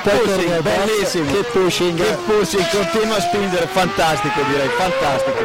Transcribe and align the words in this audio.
Che 0.00 0.10
pushing, 0.10 0.60
bellissimo. 0.60 1.30
Che 1.32 1.42
pushing. 1.52 1.98
Che 1.98 2.16
pushing, 2.26 2.68
continua 2.70 3.16
a 3.16 3.20
spingere, 3.20 3.66
fantastico 3.66 4.42
direi, 4.42 4.68
fantastico. 4.68 5.42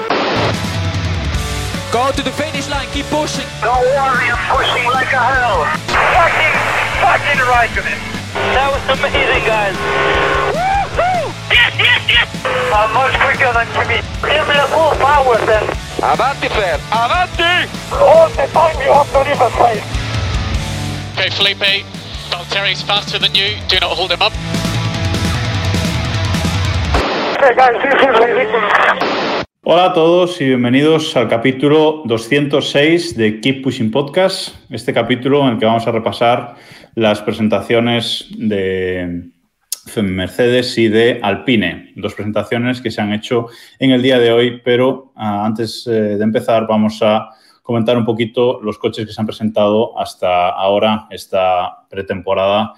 Go 1.91 2.11
to 2.11 2.21
the 2.21 2.31
finish 2.31 2.67
line, 2.67 2.87
keep 2.91 3.05
pushing. 3.09 3.45
Don't 3.61 3.81
worry, 3.95 4.29
I'm 4.29 4.37
pushing 4.55 4.85
like 4.91 5.11
a 5.13 5.21
hell. 5.21 5.65
Fucking, 5.89 6.53
fucking 7.01 7.41
right 7.47 7.77
of 7.77 7.85
it. 7.85 7.97
That 8.53 8.69
was 8.71 8.81
amazing, 8.97 9.43
guys. 9.45 9.75
Yes, 11.49 11.73
yes, 11.77 12.01
yes. 12.09 12.27
I'm 12.73 12.93
much 12.93 13.13
quicker 13.21 13.51
than 13.53 13.67
Jimmy. 13.73 14.01
Give 14.21 14.47
me 14.47 14.53
the 14.53 14.67
full 14.69 14.93
power 15.01 15.37
then. 15.45 15.63
Avanti, 16.01 16.49
Fer, 16.49 16.79
avanti! 16.91 17.69
All 17.93 18.29
the 18.29 18.45
time 18.51 18.75
you 18.81 18.91
have 18.91 19.09
to 19.13 19.19
leave 19.23 19.39
a 19.39 19.49
place. 19.57 19.83
Okay, 21.13 21.29
Felipe, 21.29 21.85
Hola 29.63 29.85
a 29.85 29.93
todos 29.93 30.39
y 30.39 30.45
bienvenidos 30.45 31.17
al 31.17 31.27
capítulo 31.29 32.03
206 32.05 33.17
de 33.17 33.41
Keep 33.41 33.63
Pushing 33.63 33.89
Podcast, 33.89 34.55
este 34.69 34.93
capítulo 34.93 35.41
en 35.47 35.53
el 35.53 35.57
que 35.57 35.65
vamos 35.65 35.87
a 35.87 35.91
repasar 35.91 36.53
las 36.93 37.21
presentaciones 37.21 38.27
de 38.37 39.31
Mercedes 40.03 40.77
y 40.77 40.89
de 40.89 41.19
Alpine, 41.23 41.93
dos 41.95 42.13
presentaciones 42.13 42.81
que 42.81 42.91
se 42.91 43.01
han 43.01 43.13
hecho 43.13 43.47
en 43.79 43.89
el 43.89 44.03
día 44.03 44.19
de 44.19 44.31
hoy, 44.31 44.61
pero 44.63 45.11
ah, 45.15 45.43
antes 45.43 45.87
eh, 45.87 45.91
de 45.91 46.23
empezar 46.23 46.67
vamos 46.67 47.01
a 47.01 47.29
comentar 47.63 47.97
un 47.97 48.05
poquito 48.05 48.61
los 48.61 48.77
coches 48.77 49.07
que 49.07 49.13
se 49.13 49.19
han 49.19 49.25
presentado 49.25 49.97
hasta 49.97 50.49
ahora, 50.49 51.07
esta 51.09 51.87
pretemporada 51.89 52.73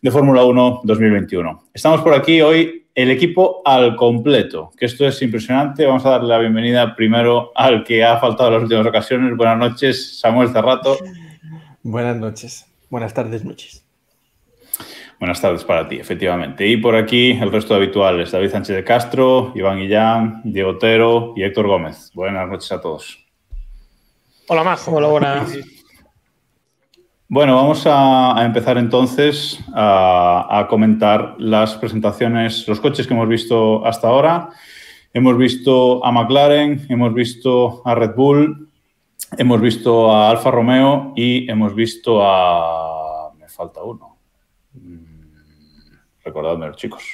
de 0.00 0.10
Fórmula 0.10 0.44
1 0.44 0.80
2021. 0.82 1.64
Estamos 1.72 2.00
por 2.00 2.14
aquí 2.14 2.40
hoy 2.40 2.86
el 2.94 3.10
equipo 3.10 3.62
al 3.64 3.94
completo, 3.96 4.72
que 4.76 4.86
esto 4.86 5.06
es 5.06 5.20
impresionante. 5.22 5.86
Vamos 5.86 6.04
a 6.06 6.10
darle 6.10 6.28
la 6.28 6.38
bienvenida 6.38 6.96
primero 6.96 7.52
al 7.54 7.84
que 7.84 8.02
ha 8.02 8.18
faltado 8.18 8.48
en 8.48 8.54
las 8.54 8.62
últimas 8.64 8.86
ocasiones. 8.86 9.36
Buenas 9.36 9.58
noches, 9.58 10.18
Samuel 10.18 10.48
Cerrato. 10.48 10.98
Buenas 11.82 12.16
noches. 12.16 12.66
Buenas 12.88 13.14
tardes, 13.14 13.44
noches. 13.44 13.86
Buenas 15.18 15.40
tardes 15.40 15.64
para 15.64 15.86
ti, 15.86 15.96
efectivamente. 15.96 16.66
Y 16.66 16.78
por 16.78 16.96
aquí 16.96 17.32
el 17.32 17.52
resto 17.52 17.74
de 17.74 17.84
habituales, 17.84 18.30
David 18.30 18.50
Sánchez 18.50 18.74
de 18.74 18.84
Castro, 18.84 19.52
Iván 19.54 19.78
Guillán, 19.78 20.40
Diego 20.44 20.70
Otero 20.70 21.34
y 21.36 21.42
Héctor 21.42 21.66
Gómez. 21.66 22.10
Buenas 22.14 22.48
noches 22.48 22.72
a 22.72 22.80
todos. 22.80 23.29
Hola, 24.52 24.64
Majo. 24.64 24.96
Hola, 24.96 25.06
buenas. 25.06 25.56
Bueno, 27.28 27.54
vamos 27.54 27.86
a, 27.86 28.36
a 28.36 28.44
empezar 28.44 28.78
entonces 28.78 29.60
a, 29.72 30.58
a, 30.58 30.66
comentar 30.66 31.36
las 31.38 31.76
presentaciones, 31.76 32.66
los 32.66 32.80
coches 32.80 33.06
que 33.06 33.14
hemos 33.14 33.28
visto 33.28 33.86
hasta 33.86 34.08
ahora. 34.08 34.48
Hemos 35.14 35.38
visto 35.38 36.04
a 36.04 36.10
McLaren, 36.10 36.84
hemos 36.88 37.14
visto 37.14 37.80
a 37.86 37.94
Red 37.94 38.16
Bull, 38.16 38.68
hemos 39.38 39.60
visto 39.60 40.10
a 40.10 40.30
Alfa 40.30 40.50
Romeo 40.50 41.12
y 41.14 41.48
hemos 41.48 41.72
visto 41.72 42.20
a... 42.20 43.32
Me 43.38 43.48
falta 43.48 43.84
uno. 43.84 44.18
Recordadme, 46.24 46.72
chicos. 46.74 47.04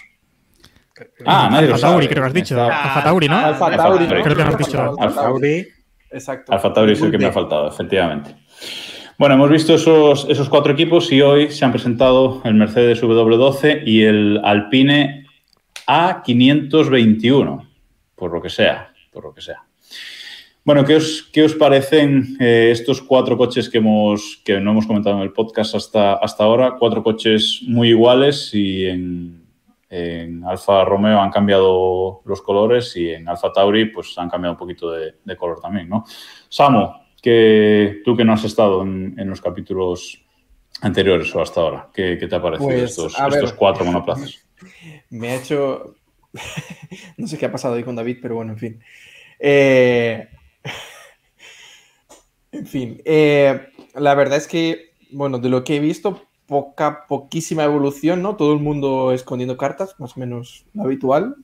Ah, 1.26 1.50
nadie 1.52 1.70
Alfa 1.70 1.86
Tauri, 1.86 2.08
creo 2.08 2.22
que 2.22 2.28
has 2.28 2.32
dicho. 2.32 2.62
Alfa 2.62 3.04
Tauri, 3.04 3.28
¿no? 3.28 3.36
Alfa 3.36 3.76
Tauri. 3.76 4.06
Creo 4.06 4.36
que 4.36 4.42
has 4.42 4.56
dicho. 4.56 4.94
Alfa 4.98 5.20
Tauri. 5.20 5.75
Exacto. 6.16 6.52
Alfa 6.52 6.72
Tauri 6.72 6.92
es 6.92 7.02
el 7.02 7.10
que 7.10 7.18
me 7.18 7.26
ha 7.26 7.32
faltado, 7.32 7.68
efectivamente. 7.68 8.34
Bueno, 9.18 9.34
hemos 9.34 9.50
visto 9.50 9.74
esos, 9.74 10.26
esos 10.28 10.48
cuatro 10.48 10.72
equipos 10.72 11.12
y 11.12 11.20
hoy 11.20 11.50
se 11.50 11.64
han 11.64 11.72
presentado 11.72 12.40
el 12.44 12.54
Mercedes 12.54 13.02
W12 13.02 13.82
y 13.86 14.02
el 14.02 14.40
Alpine 14.42 15.26
A521, 15.86 17.68
por 18.14 18.32
lo 18.32 18.42
que 18.42 18.50
sea, 18.50 18.92
por 19.12 19.24
lo 19.24 19.34
que 19.34 19.40
sea. 19.40 19.62
Bueno, 20.64 20.84
¿qué 20.84 20.96
os, 20.96 21.28
qué 21.32 21.44
os 21.44 21.54
parecen 21.54 22.36
eh, 22.40 22.70
estos 22.72 23.00
cuatro 23.00 23.36
coches 23.36 23.68
que, 23.68 23.78
hemos, 23.78 24.40
que 24.44 24.58
no 24.60 24.72
hemos 24.72 24.86
comentado 24.86 25.16
en 25.16 25.22
el 25.22 25.32
podcast 25.32 25.74
hasta, 25.74 26.14
hasta 26.14 26.44
ahora? 26.44 26.76
Cuatro 26.78 27.02
coches 27.02 27.60
muy 27.66 27.90
iguales 27.90 28.52
y 28.52 28.86
en, 28.86 29.45
en 29.88 30.44
Alfa 30.44 30.84
Romeo 30.84 31.20
han 31.20 31.30
cambiado 31.30 32.22
los 32.24 32.42
colores 32.42 32.96
y 32.96 33.10
en 33.10 33.28
Alfa 33.28 33.52
Tauri 33.52 33.86
pues 33.86 34.16
han 34.18 34.28
cambiado 34.28 34.54
un 34.54 34.58
poquito 34.58 34.90
de, 34.90 35.16
de 35.24 35.36
color 35.36 35.60
también, 35.60 35.88
¿no? 35.88 36.04
Samu, 36.48 36.90
que 37.22 38.02
tú 38.04 38.16
que 38.16 38.24
no 38.24 38.32
has 38.32 38.44
estado 38.44 38.82
en, 38.82 39.14
en, 39.18 39.28
los 39.30 39.40
capítulos 39.40 40.24
anteriores 40.80 41.34
o 41.34 41.40
hasta 41.40 41.60
ahora, 41.60 41.88
¿qué, 41.94 42.16
qué 42.18 42.26
te 42.26 42.36
ha 42.36 42.42
parecido 42.42 42.68
Pues, 42.68 42.98
estos 42.98 43.52
cuatro 43.52 43.84
monoplazas? 43.84 44.44
Me 45.10 45.30
ha 45.30 45.36
hecho. 45.36 45.94
no 47.16 47.26
sé 47.26 47.38
qué 47.38 47.46
ha 47.46 47.52
pasado 47.52 47.74
ahí 47.74 47.84
con 47.84 47.96
David, 47.96 48.18
pero 48.20 48.34
bueno, 48.34 48.52
en 48.52 48.58
fin. 48.58 48.80
Eh, 49.38 50.28
En 52.52 52.66
fin, 52.66 53.02
eh, 53.04 53.68
la 53.94 54.14
verdad 54.14 54.38
es 54.38 54.46
que, 54.46 54.94
bueno, 55.10 55.38
de 55.38 55.48
lo 55.48 55.62
que 55.62 55.76
he 55.76 55.80
visto, 55.80 56.25
poca, 56.46 57.06
poquísima 57.06 57.64
evolución, 57.64 58.22
¿no? 58.22 58.36
Todo 58.36 58.52
el 58.54 58.60
mundo 58.60 59.12
escondiendo 59.12 59.56
cartas, 59.56 59.96
más 59.98 60.16
o 60.16 60.20
menos 60.20 60.66
habitual, 60.78 61.36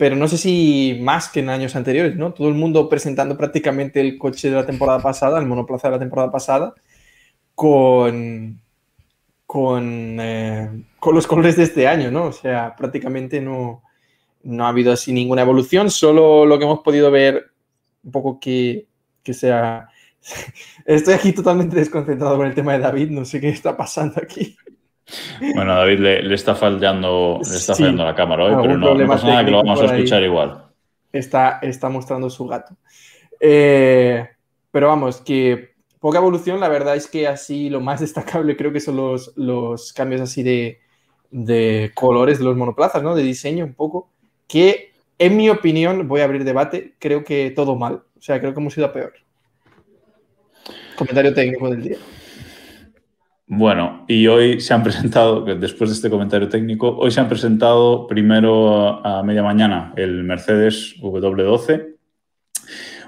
pero 0.00 0.16
no 0.16 0.28
sé 0.28 0.38
si 0.38 0.98
más 1.02 1.28
que 1.28 1.40
en 1.40 1.50
años 1.50 1.76
anteriores, 1.76 2.16
¿no? 2.16 2.32
Todo 2.32 2.48
el 2.48 2.54
mundo 2.54 2.88
presentando 2.88 3.36
prácticamente 3.36 4.00
el 4.00 4.16
coche 4.16 4.48
de 4.48 4.56
la 4.56 4.64
temporada 4.64 5.00
pasada, 5.00 5.38
el 5.38 5.44
monoplaza 5.44 5.88
de 5.88 5.92
la 5.92 5.98
temporada 5.98 6.32
pasada, 6.32 6.74
con, 7.54 8.58
con, 9.44 10.16
eh, 10.18 10.84
con 10.98 11.14
los 11.14 11.26
colores 11.26 11.58
de 11.58 11.64
este 11.64 11.86
año, 11.86 12.10
¿no? 12.10 12.24
O 12.24 12.32
sea, 12.32 12.74
prácticamente 12.76 13.42
no, 13.42 13.82
no 14.42 14.64
ha 14.64 14.70
habido 14.70 14.90
así 14.90 15.12
ninguna 15.12 15.42
evolución, 15.42 15.90
solo 15.90 16.46
lo 16.46 16.58
que 16.58 16.64
hemos 16.64 16.80
podido 16.80 17.10
ver 17.10 17.50
un 18.02 18.10
poco 18.10 18.40
que, 18.40 18.86
que 19.22 19.34
sea... 19.34 19.89
Estoy 20.84 21.14
aquí 21.14 21.32
totalmente 21.32 21.76
desconcentrado 21.76 22.36
con 22.36 22.46
el 22.46 22.54
tema 22.54 22.74
de 22.74 22.80
David, 22.80 23.10
no 23.10 23.24
sé 23.24 23.40
qué 23.40 23.48
está 23.48 23.76
pasando 23.76 24.20
aquí. 24.22 24.56
Bueno, 25.54 25.74
David 25.74 25.98
le, 25.98 26.22
le 26.22 26.34
está 26.34 26.54
fallando, 26.54 27.40
le 27.42 27.56
está 27.56 27.74
Sí. 27.74 27.82
fallando 27.82 28.04
la 28.04 28.14
cámara 28.14 28.44
hoy, 28.44 28.56
pero 28.62 28.76
no, 28.76 29.06
pasa 29.08 29.26
nada 29.26 29.44
que 29.44 29.50
lo 29.50 29.58
vamos 29.58 29.80
a 29.82 29.96
escuchar 29.96 30.22
igual. 30.22 30.64
Está, 31.12 31.58
está 31.62 31.88
mostrando 31.88 32.30
su 32.30 32.46
gato. 32.46 32.76
Eh, 33.40 34.28
pero 34.70 34.88
vamos, 34.88 35.20
que 35.20 35.70
poca 35.98 36.18
evolución, 36.18 36.60
la 36.60 36.68
verdad 36.68 36.94
es 36.94 37.08
que 37.08 37.26
así 37.26 37.68
lo 37.70 37.80
más 37.80 38.00
destacable 38.00 38.56
creo 38.56 38.72
que 38.72 38.80
son 38.80 38.96
los, 38.96 39.32
los 39.36 39.92
cambios 39.92 40.20
así 40.20 40.42
de, 40.42 40.78
de 41.30 41.90
colores 41.94 42.38
de 42.38 42.44
los 42.44 42.56
monoplazas, 42.56 43.02
¿no? 43.02 43.14
De 43.14 43.22
diseño 43.22 43.64
un 43.64 43.74
poco, 43.74 44.10
que 44.46 44.92
en 45.18 45.36
mi 45.36 45.50
opinión, 45.50 46.06
voy 46.08 46.20
a 46.20 46.24
abrir 46.24 46.44
debate, 46.44 46.94
creo 46.98 47.24
que 47.24 47.50
todo 47.50 47.76
mal. 47.76 48.02
O 48.16 48.22
sea, 48.22 48.40
creo 48.40 48.54
que 48.54 48.60
hemos 48.60 48.76
ido 48.76 48.86
a 48.86 48.92
peor. 48.92 49.12
Comentario 51.00 51.32
técnico 51.32 51.70
del 51.70 51.82
día. 51.82 51.96
Bueno, 53.46 54.04
y 54.06 54.26
hoy 54.26 54.60
se 54.60 54.74
han 54.74 54.82
presentado, 54.84 55.46
después 55.56 55.88
de 55.88 55.96
este 55.96 56.10
comentario 56.10 56.50
técnico, 56.50 56.94
hoy 56.94 57.10
se 57.10 57.20
han 57.20 57.28
presentado 57.28 58.06
primero 58.06 59.04
a 59.04 59.22
media 59.22 59.42
mañana 59.42 59.94
el 59.96 60.22
Mercedes 60.24 60.96
W12, 61.00 61.96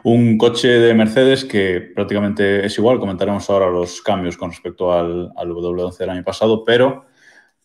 un 0.04 0.38
coche 0.38 0.68
de 0.68 0.94
Mercedes 0.94 1.44
que 1.44 1.92
prácticamente 1.94 2.64
es 2.64 2.78
igual, 2.78 2.98
comentaremos 2.98 3.50
ahora 3.50 3.68
los 3.68 4.00
cambios 4.00 4.38
con 4.38 4.48
respecto 4.48 4.90
al, 4.90 5.30
al 5.36 5.50
W11 5.50 5.98
del 5.98 6.10
año 6.10 6.24
pasado, 6.24 6.64
pero 6.64 7.04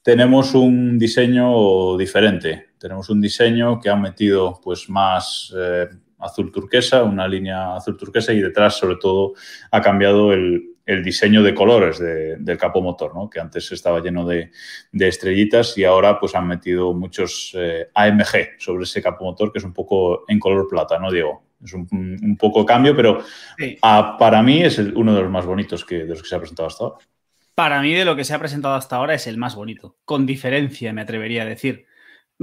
tenemos 0.02 0.54
un 0.56 1.00
diseño 1.00 1.96
diferente. 1.96 2.72
Tenemos 2.78 3.10
un 3.10 3.22
diseño 3.22 3.80
que 3.80 3.90
ha 3.90 3.96
metido 3.96 4.60
pues 4.62 4.90
más 4.90 5.54
eh, 5.58 5.88
azul 6.20 6.52
turquesa, 6.52 7.04
una 7.04 7.28
línea 7.28 7.76
azul 7.76 7.98
turquesa 7.98 8.34
y 8.34 8.42
detrás 8.42 8.78
sobre 8.78 8.96
todo 8.96 9.34
ha 9.72 9.82
cambiado 9.82 10.34
el, 10.34 10.78
el 10.88 11.04
diseño 11.04 11.44
de 11.44 11.54
colores 11.54 12.00
de, 12.00 12.38
del 12.38 12.58
capó 12.58 12.82
motor, 12.82 13.14
¿no? 13.14 13.30
que 13.30 13.40
antes 13.40 13.72
estaba 13.72 14.00
lleno 14.00 14.26
de, 14.26 14.52
de, 14.92 15.08
estrellitas 15.08 15.78
y 15.78 15.84
ahora 15.84 16.20
pues 16.20 16.34
han 16.34 16.48
metido 16.48 16.94
muchos 16.94 17.52
eh, 17.56 17.90
AMG 17.94 18.60
sobre 18.60 18.84
ese 18.84 19.02
capó 19.02 19.26
motor 19.26 19.52
que 19.52 19.60
es 19.60 19.66
un 19.66 19.74
poco 19.74 20.24
en 20.28 20.40
color 20.40 20.68
plata, 20.68 20.98
¿no, 20.98 21.12
Diego? 21.12 21.44
Es 21.64 21.74
un, 21.74 21.88
un 21.92 22.38
poco 22.38 22.66
cambio, 22.66 22.96
pero 22.96 23.22
sí. 23.58 23.78
a, 23.82 24.18
para 24.18 24.42
mí 24.42 24.64
es 24.64 24.80
el, 24.80 24.96
uno 24.96 25.14
de 25.14 25.22
los 25.22 25.30
más 25.30 25.46
bonitos 25.46 25.84
que, 25.84 26.00
de 26.00 26.08
los 26.08 26.22
que 26.22 26.30
se 26.30 26.36
ha 26.36 26.40
presentado 26.40 26.68
hasta 26.68 26.84
ahora. 26.86 26.98
Para 27.56 27.82
mí 27.82 27.94
de 27.94 28.06
lo 28.06 28.16
que 28.16 28.24
se 28.24 28.34
ha 28.34 28.40
presentado 28.40 28.76
hasta 28.76 28.96
ahora 28.96 29.16
es 29.16 29.28
el 29.28 29.38
más 29.38 29.56
bonito, 29.56 29.98
con 30.06 30.26
diferencia 30.26 30.94
me 30.94 31.02
atrevería 31.02 31.42
a 31.42 31.46
decir. 31.46 31.88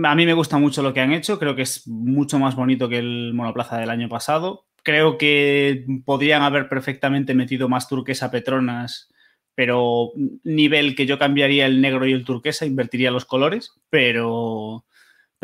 A 0.03 0.15
mí 0.15 0.27
me 0.27 0.35
gusta 0.35 0.59
mucho 0.59 0.83
lo 0.83 0.93
que 0.93 1.01
han 1.01 1.13
hecho, 1.13 1.39
creo 1.39 1.55
que 1.55 1.63
es 1.63 1.87
mucho 1.87 2.39
más 2.39 2.57
bonito 2.57 2.89
que 2.89 2.99
el 2.99 3.33
monoplaza 3.33 3.79
del 3.79 3.91
año 3.91 4.09
pasado. 4.09 4.67
Creo 4.83 5.19
que 5.19 5.87
podrían 6.05 6.43
haber 6.43 6.69
perfectamente 6.69 7.35
metido 7.35 7.69
más 7.69 7.89
turquesa 7.89 8.31
Petronas, 8.31 9.13
pero 9.55 10.11
nivel 10.43 10.97
que 10.97 11.07
yo 11.07 11.19
cambiaría 11.19 11.67
el 11.67 11.81
negro 11.81 12.07
y 12.07 12.13
el 12.13 12.25
turquesa, 12.25 12.67
invertiría 12.67 13.11
los 13.13 13.25
colores, 13.25 13.73
pero 13.89 14.85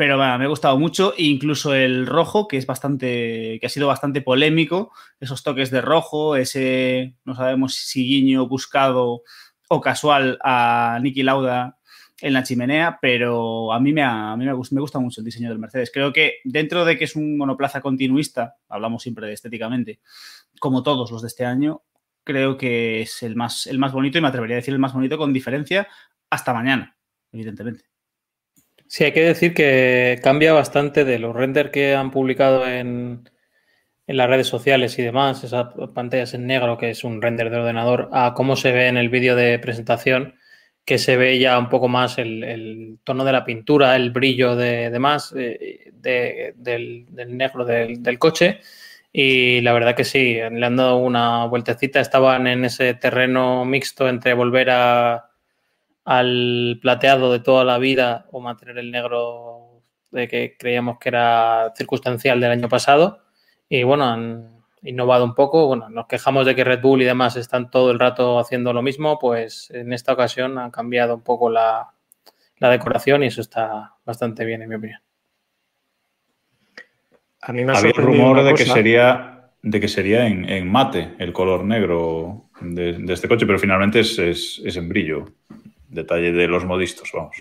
pero 0.01 0.17
bueno, 0.17 0.39
me 0.39 0.45
ha 0.45 0.47
gustado 0.47 0.79
mucho, 0.79 1.13
incluso 1.15 1.75
el 1.75 2.07
rojo, 2.07 2.47
que 2.47 2.57
es 2.57 2.65
bastante, 2.65 3.59
que 3.59 3.67
ha 3.67 3.69
sido 3.69 3.87
bastante 3.87 4.21
polémico, 4.21 4.91
esos 5.19 5.43
toques 5.43 5.69
de 5.69 5.79
rojo, 5.79 6.35
ese, 6.35 7.13
no 7.23 7.35
sabemos 7.35 7.75
si 7.75 8.03
guiño 8.07 8.47
buscado 8.47 9.21
o 9.69 9.79
casual 9.79 10.39
a 10.43 10.97
Nicky 11.03 11.21
Lauda 11.21 11.77
en 12.21 12.33
la 12.33 12.43
chimenea, 12.43 12.99
pero 13.01 13.73
a 13.73 13.79
mí, 13.79 13.93
me, 13.93 14.03
a 14.03 14.35
mí 14.37 14.45
me, 14.45 14.53
gusta, 14.53 14.75
me 14.75 14.81
gusta 14.81 14.99
mucho 14.99 15.21
el 15.21 15.25
diseño 15.25 15.49
del 15.49 15.59
Mercedes. 15.59 15.91
Creo 15.91 16.13
que 16.13 16.35
dentro 16.43 16.85
de 16.85 16.97
que 16.97 17.05
es 17.05 17.15
un 17.15 17.37
monoplaza 17.37 17.81
continuista, 17.81 18.57
hablamos 18.69 19.03
siempre 19.03 19.27
de 19.27 19.33
estéticamente, 19.33 19.99
como 20.59 20.83
todos 20.83 21.11
los 21.11 21.21
de 21.21 21.27
este 21.27 21.45
año, 21.45 21.81
creo 22.23 22.57
que 22.57 23.01
es 23.01 23.23
el 23.23 23.35
más, 23.35 23.67
el 23.67 23.79
más 23.79 23.91
bonito 23.91 24.17
y 24.17 24.21
me 24.21 24.27
atrevería 24.27 24.55
a 24.55 24.59
decir 24.59 24.73
el 24.73 24.79
más 24.79 24.93
bonito 24.93 25.17
con 25.17 25.33
diferencia 25.33 25.87
hasta 26.29 26.53
mañana, 26.53 26.95
evidentemente. 27.31 27.85
Sí, 28.87 29.05
hay 29.05 29.13
que 29.13 29.23
decir 29.23 29.53
que 29.53 30.19
cambia 30.21 30.53
bastante 30.53 31.05
de 31.05 31.17
los 31.17 31.35
renders 31.35 31.71
que 31.71 31.95
han 31.95 32.11
publicado 32.11 32.67
en, 32.67 33.29
en 34.05 34.17
las 34.17 34.29
redes 34.29 34.47
sociales 34.47 34.99
y 34.99 35.01
demás, 35.01 35.43
esas 35.43 35.67
pantallas 35.93 36.33
en 36.33 36.45
negro, 36.45 36.77
que 36.77 36.89
es 36.89 37.03
un 37.03 37.21
render 37.21 37.49
de 37.49 37.57
ordenador, 37.57 38.09
a 38.11 38.33
cómo 38.33 38.55
se 38.55 38.73
ve 38.73 38.87
en 38.87 38.97
el 38.97 39.09
vídeo 39.09 39.35
de 39.35 39.57
presentación, 39.59 40.35
que 40.85 40.97
se 40.97 41.17
ve 41.17 41.39
ya 41.39 41.57
un 41.59 41.69
poco 41.69 41.87
más 41.87 42.17
el, 42.17 42.99
tono 43.03 43.23
de 43.23 43.31
la 43.31 43.45
pintura, 43.45 43.95
el 43.95 44.11
brillo 44.11 44.55
de, 44.55 44.89
demás 44.89 45.33
eh, 45.37 45.91
del, 45.93 47.05
negro 47.13 47.65
del, 47.65 48.19
coche. 48.19 48.61
Y 49.13 49.61
la 49.61 49.73
verdad 49.73 49.95
que 49.95 50.05
sí, 50.05 50.35
le 50.35 50.65
han 50.65 50.75
dado 50.77 50.97
una 50.97 51.45
vueltecita. 51.45 51.99
Estaban 51.99 52.47
en 52.47 52.65
ese 52.65 52.93
terreno 52.93 53.65
mixto 53.65 54.07
entre 54.07 54.33
volver 54.33 54.69
a, 54.71 55.29
al 56.05 56.79
plateado 56.81 57.31
de 57.31 57.39
toda 57.39 57.63
la 57.63 57.77
vida 57.77 58.25
o 58.31 58.39
mantener 58.39 58.77
el 58.77 58.91
negro 58.91 59.83
de 60.11 60.27
que 60.27 60.55
creíamos 60.57 60.97
que 60.99 61.09
era 61.09 61.73
circunstancial 61.75 62.39
del 62.39 62.51
año 62.51 62.69
pasado. 62.69 63.23
Y 63.69 63.83
bueno, 63.83 64.05
han, 64.05 64.60
innovado 64.83 65.25
un 65.25 65.35
poco. 65.35 65.67
Bueno, 65.67 65.89
nos 65.89 66.07
quejamos 66.07 66.45
de 66.45 66.55
que 66.55 66.63
Red 66.63 66.81
Bull 66.81 67.01
y 67.01 67.05
demás 67.05 67.35
están 67.35 67.69
todo 67.69 67.91
el 67.91 67.99
rato 67.99 68.39
haciendo 68.39 68.73
lo 68.73 68.81
mismo, 68.81 69.19
pues 69.19 69.69
en 69.71 69.93
esta 69.93 70.13
ocasión 70.13 70.57
han 70.57 70.71
cambiado 70.71 71.15
un 71.15 71.21
poco 71.21 71.49
la, 71.49 71.89
decoración 72.59 73.23
y 73.23 73.27
eso 73.27 73.41
está 73.41 73.95
bastante 74.05 74.45
bien, 74.45 74.61
en 74.61 74.69
mi 74.69 74.75
opinión. 74.75 75.01
A 77.41 77.51
mí 77.53 77.65
me 77.65 77.71
ha 77.71 77.77
Había 77.77 77.93
rumor 77.93 78.43
de 78.43 78.53
que 78.53 78.65
sería 78.65 79.37
de 79.63 79.79
que 79.79 79.87
sería 79.87 80.25
en, 80.25 80.71
mate 80.71 81.13
el 81.19 81.33
color 81.33 81.63
negro 81.63 82.45
de, 82.61 83.03
este 83.09 83.27
coche, 83.27 83.45
pero 83.45 83.59
finalmente 83.59 83.99
es, 83.99 84.17
es, 84.17 84.75
en 84.75 84.89
brillo. 84.89 85.25
Detalle 85.87 86.31
de 86.31 86.47
los 86.47 86.65
modistos, 86.65 87.11
vamos. 87.13 87.35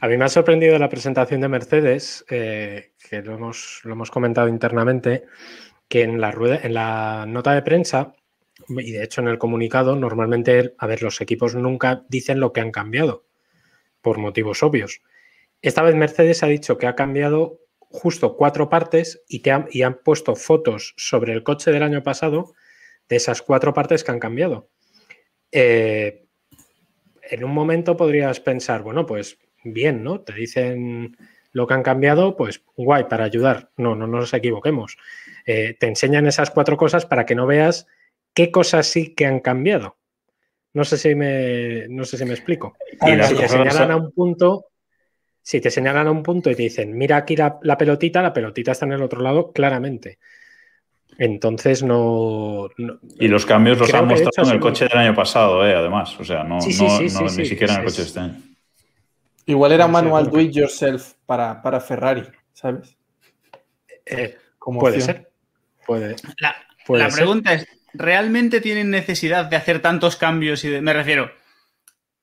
A 0.00 0.06
mí 0.06 0.16
me 0.16 0.24
ha 0.24 0.28
sorprendido 0.28 0.78
la 0.78 0.88
presentación 0.88 1.40
de 1.40 1.48
Mercedes, 1.48 2.24
eh, 2.30 2.92
que 3.08 3.20
lo 3.20 3.34
hemos, 3.34 4.10
comentado 4.12 4.48
internamente, 4.48 5.24
que 5.88 6.02
en 6.02 6.20
la, 6.20 7.24
nota 7.26 7.52
de 7.52 7.62
prensa, 7.62 8.14
y 8.68 8.92
de 8.92 9.02
hecho 9.02 9.22
en 9.22 9.28
el 9.28 9.38
comunicado, 9.38 9.96
normalmente, 9.96 10.74
a 10.78 10.86
ver, 10.86 11.02
los 11.02 11.20
equipos 11.20 11.56
nunca 11.56 12.04
dicen 12.08 12.38
lo 12.38 12.52
que 12.52 12.60
han 12.60 12.70
cambiado, 12.70 13.24
por 14.00 14.18
motivos 14.18 14.62
obvios. 14.62 15.02
Esta 15.62 15.82
vez 15.82 15.96
Mercedes 15.96 16.44
ha 16.44 16.46
dicho 16.46 16.78
que 16.78 16.86
ha 16.86 16.94
cambiado 16.94 17.58
justo 17.80 18.36
cuatro 18.36 18.68
partes 18.68 19.24
y, 19.28 19.40
te 19.40 19.52
y 19.72 19.82
han 19.82 19.98
puesto 20.04 20.36
fotos 20.36 20.94
sobre 20.96 21.32
el 21.32 21.42
coche 21.42 21.72
del 21.72 21.82
año 21.82 22.04
pasado 22.04 22.54
de 23.08 23.16
esas 23.16 23.42
cuatro 23.42 23.74
partes 23.74 24.04
que 24.04 24.12
han 24.12 24.20
cambiado. 24.20 24.70
Eh, 25.50 26.24
en 27.22 27.44
un 27.44 27.52
momento 27.52 27.96
podrías 27.96 28.38
pensar, 28.38 28.82
bueno, 28.82 29.04
pues 29.04 29.38
bien, 29.72 30.02
¿no? 30.02 30.20
Te 30.20 30.32
dicen 30.32 31.16
lo 31.52 31.66
que 31.66 31.74
han 31.74 31.82
cambiado, 31.82 32.36
pues 32.36 32.62
guay, 32.76 33.04
para 33.04 33.24
ayudar. 33.24 33.70
No, 33.76 33.94
no, 33.94 34.06
nos 34.06 34.32
equivoquemos. 34.34 34.96
Eh, 35.46 35.76
te 35.78 35.86
enseñan 35.86 36.26
esas 36.26 36.50
cuatro 36.50 36.76
cosas 36.76 37.06
para 37.06 37.26
que 37.26 37.34
no 37.34 37.46
veas 37.46 37.86
qué 38.34 38.50
cosas 38.50 38.86
sí 38.86 39.14
que 39.14 39.26
han 39.26 39.40
cambiado. 39.40 39.96
No 40.74 40.84
sé 40.84 40.96
si 40.98 41.14
me, 41.14 41.88
no 41.88 42.04
sé 42.04 42.18
si 42.18 42.24
me 42.24 42.34
explico. 42.34 42.76
si 43.00 43.34
te 43.34 43.48
señalan 43.48 43.90
a 43.90 43.96
un 43.96 44.12
punto, 44.12 44.66
si 45.42 45.60
te 45.60 45.70
señalan 45.70 46.06
a 46.06 46.10
un 46.10 46.22
punto 46.22 46.50
y 46.50 46.54
te 46.54 46.62
dicen, 46.62 46.96
mira 46.96 47.16
aquí 47.16 47.34
la, 47.34 47.58
pelotita, 47.58 48.22
la 48.22 48.32
pelotita 48.32 48.72
está 48.72 48.86
en 48.86 48.92
el 48.92 49.02
otro 49.02 49.20
lado, 49.20 49.52
claramente. 49.52 50.18
Entonces 51.16 51.82
no. 51.82 52.68
y 53.18 53.26
los 53.26 53.44
cambios 53.44 53.78
los 53.78 53.92
han 53.92 54.06
mostrado 54.06 54.50
en 54.50 54.54
el 54.54 54.60
coche 54.60 54.86
del 54.86 54.98
año 54.98 55.14
pasado, 55.16 55.66
eh, 55.66 55.74
además. 55.74 56.14
O 56.20 56.24
sea, 56.24 56.44
no, 56.44 56.58
ni 56.58 56.72
siquiera 56.72 57.74
en 57.74 57.80
el 57.80 57.84
coche 57.86 58.02
de 58.02 58.06
este 58.06 58.20
año. 58.20 58.47
Igual 59.48 59.72
era 59.72 59.88
manual 59.88 60.30
do 60.30 60.40
it 60.40 60.52
yourself 60.52 61.14
para, 61.24 61.62
para 61.62 61.80
Ferrari, 61.80 62.22
¿sabes? 62.52 62.98
Eh, 64.04 64.36
puede 64.60 65.00
ser. 65.00 65.30
Puede, 65.86 66.16
la, 66.38 66.54
la 66.88 67.08
pregunta 67.08 67.54
es: 67.54 67.66
¿realmente 67.94 68.60
tienen 68.60 68.90
necesidad 68.90 69.46
de 69.46 69.56
hacer 69.56 69.80
tantos 69.80 70.16
cambios? 70.16 70.64
Y 70.64 70.80
me 70.82 70.92
refiero, 70.92 71.30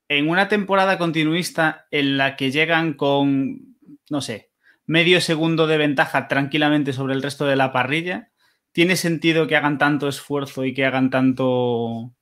en 0.07 0.29
una 0.29 0.47
temporada 0.49 0.99
continuista 0.99 1.87
en 1.89 2.17
la 2.17 2.35
que 2.35 2.51
llegan 2.51 2.93
con, 2.93 3.75
no 4.11 4.21
sé, 4.21 4.51
medio 4.85 5.19
segundo 5.19 5.65
de 5.65 5.77
ventaja 5.77 6.27
tranquilamente 6.27 6.93
sobre 6.93 7.15
el 7.15 7.23
resto 7.23 7.47
de 7.47 7.55
la 7.55 7.71
parrilla, 7.71 8.29
¿tiene 8.71 8.95
sentido 8.95 9.47
que 9.47 9.55
hagan 9.55 9.79
tanto 9.79 10.07
esfuerzo 10.07 10.63
y 10.63 10.75
que 10.75 10.85
hagan 10.85 11.09
tanto 11.09 12.13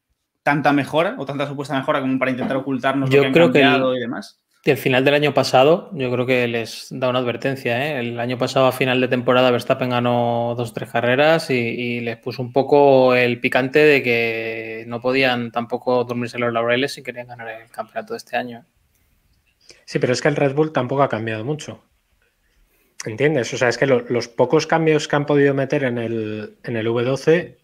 tanta 0.43 0.71
mejora 0.71 1.15
o 1.17 1.25
tanta 1.25 1.45
supuesta 1.45 1.75
mejora 1.75 1.99
como 1.99 2.17
para 2.17 2.31
intentar 2.31 2.55
ocultarnos 2.55 3.09
Yo 3.09 3.17
lo 3.17 3.21
que 3.23 3.27
han 3.27 3.33
creo 3.33 3.45
cambiado 3.47 3.91
que 3.91 3.97
y 3.97 4.01
demás? 4.01 4.39
El 4.71 4.77
final 4.77 5.03
del 5.03 5.13
año 5.13 5.33
pasado, 5.33 5.89
yo 5.93 6.09
creo 6.09 6.25
que 6.25 6.47
les 6.47 6.87
da 6.89 7.09
una 7.09 7.19
advertencia. 7.19 7.85
¿eh? 7.85 7.99
El 7.99 8.17
año 8.19 8.37
pasado, 8.37 8.65
a 8.65 8.71
final 8.71 9.01
de 9.01 9.09
temporada, 9.09 9.51
Verstappen 9.51 9.89
ganó 9.89 10.55
dos 10.57 10.71
o 10.71 10.73
tres 10.73 10.89
carreras 10.89 11.49
y, 11.49 11.99
les 11.99 12.17
puso 12.17 12.41
un 12.41 12.53
poco 12.53 13.13
el 13.13 13.41
picante 13.41 13.79
de 13.79 14.01
que 14.01 14.85
no 14.87 15.01
podían 15.01 15.51
tampoco 15.51 16.05
dormirse 16.05 16.39
los 16.39 16.53
laureles 16.53 16.93
si 16.93 17.03
querían 17.03 17.27
ganar 17.27 17.49
el 17.49 17.69
campeonato 17.71 18.13
de 18.13 18.17
este 18.17 18.37
año. 18.37 18.65
Sí, 19.83 19.99
pero 19.99 20.13
es 20.13 20.21
que 20.21 20.29
el 20.29 20.37
Red 20.37 20.55
Bull 20.55 20.71
tampoco 20.71 21.03
ha 21.03 21.09
cambiado 21.09 21.43
mucho. 21.43 21.83
¿Entiendes? 23.05 23.53
O 23.53 23.57
sea, 23.57 23.67
es 23.67 23.77
que 23.77 23.85
los 23.85 24.29
pocos 24.29 24.65
cambios 24.65 25.09
que 25.09 25.15
han 25.17 25.25
podido 25.25 25.53
meter 25.53 25.83
en 25.83 25.97
el, 25.97 26.57
en 26.63 26.77
el 26.77 26.87
V12, 26.87 27.57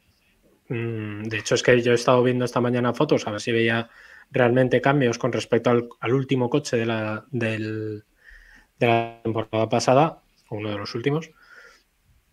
mm, 0.67 1.23
de 1.23 1.37
hecho 1.37 1.55
es 1.55 1.63
que 1.63 1.81
yo 1.81 1.93
he 1.93 1.95
estado 1.95 2.21
viendo 2.23 2.43
esta 2.43 2.59
mañana 2.59 2.93
fotos, 2.93 3.25
a 3.25 3.31
ver 3.31 3.39
si 3.39 3.53
veía 3.53 3.89
realmente 4.31 4.81
cambios 4.81 5.17
con 5.17 5.31
respecto 5.31 5.69
al, 5.69 6.13
último 6.13 6.49
coche 6.49 6.77
de 6.77 6.85
la, 6.85 7.25
de 7.31 8.03
la 8.79 9.21
temporada 9.23 9.69
pasada, 9.69 10.21
uno 10.49 10.69
de 10.69 10.77
los 10.77 10.95
últimos, 10.95 11.31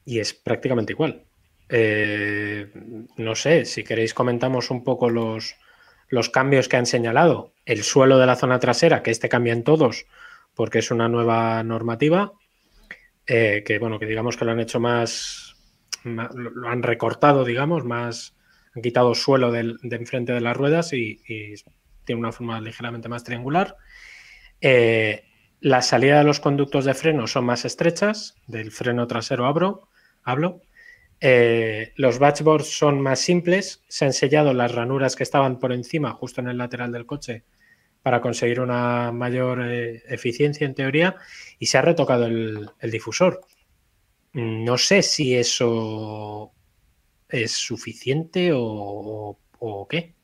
y 0.05 0.21
es 0.21 0.35
prácticamente 0.35 0.93
igual. 0.93 1.25
Eh, 1.69 2.71
no 3.17 3.35
sé, 3.35 3.65
si 3.65 3.83
queréis 3.83 4.15
comentamos 4.15 4.71
un 4.71 4.85
poco 4.85 5.11
los, 5.11 5.57
los 6.09 6.31
cambios 6.31 6.69
que 6.69 6.77
han 6.77 6.87
señalado. 6.87 7.53
El 7.65 7.83
suelo 7.83 8.19
de 8.19 8.27
la 8.27 8.37
zona 8.37 8.61
trasera, 8.61 9.03
que 9.03 9.11
este 9.11 9.29
cambia 9.29 9.53
en 9.53 9.65
todos 9.65 10.07
porque 10.57 10.79
es 10.79 10.91
una 10.91 11.09
nueva 11.09 11.63
normativa, 11.63 12.33
eh, 13.27 13.63
que 13.65 13.79
bueno, 13.79 13.99
que 13.99 14.07
digamos 14.07 14.37
que 14.37 14.47
lo 14.47 14.53
han 14.53 14.61
hecho 14.61 14.81
más, 14.81 15.55
lo 16.03 16.69
han 16.69 16.83
recortado, 16.83 17.45
digamos, 17.45 17.85
más, 17.85 18.35
han 18.75 18.81
quitado 18.81 19.15
suelo 19.15 19.53
del, 19.53 19.77
de 19.83 19.97
enfrente 19.97 20.33
de 20.33 20.41
las 20.41 20.57
ruedas 20.57 20.95
y, 20.95 21.21
tiene 22.07 22.21
una 22.21 22.33
forma 22.33 22.59
ligeramente 22.61 23.11
más 23.11 23.25
triangular. 23.25 23.77
Eh, 24.63 25.25
la 25.61 25.83
salida 25.83 26.19
de 26.19 26.25
los 26.25 26.41
conductos 26.41 26.87
de 26.87 26.95
freno 26.95 27.27
son 27.27 27.45
más 27.45 27.65
estrechas, 27.67 28.37
del 28.47 28.71
freno 28.71 29.07
trasero 29.07 29.47
abro, 29.47 29.89
hablo. 30.23 30.63
Eh, 31.21 31.93
los 31.97 32.19
batchboards 32.19 32.69
son 32.69 33.01
más 33.01 33.21
simples, 33.21 33.83
se 33.89 34.05
han 34.05 34.13
sellado 34.13 34.55
las 34.55 34.73
ranuras 34.73 35.17
que 35.17 35.25
estaban 35.25 35.59
por 35.59 35.73
encima, 35.73 36.13
justo 36.13 36.41
en 36.41 36.49
el 36.49 36.59
lateral 36.59 36.93
del 36.93 37.07
coche, 37.07 37.45
para 38.03 38.21
conseguir 38.21 38.61
una 38.61 39.13
mayor 39.13 39.63
eh, 39.63 40.03
eficiencia 40.09 40.67
en 40.67 40.75
teoría, 40.75 41.17
y 41.59 41.67
se 41.67 41.79
ha 41.79 41.83
retocado 41.83 42.27
el, 42.27 42.71
difusor. 42.83 43.41
No 44.35 44.79
sé 44.79 45.03
si 45.03 45.35
eso 45.35 46.53
es 47.29 47.53
suficiente 47.53 48.51
o 48.55 49.39
qué. 49.89 50.16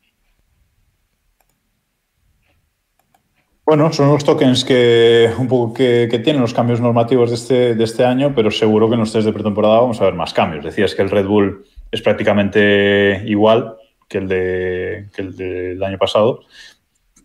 Bueno, 3.72 3.90
son 3.90 4.08
los 4.08 4.22
tokens 4.22 4.66
que 4.66 5.32
un 5.38 5.48
poco 5.48 5.72
que, 5.72 6.06
tienen 6.22 6.42
los 6.42 6.52
cambios 6.52 6.78
normativos 6.78 7.30
de 7.30 7.36
este, 7.36 7.74
de 7.74 7.84
este 7.84 8.04
año, 8.04 8.34
pero 8.34 8.50
seguro 8.50 8.86
que 8.86 8.96
en 8.96 9.00
los 9.00 9.10
test 9.10 9.24
de 9.24 9.32
pretemporada 9.32 9.80
vamos 9.80 9.98
a 9.98 10.04
ver 10.04 10.12
más 10.12 10.34
cambios. 10.34 10.62
Decías 10.62 10.94
que 10.94 11.00
el 11.00 11.08
Red 11.08 11.26
Bull 11.26 11.64
es 11.90 12.02
prácticamente 12.02 13.22
igual 13.24 13.76
que 14.10 14.18
el, 14.18 14.28
de, 14.28 15.08
que 15.14 15.22
el 15.22 15.34
del 15.34 15.82
año 15.82 15.96
pasado, 15.96 16.40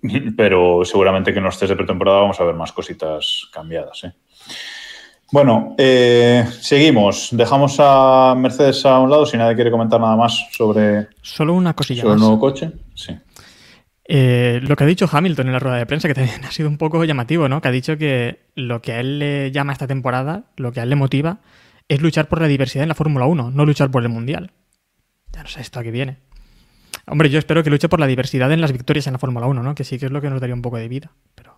pero 0.38 0.86
seguramente 0.86 1.34
que 1.34 1.40
en 1.40 1.44
los 1.44 1.60
test 1.60 1.72
de 1.72 1.76
pretemporada 1.76 2.22
vamos 2.22 2.40
a 2.40 2.46
ver 2.46 2.56
más 2.56 2.72
cositas 2.72 3.50
cambiadas. 3.52 4.06
¿eh? 4.06 4.14
Bueno, 5.34 5.76
eh, 5.78 6.46
seguimos. 6.62 7.28
Dejamos 7.34 7.76
a 7.80 8.34
Mercedes 8.38 8.86
a 8.86 9.00
un 9.00 9.10
lado 9.10 9.26
si 9.26 9.36
nadie 9.36 9.56
quiere 9.56 9.70
comentar 9.70 10.00
nada 10.00 10.16
más 10.16 10.48
sobre, 10.54 11.10
Solo 11.22 11.56
una 11.56 11.74
cosilla 11.74 12.04
sobre 12.04 12.14
el 12.14 12.22
nuevo 12.22 12.40
coche. 12.40 12.72
Sí. 12.96 13.18
Eh, 14.10 14.62
lo 14.64 14.76
que 14.78 14.86
ha 14.86 14.88
dicho 14.88 15.10
Hamilton 15.12 15.48
en 15.48 15.54
la 15.54 15.60
rueda 15.60 15.78
de 15.78 15.86
prensa, 15.86 16.08
que 16.08 16.14
también 16.14 16.44
ha 16.46 16.52
sido 16.52 16.70
un 16.70 16.78
poco 16.78 17.04
llamativo, 17.04 17.50
¿no? 17.50 17.62
Que 17.62 17.68
ha 17.68 17.72
dicho 17.72 17.98
que 17.98 18.48
lo 18.56 18.82
que 18.82 18.94
a 18.94 19.00
él 19.00 19.20
le 19.20 19.52
llama 19.52 19.74
esta 19.74 19.88
temporada, 19.88 20.46
lo 20.56 20.72
que 20.72 20.80
a 20.80 20.84
él 20.84 20.90
le 20.90 20.96
motiva, 20.96 21.42
es 21.90 22.02
luchar 22.02 22.28
por 22.28 22.42
la 22.42 22.48
diversidad 22.48 22.84
en 22.84 22.90
la 22.90 22.96
Fórmula 22.96 23.26
1, 23.26 23.52
no 23.52 23.66
luchar 23.66 23.92
por 23.92 24.04
el 24.04 24.10
Mundial. 24.10 24.52
Ya 25.34 25.44
no 25.44 25.50
sé 25.50 25.62
esto 25.62 25.80
a 25.80 25.84
qué 25.84 25.92
viene. 25.92 26.18
Hombre, 27.06 27.30
yo 27.30 27.40
espero 27.40 27.64
que 27.64 27.70
luche 27.70 27.90
por 27.90 28.00
la 28.00 28.08
diversidad 28.08 28.52
en 28.52 28.62
las 28.62 28.72
victorias 28.72 29.08
en 29.08 29.14
la 29.14 29.20
Fórmula 29.20 29.46
1, 29.48 29.62
¿no? 29.62 29.76
Que 29.76 29.84
sí 29.84 30.00
que 30.00 30.08
es 30.08 30.12
lo 30.12 30.22
que 30.22 30.30
nos 30.30 30.42
daría 30.42 30.56
un 30.56 30.62
poco 30.62 30.78
de 30.78 30.88
vida. 30.88 31.12
Pero... 31.36 31.58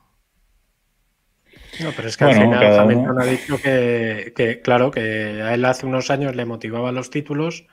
No, 1.81 1.91
pero 1.95 2.07
es 2.07 2.17
que 2.17 2.25
al 2.25 2.33
final 2.33 2.79
Hamilton 2.79 3.21
ha 3.21 3.25
dicho 3.25 3.61
que, 3.61 4.33
que, 4.35 4.61
claro, 4.61 4.91
que 4.91 5.01
a 5.41 5.53
él 5.53 5.63
hace 5.65 5.85
unos 5.85 6.11
años 6.11 6.35
le 6.35 6.45
motivaban 6.45 6.93
los 6.93 7.09
títulos 7.09 7.65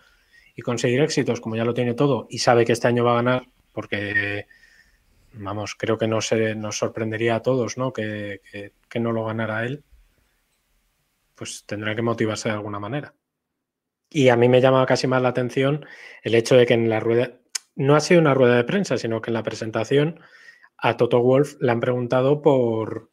y 0.54 0.62
conseguir 0.62 1.00
éxitos, 1.00 1.40
como 1.40 1.56
ya 1.56 1.64
lo 1.64 1.74
tiene 1.74 1.94
todo, 1.94 2.26
y 2.30 2.38
sabe 2.38 2.64
que 2.64 2.72
este 2.72 2.88
año 2.88 3.04
va 3.04 3.12
a 3.12 3.16
ganar, 3.16 3.48
porque, 3.72 4.46
vamos, 5.36 5.74
creo 5.74 5.98
que 5.98 6.08
no 6.08 6.20
se, 6.20 6.54
nos 6.54 6.78
sorprendería 6.78 7.36
a 7.36 7.42
todos, 7.42 7.78
¿no? 7.78 7.92
Que, 7.92 8.40
que 8.88 9.00
no 9.00 9.12
lo 9.12 9.24
ganara 9.24 9.64
él, 9.64 9.84
pues 11.34 11.64
tendrá 11.66 11.94
que 11.94 12.02
motivarse 12.02 12.48
de 12.48 12.54
alguna 12.54 12.80
manera. 12.80 13.14
Y 14.10 14.28
a 14.28 14.36
mí 14.36 14.48
me 14.48 14.60
llama 14.60 14.86
casi 14.86 15.06
más 15.06 15.22
la 15.22 15.28
atención 15.28 15.86
el 16.22 16.34
hecho 16.34 16.56
de 16.56 16.66
que 16.66 16.74
en 16.74 16.88
la 16.88 17.00
rueda, 17.00 17.38
no 17.74 17.94
ha 17.94 18.00
sido 18.00 18.20
una 18.20 18.34
rueda 18.34 18.56
de 18.56 18.64
prensa, 18.64 18.96
sino 18.98 19.20
que 19.20 19.30
en 19.30 19.34
la 19.34 19.42
presentación 19.42 20.20
a 20.78 20.96
Toto 20.96 21.20
Wolf 21.20 21.56
le 21.60 21.72
han 21.72 21.80
preguntado 21.80 22.42
por 22.42 23.10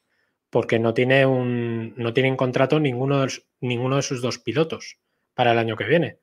porque 0.49 0.79
no 0.79 0.93
tiene 0.93 1.25
un 1.25 1.95
no 1.97 2.13
tienen 2.13 2.35
contrato 2.37 2.79
ninguno 2.79 3.25
de, 3.25 3.33
ninguno 3.59 3.95
de 3.97 4.03
sus 4.03 4.21
dos 4.21 4.39
pilotos 4.39 4.99
para 5.33 5.51
el 5.51 5.57
año 5.57 5.75
que 5.75 5.85
viene. 5.85 6.19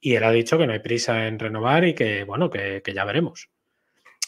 Y 0.00 0.14
él 0.14 0.24
ha 0.24 0.30
dicho 0.32 0.58
que 0.58 0.66
no 0.66 0.72
hay 0.72 0.80
prisa 0.80 1.26
en 1.26 1.38
renovar 1.38 1.84
y 1.84 1.94
que, 1.94 2.24
bueno, 2.24 2.50
que, 2.50 2.82
que 2.82 2.94
ya 2.94 3.04
veremos. 3.04 3.50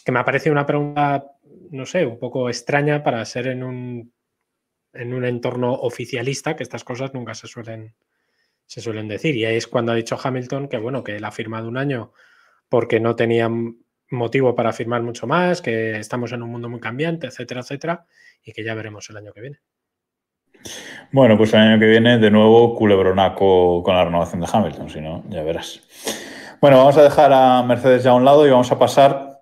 Que 0.05 0.13
me 0.13 0.21
ha 0.21 0.25
parecido 0.25 0.53
una 0.53 0.67
pregunta, 0.67 1.33
no 1.71 1.87
sé, 1.87 2.07
un 2.07 2.19
poco 2.19 2.49
extraña 2.49 3.03
para 3.03 3.25
ser 3.25 3.47
en 3.49 3.63
un, 3.63 4.13
en 4.93 5.15
un 5.15 5.25
entorno 5.25 5.73
oficialista, 5.73 6.57
que 6.57 6.63
estas 6.63 6.85
cosas 6.85 7.15
nunca 7.15 7.35
se 7.35 7.47
suelen, 7.47 7.95
se 8.67 8.81
suelen 8.81 9.09
decir. 9.09 9.35
Y 9.37 9.45
ahí 9.45 9.57
es 9.57 9.67
cuando 9.67 9.93
ha 9.93 9.97
dicho 9.97 10.19
Hamilton 10.23 10.69
que, 10.69 10.79
bueno, 10.79 11.03
que 11.03 11.17
él 11.17 11.25
ha 11.25 11.33
firmado 11.33 11.69
un 11.69 11.79
año 11.79 12.13
porque 12.69 13.01
no 13.01 13.17
tenía 13.17 13.51
motivo 14.11 14.55
para 14.55 14.73
firmar 14.73 15.03
mucho 15.03 15.27
más, 15.27 15.63
que 15.63 15.99
estamos 15.99 16.33
en 16.33 16.43
un 16.43 16.51
mundo 16.51 16.69
muy 16.69 16.81
cambiante, 16.81 17.27
etcétera, 17.27 17.61
etcétera, 17.61 18.07
y 18.43 18.53
que 18.53 18.65
ya 18.65 18.75
veremos 18.75 19.09
el 19.11 19.17
año 19.17 19.33
que 19.33 19.41
viene. 19.41 19.59
Bueno, 21.13 21.37
pues 21.37 21.53
el 21.55 21.61
año 21.61 21.79
que 21.79 21.87
viene, 21.87 22.19
de 22.19 22.31
nuevo, 22.31 22.75
culebronaco 22.75 23.83
con 23.83 23.95
la 23.95 24.05
renovación 24.05 24.41
de 24.41 24.49
Hamilton, 24.51 24.91
si 24.91 25.01
no, 25.01 25.25
ya 25.29 25.43
verás. 25.43 25.83
Bueno, 26.61 26.79
vamos 26.79 26.97
a 26.97 27.03
dejar 27.03 27.33
a 27.33 27.63
Mercedes 27.63 28.03
ya 28.03 28.11
a 28.11 28.15
un 28.15 28.25
lado 28.25 28.47
y 28.47 28.51
vamos 28.51 28.73
a 28.73 28.79
pasar 28.79 29.34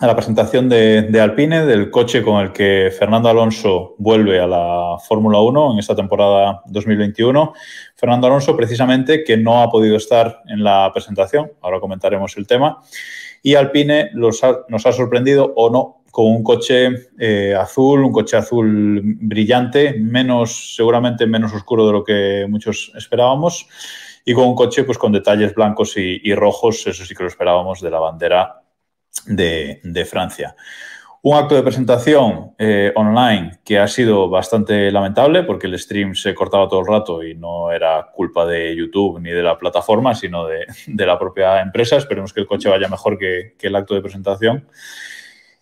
a 0.00 0.06
la 0.06 0.14
presentación 0.14 0.68
de, 0.68 1.20
Alpine, 1.20 1.64
del 1.66 1.90
coche 1.90 2.22
con 2.22 2.40
el 2.40 2.52
que 2.52 2.92
Fernando 2.96 3.28
Alonso 3.28 3.96
vuelve 3.98 4.38
a 4.38 4.46
la 4.46 4.96
Fórmula 5.06 5.40
1 5.40 5.72
en 5.72 5.78
esta 5.80 5.96
temporada 5.96 6.62
2021. 6.66 7.52
Fernando 7.96 8.28
Alonso, 8.28 8.56
precisamente, 8.56 9.24
que 9.24 9.36
no 9.36 9.60
ha 9.60 9.68
podido 9.68 9.96
estar 9.96 10.42
en 10.46 10.62
la 10.62 10.90
presentación, 10.92 11.50
ahora 11.62 11.80
comentaremos 11.80 12.36
el 12.36 12.46
tema, 12.46 12.80
y 13.42 13.56
Alpine 13.56 14.10
nos 14.14 14.42
ha 14.42 14.92
sorprendido 14.92 15.52
o 15.56 15.70
no 15.70 16.02
con 16.12 16.26
un 16.26 16.44
coche 16.44 16.88
eh, 17.18 17.54
azul, 17.58 18.04
un 18.04 18.12
coche 18.12 18.36
azul 18.36 19.00
brillante, 19.02 19.94
menos, 19.98 20.76
seguramente 20.76 21.26
menos 21.26 21.52
oscuro 21.52 21.86
de 21.86 21.92
lo 21.92 22.04
que 22.04 22.46
muchos 22.48 22.92
esperábamos, 22.96 23.66
y 24.24 24.32
con 24.32 24.46
un 24.46 24.54
coche 24.54 24.84
pues, 24.84 24.96
con 24.96 25.10
detalles 25.10 25.54
blancos 25.54 25.96
y, 25.96 26.20
y 26.22 26.34
rojos, 26.34 26.86
eso 26.86 27.04
sí 27.04 27.14
que 27.14 27.24
lo 27.24 27.28
esperábamos 27.28 27.80
de 27.80 27.90
la 27.90 27.98
bandera 27.98 28.62
de, 29.28 30.06
Francia. 30.08 30.54
Un 31.20 31.36
acto 31.36 31.54
de 31.54 31.62
presentación 31.62 32.52
eh, 32.58 32.92
online 32.94 33.58
que 33.64 33.78
ha 33.78 33.88
sido 33.88 34.28
bastante 34.28 34.90
lamentable 34.92 35.42
porque 35.42 35.66
el 35.66 35.78
stream 35.78 36.14
se 36.14 36.34
cortaba 36.34 36.68
todo 36.68 36.80
el 36.80 36.86
rato 36.86 37.22
y 37.24 37.34
no 37.34 37.72
era 37.72 38.08
culpa 38.14 38.46
de 38.46 38.74
YouTube 38.74 39.20
ni 39.20 39.30
de 39.30 39.42
la 39.42 39.58
plataforma, 39.58 40.14
sino 40.14 40.46
de, 40.46 40.66
la 40.86 41.18
propia 41.18 41.60
empresa. 41.60 41.96
Esperemos 41.96 42.32
que 42.32 42.40
el 42.40 42.46
coche 42.46 42.68
vaya 42.68 42.88
mejor 42.88 43.18
que, 43.18 43.54
el 43.60 43.76
acto 43.76 43.94
de 43.94 44.00
presentación. 44.00 44.68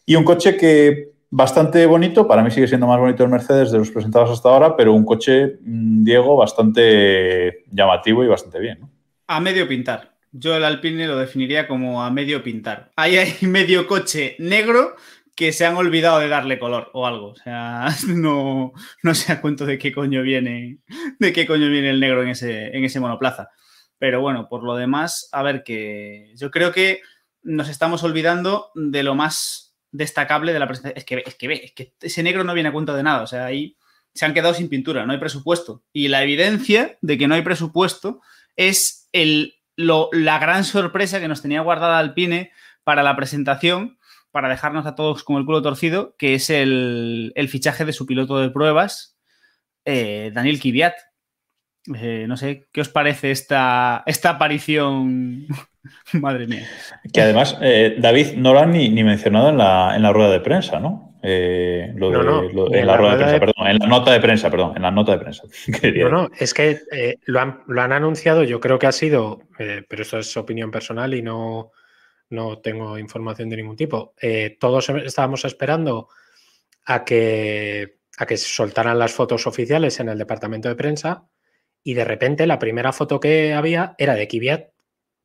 Y 0.04 0.14
un 0.14 0.24
coche 0.24 0.56
que 0.56 1.12
bastante 1.30 1.86
bonito, 1.86 2.28
para 2.28 2.42
mí 2.42 2.50
sigue 2.50 2.68
siendo 2.68 2.86
más 2.86 3.00
bonito 3.00 3.24
el 3.24 3.30
Mercedes 3.30 3.72
de 3.72 3.78
los 3.78 3.90
presentados 3.90 4.30
hasta 4.30 4.48
ahora, 4.48 4.76
pero 4.76 4.92
un 4.92 5.04
coche, 5.04 5.58
mm, 5.60 6.04
Diego, 6.04 6.36
bastante 6.36 7.64
llamativo 7.70 8.22
y 8.22 8.28
bastante 8.28 8.60
bien. 8.60 8.80
A 9.26 9.40
medio 9.40 9.66
pintar. 9.66 10.15
Yo 10.38 10.54
el 10.54 10.64
Alpine 10.64 11.06
lo 11.06 11.16
definiría 11.16 11.66
como 11.66 12.02
a 12.02 12.10
medio 12.10 12.42
pintar. 12.42 12.92
Ahí 12.96 13.16
hay 13.16 13.34
medio 13.46 13.86
coche 13.86 14.36
negro 14.38 14.96
que 15.34 15.52
se 15.52 15.66
han 15.66 15.76
olvidado 15.76 16.18
de 16.18 16.28
darle 16.28 16.58
color 16.58 16.90
o 16.92 17.06
algo. 17.06 17.28
O 17.28 17.36
sea, 17.36 17.88
no, 18.08 18.72
no 19.02 19.14
sé 19.14 19.32
a 19.32 19.40
cuento 19.40 19.66
de 19.66 19.78
qué 19.78 19.92
coño 19.92 20.22
viene, 20.22 20.78
de 21.18 21.32
qué 21.32 21.46
coño 21.46 21.68
viene 21.68 21.90
el 21.90 22.00
negro 22.00 22.22
en 22.22 22.30
ese, 22.30 22.76
en 22.76 22.84
ese 22.84 23.00
monoplaza. 23.00 23.50
Pero 23.98 24.20
bueno, 24.20 24.48
por 24.48 24.62
lo 24.62 24.76
demás, 24.76 25.28
a 25.32 25.42
ver 25.42 25.62
que 25.64 26.32
yo 26.36 26.50
creo 26.50 26.72
que 26.72 27.00
nos 27.42 27.68
estamos 27.68 28.02
olvidando 28.02 28.70
de 28.74 29.02
lo 29.02 29.14
más 29.14 29.74
destacable 29.90 30.52
de 30.52 30.58
la 30.58 30.66
presentación. 30.66 30.98
Es 30.98 31.04
que, 31.04 31.22
es 31.24 31.34
que, 31.34 31.52
es 31.52 31.72
que 31.72 31.94
ese 32.00 32.22
negro 32.22 32.44
no 32.44 32.54
viene 32.54 32.68
a 32.68 32.72
cuento 32.72 32.94
de 32.94 33.02
nada. 33.02 33.22
O 33.22 33.26
sea, 33.26 33.46
ahí 33.46 33.76
se 34.14 34.26
han 34.26 34.34
quedado 34.34 34.54
sin 34.54 34.68
pintura, 34.68 35.06
no 35.06 35.12
hay 35.12 35.18
presupuesto. 35.18 35.84
Y 35.92 36.08
la 36.08 36.22
evidencia 36.22 36.98
de 37.00 37.16
que 37.16 37.28
no 37.28 37.34
hay 37.34 37.42
presupuesto 37.42 38.20
es 38.56 39.08
el 39.12 39.55
la 39.76 40.38
gran 40.38 40.64
sorpresa 40.64 41.20
que 41.20 41.28
nos 41.28 41.42
tenía 41.42 41.60
guardada 41.60 41.98
Alpine 41.98 42.52
para 42.84 43.02
la 43.02 43.16
presentación, 43.16 43.98
para 44.30 44.48
dejarnos 44.48 44.86
a 44.86 44.94
todos 44.94 45.22
con 45.24 45.36
el 45.36 45.44
culo 45.44 45.62
torcido, 45.62 46.14
que 46.18 46.34
es 46.34 46.50
el, 46.50 47.32
fichaje 47.48 47.84
de 47.84 47.92
su 47.92 48.06
piloto 48.06 48.38
de 48.38 48.50
pruebas, 48.50 49.18
eh, 49.84 50.30
Daniel 50.34 50.60
Kiviat. 50.60 50.94
Eh, 51.94 52.26
no 52.26 52.36
sé, 52.36 52.66
¿qué 52.72 52.80
os 52.80 52.88
parece 52.88 53.30
esta, 53.30 54.02
esta 54.06 54.30
aparición? 54.30 55.46
Madre 56.12 56.46
mía. 56.46 56.66
Que 57.12 57.20
además, 57.20 57.56
eh, 57.60 57.96
David 57.98 58.34
no 58.36 58.52
lo 58.52 58.60
han 58.60 58.72
ni, 58.72 58.90
mencionado 59.04 59.50
en 59.50 59.58
la, 59.58 59.94
en 59.94 60.02
la 60.02 60.12
rueda 60.12 60.30
de 60.30 60.40
prensa, 60.40 60.80
¿no? 60.80 61.06
Eh, 61.22 61.92
lo 61.96 62.10
de, 62.10 62.78
en, 62.78 62.86
la, 62.86 62.96
rueda 62.96 63.16
de 63.16 63.24
prensa, 63.24 63.40
perdón, 63.40 63.66
en 63.66 63.78
la 63.78 63.86
nota 63.86 64.12
de 64.12 64.20
prensa, 64.20 64.50
perdón, 64.50 64.72
en 64.76 64.82
la 64.82 64.90
nota 64.92 65.12
de 65.12 65.18
prensa. 65.18 65.42
no, 65.96 66.08
no, 66.08 66.30
es 66.38 66.54
que 66.54 66.78
eh, 66.92 67.16
lo, 67.24 67.40
han, 67.40 67.62
lo, 67.66 67.82
han, 67.82 67.92
anunciado, 67.92 68.44
yo 68.44 68.60
creo 68.60 68.78
que 68.78 68.86
ha 68.86 68.92
sido, 68.92 69.40
eh, 69.58 69.82
pero 69.88 70.02
esto 70.02 70.18
es 70.18 70.36
opinión 70.36 70.70
personal 70.70 71.14
y 71.14 71.22
no, 71.22 71.72
no 72.30 72.58
tengo 72.58 72.96
información 72.96 73.48
de 73.48 73.56
ningún 73.56 73.76
tipo. 73.76 74.14
todos 74.60 74.88
estábamos 74.90 75.44
esperando 75.44 76.08
a 76.84 77.04
que, 77.04 77.96
a 78.18 78.26
que 78.26 78.36
soltaran 78.36 78.98
las 78.98 79.12
fotos 79.12 79.48
oficiales 79.48 79.98
en 79.98 80.10
el 80.10 80.18
departamento 80.18 80.68
de 80.68 80.76
prensa 80.76 81.24
y 81.86 81.94
de 81.94 82.04
repente 82.04 82.48
la 82.48 82.58
primera 82.58 82.92
foto 82.92 83.20
que 83.20 83.54
había 83.54 83.94
era 83.96 84.16
de 84.16 84.26
Kvyat 84.26 84.70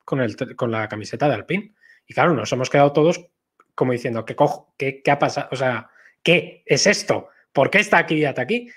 con, 0.05 0.21
el, 0.21 0.35
con 0.55 0.69
la 0.69 0.87
camiseta 0.87 1.27
de 1.27 1.33
Alpine. 1.33 1.73
Y 2.05 2.13
claro, 2.13 2.35
nos 2.35 2.51
hemos 2.51 2.69
quedado 2.69 2.93
todos 2.93 3.25
como 3.73 3.93
diciendo, 3.93 4.25
¿qué, 4.25 4.35
cojo, 4.35 4.71
qué, 4.77 5.01
qué 5.01 5.09
ha 5.09 5.17
pasado? 5.17 5.49
O 5.51 5.55
sea, 5.55 5.89
¿qué 6.21 6.61
es 6.67 6.85
esto? 6.85 7.29
¿Por 7.51 7.71
qué 7.71 7.79
está 7.79 8.05
hasta 8.05 8.41
aquí? 8.43 8.69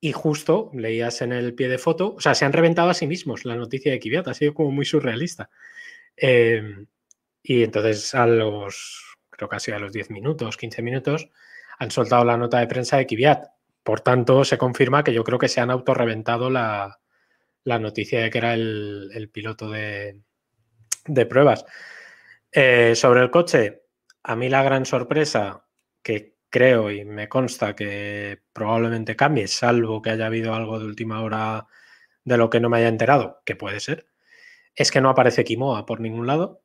Y 0.00 0.12
justo 0.12 0.70
leías 0.72 1.20
en 1.20 1.32
el 1.32 1.52
pie 1.52 1.68
de 1.68 1.76
foto, 1.76 2.14
o 2.14 2.20
sea, 2.22 2.34
se 2.34 2.46
han 2.46 2.54
reventado 2.54 2.88
a 2.88 2.94
sí 2.94 3.06
mismos 3.06 3.44
la 3.44 3.56
noticia 3.56 3.92
de 3.92 4.00
Kvyat, 4.00 4.28
ha 4.28 4.32
sido 4.32 4.54
como 4.54 4.70
muy 4.70 4.86
surrealista. 4.86 5.50
Em, 6.16 6.86
y 7.42 7.62
entonces 7.62 8.14
a 8.14 8.26
los, 8.26 9.18
creo 9.28 9.50
que 9.50 9.70
a 9.70 9.78
los 9.78 9.92
10 9.92 10.08
minutos, 10.12 10.56
15 10.56 10.80
minutos, 10.80 11.28
han 11.78 11.90
soltado 11.90 12.24
la 12.24 12.38
nota 12.38 12.58
de 12.58 12.68
prensa 12.68 12.96
de 12.96 13.06
Kvyat. 13.06 13.48
Por 13.82 14.00
tanto, 14.00 14.44
se 14.44 14.56
confirma 14.56 15.04
que 15.04 15.12
yo 15.12 15.24
creo 15.24 15.38
que 15.38 15.48
se 15.48 15.60
han 15.60 15.70
autorreventado 15.70 16.48
la, 16.48 16.98
la 17.64 17.78
noticia 17.78 18.22
de 18.22 18.30
que 18.30 18.38
era 18.38 18.54
el, 18.54 19.30
piloto 19.32 19.70
de, 19.70 20.20
de 21.06 21.26
pruebas. 21.26 21.64
Eh, 22.50 22.94
sobre 22.94 23.20
el 23.20 23.30
coche, 23.30 23.82
a 24.22 24.36
mí 24.36 24.48
la 24.48 24.62
gran 24.62 24.86
sorpresa 24.86 25.66
que 26.02 26.38
creo 26.50 26.90
y 26.90 27.04
me 27.04 27.28
consta 27.28 27.76
que 27.76 28.40
probablemente 28.52 29.16
cambie, 29.16 29.48
salvo 29.48 30.00
que 30.02 30.10
haya 30.10 30.26
habido 30.26 30.54
algo 30.54 30.78
de 30.78 30.86
última 30.86 31.22
hora 31.22 31.66
de 32.24 32.36
lo 32.36 32.50
que 32.50 32.60
no 32.60 32.68
me 32.68 32.78
haya 32.78 32.88
enterado, 32.88 33.42
que 33.44 33.56
puede 33.56 33.80
ser, 33.80 34.06
es 34.74 34.90
que 34.90 35.00
no 35.00 35.10
aparece 35.10 35.44
Kimoa 35.44 35.86
por 35.86 36.00
ningún 36.00 36.26
lado. 36.26 36.62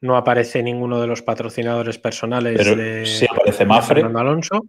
No 0.00 0.16
aparece 0.16 0.62
ninguno 0.62 1.00
de 1.00 1.06
los 1.06 1.22
patrocinadores 1.22 1.98
personales 1.98 2.58
de, 2.76 3.06
sí 3.06 3.26
aparece 3.28 3.64
Mafre. 3.64 4.02
Alonso. 4.02 4.66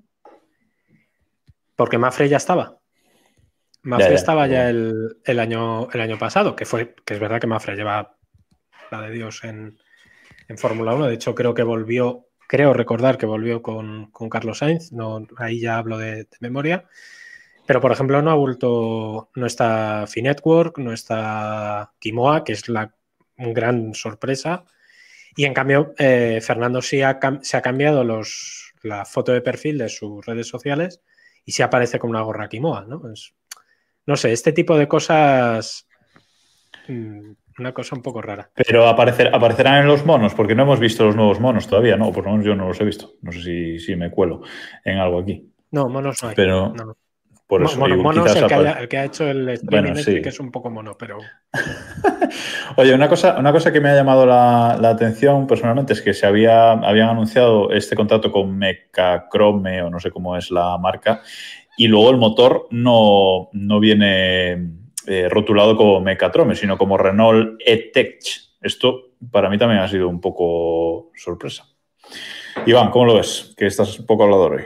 Porque 1.75 1.97
Mafre 1.97 2.29
ya 2.29 2.37
estaba. 2.37 2.79
Mafre 3.85 4.15
estaba 4.15 4.47
ya 4.47 4.69
el, 4.69 5.39
año, 5.39 5.89
el 5.91 6.01
año 6.01 6.17
pasado, 6.17 6.55
que 6.55 6.65
fue, 6.65 6.95
que 7.05 7.13
es 7.13 7.19
verdad 7.19 7.39
que 7.39 7.47
Mafre 7.47 7.75
lleva 7.75 8.17
la 8.91 9.01
de 9.01 9.11
Dios 9.11 9.43
en, 9.43 9.77
en 10.47 10.57
Fórmula 10.57 10.95
1. 10.95 11.07
De 11.07 11.13
hecho, 11.13 11.35
creo 11.35 11.53
que 11.53 11.61
volvió, 11.61 12.27
creo 12.47 12.73
recordar 12.73 13.19
que 13.19 13.27
volvió 13.27 13.61
con, 13.61 14.11
Carlos 14.29 14.57
Sainz, 14.57 14.91
no, 14.91 15.27
ahí 15.37 15.59
ya 15.59 15.77
hablo 15.77 15.99
de, 15.99 16.27
memoria. 16.39 16.85
Pero, 17.67 17.79
por 17.79 17.91
ejemplo, 17.91 18.21
no 18.23 18.31
ha 18.31 18.35
vuelto, 18.35 19.29
no 19.35 19.45
está 19.45 20.05
Finetwork, 20.07 20.79
no 20.79 20.91
está 20.91 21.93
Kimoa, 21.99 22.43
que 22.43 22.53
es 22.53 22.67
la 22.67 22.95
gran 23.37 23.93
sorpresa. 23.93 24.65
Y 25.35 25.45
en 25.45 25.53
cambio, 25.53 25.93
eh, 25.99 26.39
Fernando 26.41 26.81
sí 26.81 27.01
se 27.41 27.57
ha 27.57 27.61
cambiado 27.61 28.03
los, 28.03 28.73
la 28.81 29.05
foto 29.05 29.31
de 29.31 29.41
perfil 29.41 29.77
de 29.77 29.89
sus 29.89 30.25
redes 30.25 30.47
sociales 30.47 31.01
y 31.43 31.51
sí 31.51 31.61
aparece 31.61 31.99
con 31.99 32.09
una 32.09 32.21
gorra 32.21 32.49
Kimoa, 32.49 32.85
¿no? 32.87 33.01
No 34.05 34.15
sé, 34.15 34.31
este 34.31 34.51
tipo 34.51 34.77
de 34.77 34.87
cosas 34.87 35.87
mm, 36.87 37.31
una 37.59 37.71
cosa 37.73 37.95
un 37.95 38.01
poco 38.01 38.21
rara. 38.21 38.49
Pero 38.53 38.87
aparecer, 38.87 39.33
aparecerán 39.33 39.81
en 39.81 39.87
los 39.87 40.05
monos, 40.05 40.33
porque 40.35 40.55
no 40.55 40.63
hemos 40.63 40.79
visto 40.79 41.05
los 41.05 41.15
nuevos 41.15 41.39
monos 41.39 41.67
todavía, 41.67 41.95
¿no? 41.97 42.11
Por 42.11 42.25
lo 42.25 42.31
menos 42.31 42.45
yo 42.45 42.55
no 42.55 42.67
los 42.67 42.79
he 42.81 42.85
visto. 42.85 43.13
No 43.21 43.31
sé 43.31 43.41
si, 43.41 43.79
si 43.79 43.95
me 43.95 44.11
cuelo 44.11 44.41
en 44.83 44.97
algo 44.97 45.19
aquí. 45.19 45.49
No, 45.71 45.87
monos 45.87 46.21
no 46.21 46.29
hay. 46.29 46.35
Pero 46.35 46.73
No. 46.75 46.97
por 47.47 47.63
eso 47.63 47.79
mono, 47.79 47.95
mono 47.97 48.25
es 48.25 48.35
el 48.35 48.47
que, 48.47 48.53
haya- 48.53 48.71
el 48.79 48.87
que 48.89 48.97
ha 48.97 49.05
hecho 49.05 49.27
el 49.29 49.47
streaming 49.49 49.83
Bueno, 49.87 49.99
este, 49.99 50.15
sí. 50.15 50.21
que 50.21 50.29
es 50.29 50.39
un 50.39 50.51
poco 50.51 50.69
mono, 50.69 50.95
pero 50.97 51.17
Oye, 52.77 52.93
una 52.93 53.07
cosa, 53.07 53.37
una 53.39 53.51
cosa 53.51 53.71
que 53.71 53.79
me 53.79 53.89
ha 53.89 53.95
llamado 53.95 54.25
la, 54.25 54.77
la 54.81 54.89
atención 54.89 55.47
personalmente 55.47 55.93
es 55.93 56.01
que 56.01 56.13
se 56.13 56.25
había, 56.25 56.71
habían 56.71 57.09
anunciado 57.09 57.71
este 57.71 57.95
contrato 57.95 58.31
con 58.31 58.57
Mecachrome, 58.57 59.81
o 59.83 59.89
no 59.89 59.99
sé 59.99 60.11
cómo 60.11 60.35
es 60.35 60.51
la 60.51 60.77
marca, 60.77 61.21
y 61.77 61.87
luego 61.87 62.09
el 62.11 62.17
motor 62.17 62.67
no, 62.71 63.49
no 63.53 63.79
viene 63.79 64.51
eh, 65.07 65.29
rotulado 65.29 65.75
como 65.75 65.99
Mecatrome, 65.99 66.55
sino 66.55 66.77
como 66.77 66.97
Renault 66.97 67.59
E-Tech. 67.65 68.19
Esto 68.61 69.11
para 69.31 69.49
mí 69.49 69.57
también 69.57 69.81
ha 69.81 69.87
sido 69.87 70.07
un 70.07 70.21
poco 70.21 71.11
sorpresa. 71.15 71.65
Iván, 72.65 72.89
¿cómo 72.89 73.05
lo 73.05 73.15
ves? 73.15 73.53
Que 73.57 73.65
estás 73.65 73.99
un 73.99 74.05
poco 74.05 74.23
hablador 74.23 74.53
hoy. 74.53 74.63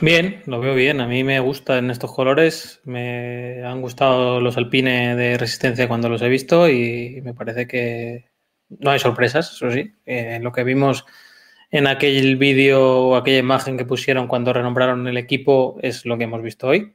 Bien, 0.00 0.42
lo 0.46 0.60
veo 0.60 0.74
bien. 0.74 1.00
A 1.00 1.08
mí 1.08 1.24
me 1.24 1.40
gustan 1.40 1.90
estos 1.90 2.12
colores. 2.12 2.80
Me 2.84 3.64
han 3.64 3.80
gustado 3.80 4.40
los 4.40 4.56
Alpine 4.56 5.16
de 5.16 5.36
resistencia 5.36 5.88
cuando 5.88 6.08
los 6.08 6.22
he 6.22 6.28
visto 6.28 6.68
y 6.68 7.20
me 7.22 7.34
parece 7.34 7.66
que 7.66 8.30
no 8.68 8.90
hay 8.90 8.98
sorpresas, 8.98 9.52
eso 9.52 9.70
sí. 9.70 9.92
Eh, 10.06 10.38
lo 10.40 10.52
que 10.52 10.62
vimos 10.62 11.04
en 11.70 11.86
aquel 11.86 12.36
vídeo 12.36 13.08
o 13.08 13.16
aquella 13.16 13.38
imagen 13.38 13.76
que 13.76 13.84
pusieron 13.84 14.26
cuando 14.28 14.52
renombraron 14.52 15.06
el 15.08 15.16
equipo 15.18 15.78
es 15.82 16.06
lo 16.06 16.16
que 16.18 16.24
hemos 16.24 16.42
visto 16.42 16.68
hoy. 16.68 16.94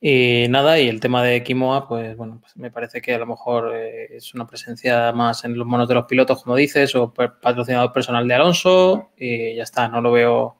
Y 0.00 0.46
nada, 0.50 0.80
y 0.80 0.88
el 0.88 1.00
tema 1.00 1.22
de 1.22 1.42
Kimoa, 1.42 1.86
pues 1.88 2.16
bueno, 2.16 2.38
pues 2.40 2.56
me 2.56 2.70
parece 2.70 3.02
que 3.02 3.14
a 3.14 3.18
lo 3.18 3.26
mejor 3.26 3.72
eh, 3.76 4.08
es 4.16 4.34
una 4.34 4.46
presencia 4.46 5.12
más 5.12 5.44
en 5.44 5.58
los 5.58 5.66
monos 5.66 5.88
de 5.88 5.94
los 5.94 6.06
pilotos, 6.06 6.42
como 6.42 6.56
dices, 6.56 6.94
o 6.96 7.12
pa- 7.12 7.38
patrocinador 7.40 7.92
personal 7.92 8.26
de 8.28 8.34
Alonso, 8.34 9.10
y 9.18 9.56
ya 9.56 9.62
está, 9.64 9.88
no 9.88 10.00
lo 10.00 10.12
veo 10.12 10.56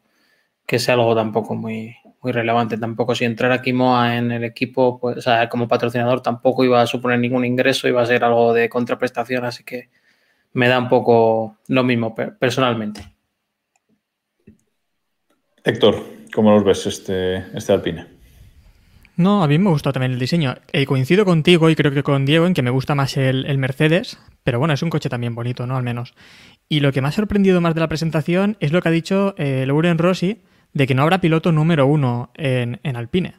que 0.66 0.78
sea 0.78 0.94
algo 0.94 1.14
tampoco 1.14 1.54
muy, 1.54 1.96
muy 2.22 2.32
relevante. 2.32 2.78
Tampoco 2.78 3.14
si 3.14 3.24
entrara 3.24 3.62
Kimoa 3.62 4.16
en 4.16 4.32
el 4.32 4.44
equipo, 4.44 4.98
pues, 5.00 5.18
o 5.18 5.22
sea, 5.22 5.48
como 5.48 5.68
patrocinador 5.68 6.22
tampoco 6.22 6.64
iba 6.64 6.80
a 6.82 6.86
suponer 6.86 7.18
ningún 7.18 7.44
ingreso, 7.44 7.88
iba 7.88 8.02
a 8.02 8.06
ser 8.06 8.24
algo 8.24 8.52
de 8.52 8.68
contraprestación, 8.68 9.44
así 9.44 9.64
que 9.64 9.90
me 10.54 10.68
da 10.68 10.78
un 10.78 10.88
poco 10.88 11.58
lo 11.68 11.84
mismo 11.84 12.14
per- 12.14 12.38
personalmente. 12.38 13.09
Héctor, 15.64 16.02
¿cómo 16.32 16.52
los 16.52 16.64
ves 16.64 16.86
este, 16.86 17.36
este 17.56 17.72
Alpine? 17.72 18.06
No, 19.16 19.42
a 19.42 19.48
mí 19.48 19.58
me 19.58 19.68
gustó 19.68 19.92
también 19.92 20.12
el 20.12 20.18
diseño. 20.18 20.54
Eh, 20.72 20.86
coincido 20.86 21.26
contigo 21.26 21.68
y 21.68 21.76
creo 21.76 21.92
que 21.92 22.02
con 22.02 22.24
Diego 22.24 22.46
en 22.46 22.54
que 22.54 22.62
me 22.62 22.70
gusta 22.70 22.94
más 22.94 23.18
el, 23.18 23.44
el 23.44 23.58
Mercedes, 23.58 24.18
pero 24.44 24.58
bueno, 24.58 24.72
es 24.72 24.82
un 24.82 24.88
coche 24.88 25.10
también 25.10 25.34
bonito, 25.34 25.66
¿no? 25.66 25.76
Al 25.76 25.82
menos. 25.82 26.14
Y 26.68 26.80
lo 26.80 26.92
que 26.92 27.02
me 27.02 27.08
ha 27.08 27.12
sorprendido 27.12 27.60
más 27.60 27.74
de 27.74 27.80
la 27.80 27.88
presentación 27.88 28.56
es 28.60 28.72
lo 28.72 28.80
que 28.80 28.88
ha 28.88 28.92
dicho 28.92 29.34
eh, 29.36 29.64
Lauren 29.66 29.98
Rossi 29.98 30.40
de 30.72 30.86
que 30.86 30.94
no 30.94 31.02
habrá 31.02 31.20
piloto 31.20 31.52
número 31.52 31.86
uno 31.86 32.30
en, 32.34 32.80
en 32.82 32.96
Alpine. 32.96 33.34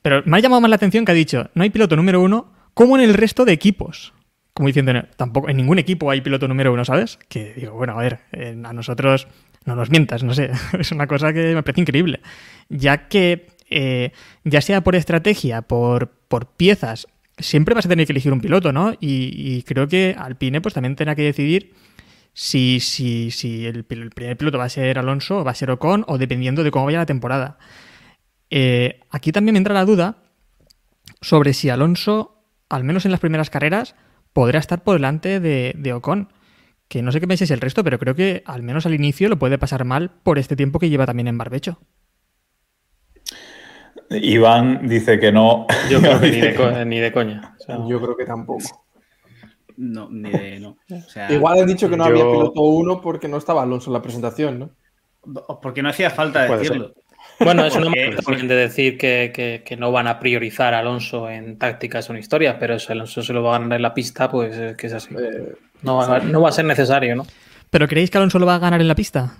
Pero 0.00 0.22
me 0.24 0.38
ha 0.38 0.40
llamado 0.40 0.62
más 0.62 0.70
la 0.70 0.76
atención 0.76 1.04
que 1.04 1.12
ha 1.12 1.14
dicho, 1.14 1.50
no 1.54 1.64
hay 1.64 1.70
piloto 1.70 1.96
número 1.96 2.22
uno 2.22 2.52
como 2.72 2.96
en 2.96 3.02
el 3.02 3.12
resto 3.12 3.44
de 3.44 3.52
equipos. 3.52 4.14
Como 4.54 4.68
diciendo, 4.68 4.92
tampoco 5.16 5.48
en 5.48 5.56
ningún 5.56 5.80
equipo 5.80 6.10
hay 6.10 6.20
piloto 6.20 6.46
número 6.46 6.72
uno, 6.72 6.84
¿sabes? 6.84 7.18
Que 7.28 7.54
digo, 7.54 7.72
bueno, 7.72 7.98
a 7.98 8.02
ver, 8.02 8.20
a 8.64 8.72
nosotros 8.72 9.26
no 9.64 9.74
nos 9.74 9.90
mientas, 9.90 10.22
no 10.22 10.34
sé, 10.34 10.50
es 10.78 10.92
una 10.92 11.06
cosa 11.06 11.32
que 11.32 11.54
me 11.54 11.62
parece 11.62 11.80
increíble. 11.80 12.20
Ya 12.68 13.08
que, 13.08 13.46
eh, 13.70 14.12
ya 14.44 14.60
sea 14.60 14.82
por 14.82 14.94
estrategia, 14.94 15.62
por, 15.62 16.10
por 16.28 16.46
piezas, 16.46 17.06
siempre 17.38 17.74
vas 17.74 17.86
a 17.86 17.88
tener 17.88 18.06
que 18.06 18.12
elegir 18.12 18.32
un 18.32 18.40
piloto, 18.40 18.72
¿no? 18.72 18.94
Y, 19.00 19.62
creo 19.62 19.88
que 19.88 20.14
Alpine 20.18 20.60
pues 20.60 20.74
también 20.74 20.96
tendrá 20.96 21.14
que 21.14 21.22
decidir 21.22 21.72
si, 22.32 22.80
si, 22.80 23.30
si 23.30 23.66
el, 23.66 23.86
el 23.88 24.10
primer 24.10 24.36
piloto 24.36 24.58
va 24.58 24.64
a 24.64 24.68
ser 24.68 24.98
Alonso 24.98 25.38
o 25.38 25.44
va 25.44 25.52
a 25.52 25.54
ser 25.54 25.70
Ocon, 25.70 26.04
o 26.08 26.18
dependiendo 26.18 26.64
de 26.64 26.70
cómo 26.70 26.86
vaya 26.86 26.98
la 26.98 27.06
temporada. 27.06 27.58
Eh, 28.50 29.00
aquí 29.10 29.32
también 29.32 29.54
me 29.54 29.58
entra 29.58 29.74
la 29.74 29.84
duda 29.84 30.18
sobre 31.20 31.54
si 31.54 31.70
Alonso, 31.70 32.44
al 32.68 32.84
menos 32.84 33.04
en 33.04 33.10
las 33.10 33.20
primeras 33.20 33.50
carreras, 33.50 33.94
podrá 34.32 34.58
estar 34.58 34.82
por 34.82 34.94
delante 34.94 35.40
de, 35.40 35.74
de 35.76 35.92
Ocon. 35.92 36.28
Que 36.88 37.02
no 37.02 37.10
sé 37.12 37.20
qué 37.20 37.26
penséis 37.26 37.50
el 37.50 37.60
resto, 37.60 37.82
pero 37.82 37.98
creo 37.98 38.14
que 38.14 38.42
al 38.46 38.62
menos 38.62 38.86
al 38.86 38.94
inicio 38.94 39.28
lo 39.28 39.38
puede 39.38 39.58
pasar 39.58 39.84
mal 39.84 40.10
por 40.22 40.38
este 40.38 40.54
tiempo 40.56 40.78
que 40.78 40.88
lleva 40.90 41.06
también 41.06 41.28
en 41.28 41.38
barbecho. 41.38 41.78
Iván 44.10 44.86
dice 44.86 45.18
que 45.18 45.32
no. 45.32 45.66
Yo 45.90 46.00
creo 46.00 46.20
que 46.20 46.30
ni 46.30 46.40
de, 46.40 46.54
co- 46.54 46.84
ni 46.84 46.98
de 47.00 47.12
coña. 47.12 47.56
O 47.58 47.62
sea, 47.62 47.78
Yo 47.88 48.00
creo 48.00 48.16
que 48.16 48.24
tampoco. 48.26 48.84
No, 49.76 50.08
ni 50.10 50.30
de, 50.30 50.60
no. 50.60 50.76
O 50.90 51.00
sea, 51.08 51.32
Igual 51.32 51.60
han 51.60 51.66
dicho 51.66 51.88
que 51.88 51.96
no 51.96 52.04
yo- 52.06 52.10
había 52.10 52.24
piloto 52.24 52.60
uno 52.62 53.00
porque 53.00 53.28
no 53.28 53.38
estaba 53.38 53.62
Alonso 53.62 53.90
en 53.90 53.94
la 53.94 54.02
presentación, 54.02 54.58
¿no? 54.58 54.70
Porque 55.62 55.82
no 55.82 55.88
hacía 55.88 56.10
falta 56.10 56.46
Puede 56.46 56.60
decirlo. 56.60 56.94
Bueno, 57.40 57.64
es 57.64 57.74
una 57.74 57.86
manera 57.88 58.16
también 58.20 58.46
de 58.46 58.54
decir 58.54 58.96
que, 58.98 59.32
que- 59.34 59.62
que 59.64 59.76
no 59.76 59.90
van 59.90 60.06
a 60.06 60.20
priorizar 60.20 60.74
a 60.74 60.80
Alonso 60.80 61.28
en 61.30 61.58
tácticas 61.58 62.08
o 62.08 62.12
en 62.12 62.20
historias, 62.20 62.56
pero 62.60 62.78
si 62.78 62.92
Alonso 62.92 63.22
se 63.22 63.32
lo 63.32 63.42
va 63.42 63.56
a 63.56 63.58
ganar 63.58 63.76
en 63.76 63.82
la 63.82 63.94
pista, 63.94 64.30
pues 64.30 64.56
es 64.56 64.76
que 64.76 64.86
es 64.86 64.92
así. 64.92 65.14
Eh, 65.18 65.54
No 65.84 65.96
va, 65.96 66.16
a- 66.16 66.20
no 66.20 66.40
va 66.40 66.48
a 66.48 66.52
ser 66.52 66.64
necesario, 66.64 67.14
¿no? 67.16 67.26
¿Pero 67.70 67.88
creéis 67.88 68.10
que 68.10 68.18
Alonso 68.18 68.38
lo 68.38 68.46
va 68.46 68.54
a 68.56 68.58
ganar 68.58 68.80
en 68.80 68.88
la 68.88 68.94
pista? 68.94 69.34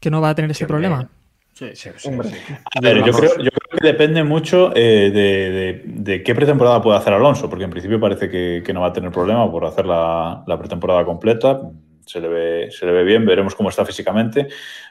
¿Que 0.00 0.10
no 0.10 0.20
va 0.20 0.30
a 0.30 0.34
tener 0.34 0.50
ese 0.50 0.66
problema? 0.66 1.08
Sí. 1.52 1.70
sí, 1.74 1.90
sí. 1.96 2.08
A 2.08 2.80
ver, 2.80 2.96
yo 3.04 3.12
creo, 3.12 3.30
yo 3.38 3.50
creo 3.50 3.78
que 3.80 3.86
depende 3.86 4.24
mucho 4.24 4.72
eh, 4.74 5.10
de, 5.12 5.50
de- 5.50 5.82
de 5.84 6.22
qué 6.22 6.34
pretemporada 6.34 6.82
puede 6.82 6.98
hacer 6.98 7.12
Alonso, 7.12 7.48
porque 7.48 7.64
en 7.64 7.70
principio 7.70 8.00
parece 8.00 8.28
que, 8.28 8.62
que 8.66 8.72
no 8.72 8.80
va 8.80 8.88
a 8.88 8.92
tener 8.92 9.12
problema 9.12 9.48
por 9.50 9.64
hacer 9.64 9.86
la, 9.86 10.42
la 10.46 10.58
pretemporada 10.58 11.04
completa. 11.04 11.60
Se 12.06 12.20
le, 12.20 12.28
ve, 12.28 12.68
se 12.70 12.84
le 12.84 12.92
ve 12.92 13.04
bien, 13.04 13.24
veremos 13.24 13.54
cómo 13.54 13.68
está 13.70 13.84
físicamente. 13.84 14.48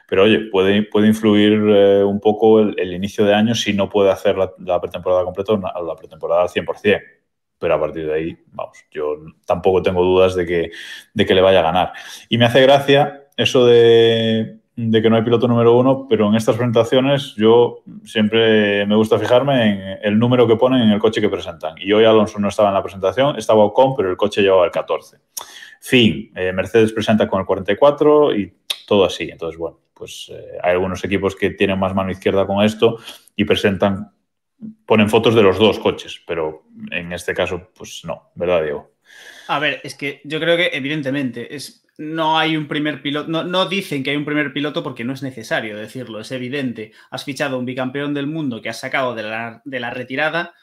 Pero 0.08 0.24
oye, 0.24 0.48
puede, 0.50 0.82
puede 0.84 1.06
influir 1.06 1.52
eh, 1.68 2.02
un 2.02 2.18
poco 2.18 2.60
el, 2.60 2.74
el 2.78 2.92
inicio 2.94 3.24
de 3.24 3.34
año 3.34 3.54
si 3.54 3.72
no 3.72 3.88
puede 3.88 4.10
hacer 4.10 4.36
la, 4.36 4.50
la 4.58 4.80
pretemporada 4.80 5.22
completa 5.22 5.52
o 5.52 5.58
la 5.58 5.72
la 5.86 5.94
pretemporada 5.96 6.42
al 6.42 6.48
100%. 6.48 7.00
Pero 7.64 7.76
a 7.76 7.80
partir 7.80 8.06
de 8.06 8.12
ahí, 8.12 8.36
vamos, 8.52 8.76
yo 8.90 9.16
tampoco 9.46 9.80
tengo 9.80 10.04
dudas 10.04 10.34
de 10.34 10.44
que, 10.44 10.70
de 11.14 11.24
que 11.24 11.34
le 11.34 11.40
vaya 11.40 11.60
a 11.60 11.62
ganar. 11.62 11.92
Y 12.28 12.36
me 12.36 12.44
hace 12.44 12.60
gracia 12.60 13.22
eso 13.38 13.64
de, 13.64 14.58
que 14.76 15.08
no 15.08 15.16
hay 15.16 15.22
piloto 15.22 15.48
número 15.48 15.74
uno, 15.74 16.06
pero 16.06 16.28
en 16.28 16.34
estas 16.34 16.56
presentaciones 16.56 17.34
yo 17.38 17.78
siempre 18.04 18.84
me 18.84 18.96
gusta 18.96 19.18
fijarme 19.18 19.70
en 19.70 19.98
el 20.02 20.18
número 20.18 20.46
que 20.46 20.56
ponen 20.56 20.82
en 20.82 20.90
el 20.90 20.98
coche 20.98 21.22
que 21.22 21.30
presentan. 21.30 21.74
Y 21.78 21.90
hoy 21.94 22.04
Alonso 22.04 22.38
no 22.38 22.48
estaba 22.48 22.68
en 22.68 22.74
la 22.74 22.82
presentación, 22.82 23.38
estaba 23.38 23.64
Ocon, 23.64 23.96
pero 23.96 24.10
el 24.10 24.18
coche 24.18 24.42
llevaba 24.42 24.66
el 24.66 24.70
14. 24.70 25.16
Fin, 25.80 26.32
eh, 26.36 26.52
Mercedes 26.52 26.92
presenta 26.92 27.26
con 27.26 27.40
el 27.40 27.46
44 27.46 28.36
y 28.36 28.52
todo 28.86 29.06
así. 29.06 29.30
Entonces, 29.30 29.58
bueno, 29.58 29.78
pues 29.94 30.30
eh, 30.30 30.58
hay 30.62 30.72
algunos 30.72 31.02
equipos 31.02 31.34
que 31.34 31.48
tienen 31.48 31.78
más 31.78 31.94
mano 31.94 32.10
izquierda 32.10 32.46
con 32.46 32.62
esto 32.62 32.98
y 33.34 33.46
presentan, 33.46 34.12
ponen 34.86 35.10
fotos 35.10 35.34
de 35.34 35.42
los 35.42 35.58
dos 35.58 35.78
coches, 35.78 36.20
pero 36.26 36.64
en 36.90 37.12
este 37.12 37.34
caso, 37.34 37.70
pues 37.74 38.02
no, 38.04 38.30
¿verdad, 38.34 38.62
Diego? 38.62 38.94
A 39.48 39.58
ver, 39.58 39.80
es 39.84 39.94
que 39.94 40.20
yo 40.24 40.40
creo 40.40 40.56
que 40.56 40.70
evidentemente 40.72 41.54
es, 41.54 41.86
no 41.98 42.38
hay 42.38 42.56
un 42.56 42.66
primer 42.66 43.02
piloto, 43.02 43.28
no, 43.28 43.44
no 43.44 43.66
dicen 43.66 44.02
que 44.02 44.10
hay 44.10 44.16
un 44.16 44.24
primer 44.24 44.52
piloto 44.52 44.82
porque 44.82 45.04
no 45.04 45.12
es 45.12 45.22
necesario 45.22 45.76
decirlo, 45.76 46.20
es 46.20 46.32
evidente. 46.32 46.92
Has 47.10 47.24
fichado 47.24 47.58
un 47.58 47.64
bicampeón 47.64 48.14
del 48.14 48.26
mundo 48.26 48.62
que 48.62 48.68
has 48.68 48.80
sacado 48.80 49.14
de 49.14 49.22
la, 49.22 49.62
de 49.64 49.80
la 49.80 49.90
retirada, 49.90 50.54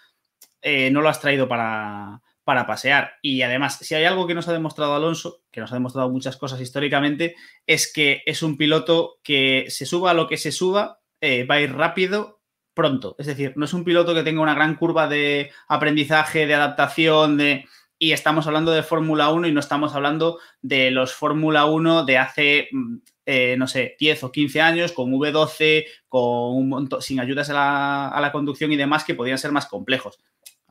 eh, 0.62 0.92
no 0.92 1.02
lo 1.02 1.10
has 1.10 1.22
traído 1.22 1.48
para, 1.48 2.22
para 2.44 2.66
pasear. 2.66 3.14
Y 3.22 3.42
además, 3.44 3.78
si 3.78 3.96
hay 3.96 4.06
algo 4.06 4.28
que 4.28 4.34
nos 4.34 4.48
ha 4.48 4.54
demostrado 4.54 4.96
Alonso, 4.96 5.44
que 5.52 5.62
nos 5.62 5.72
ha 5.72 5.76
demostrado 5.76 6.10
muchas 6.10 6.38
cosas 6.38 6.60
históricamente, 6.60 7.36
es 7.66 7.92
que 7.92 8.22
es 8.26 8.44
un 8.44 8.58
piloto 8.58 9.20
que 9.24 9.66
se 9.70 9.86
suba 9.86 10.12
a 10.12 10.14
lo 10.14 10.28
que 10.28 10.38
se 10.38 10.52
suba, 10.52 11.00
eh, 11.22 11.46
va 11.46 11.56
a 11.56 11.62
ir 11.62 11.74
rápido 11.74 12.41
pronto. 12.74 13.16
Es 13.20 13.28
decir, 13.28 13.54
no 13.56 13.66
es 13.66 13.74
un 13.74 13.84
piloto 13.84 14.14
que 14.14 14.24
tenga 14.24 14.42
una 14.42 14.56
gran 14.56 14.76
curva 14.76 15.08
de 15.08 15.52
aprendizaje, 15.68 16.46
de 16.48 16.54
adaptación, 16.56 17.38
de 17.38 17.66
y 18.00 18.14
estamos 18.14 18.48
hablando 18.48 18.72
de 18.72 18.82
Fórmula 18.82 19.30
1 19.30 19.48
y 19.48 19.52
no 19.52 19.60
estamos 19.60 19.94
hablando 19.94 20.40
de 20.64 20.90
los 20.90 21.14
Fórmula 21.14 21.66
1 21.66 22.04
de 22.04 22.18
hace, 22.18 22.68
mm, 22.72 22.96
eh, 23.28 23.56
no 23.60 23.68
sé, 23.68 23.96
10 24.00 24.24
o 24.24 24.32
15 24.32 24.60
años, 24.60 24.92
con 24.92 25.12
V12, 25.14 25.86
con 26.10 26.56
un 26.56 26.70
montón, 26.70 27.02
sin 27.04 27.20
ayudas 27.20 27.52
a 27.52 27.54
la, 27.54 28.08
a 28.08 28.20
la 28.22 28.32
conducción 28.32 28.72
y 28.72 28.76
demás 28.76 29.04
que 29.04 29.14
podrían 29.14 29.38
ser 29.38 29.52
más 29.52 29.68
complejos. 29.68 30.18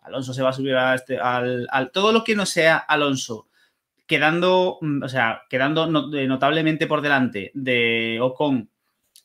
Alonso 0.03 0.35
se 0.35 0.43
va 0.43 0.49
a 0.49 0.53
subir 0.53 0.75
a 0.75 0.95
este, 0.97 1.19
al, 1.21 1.69
al- 1.71 1.93
todo 1.93 2.11
lo 2.11 2.25
que 2.25 2.35
no 2.35 2.47
sea 2.47 2.79
Alonso, 2.79 3.47
quedando, 4.09 4.79
mm, 4.81 5.03
o 5.05 5.09
sea, 5.09 5.43
quedando 5.49 5.85
eh, 6.17 6.27
notablemente 6.27 6.89
por 6.89 7.01
delante 7.01 7.53
de 7.55 8.19
Ocon 8.21 8.70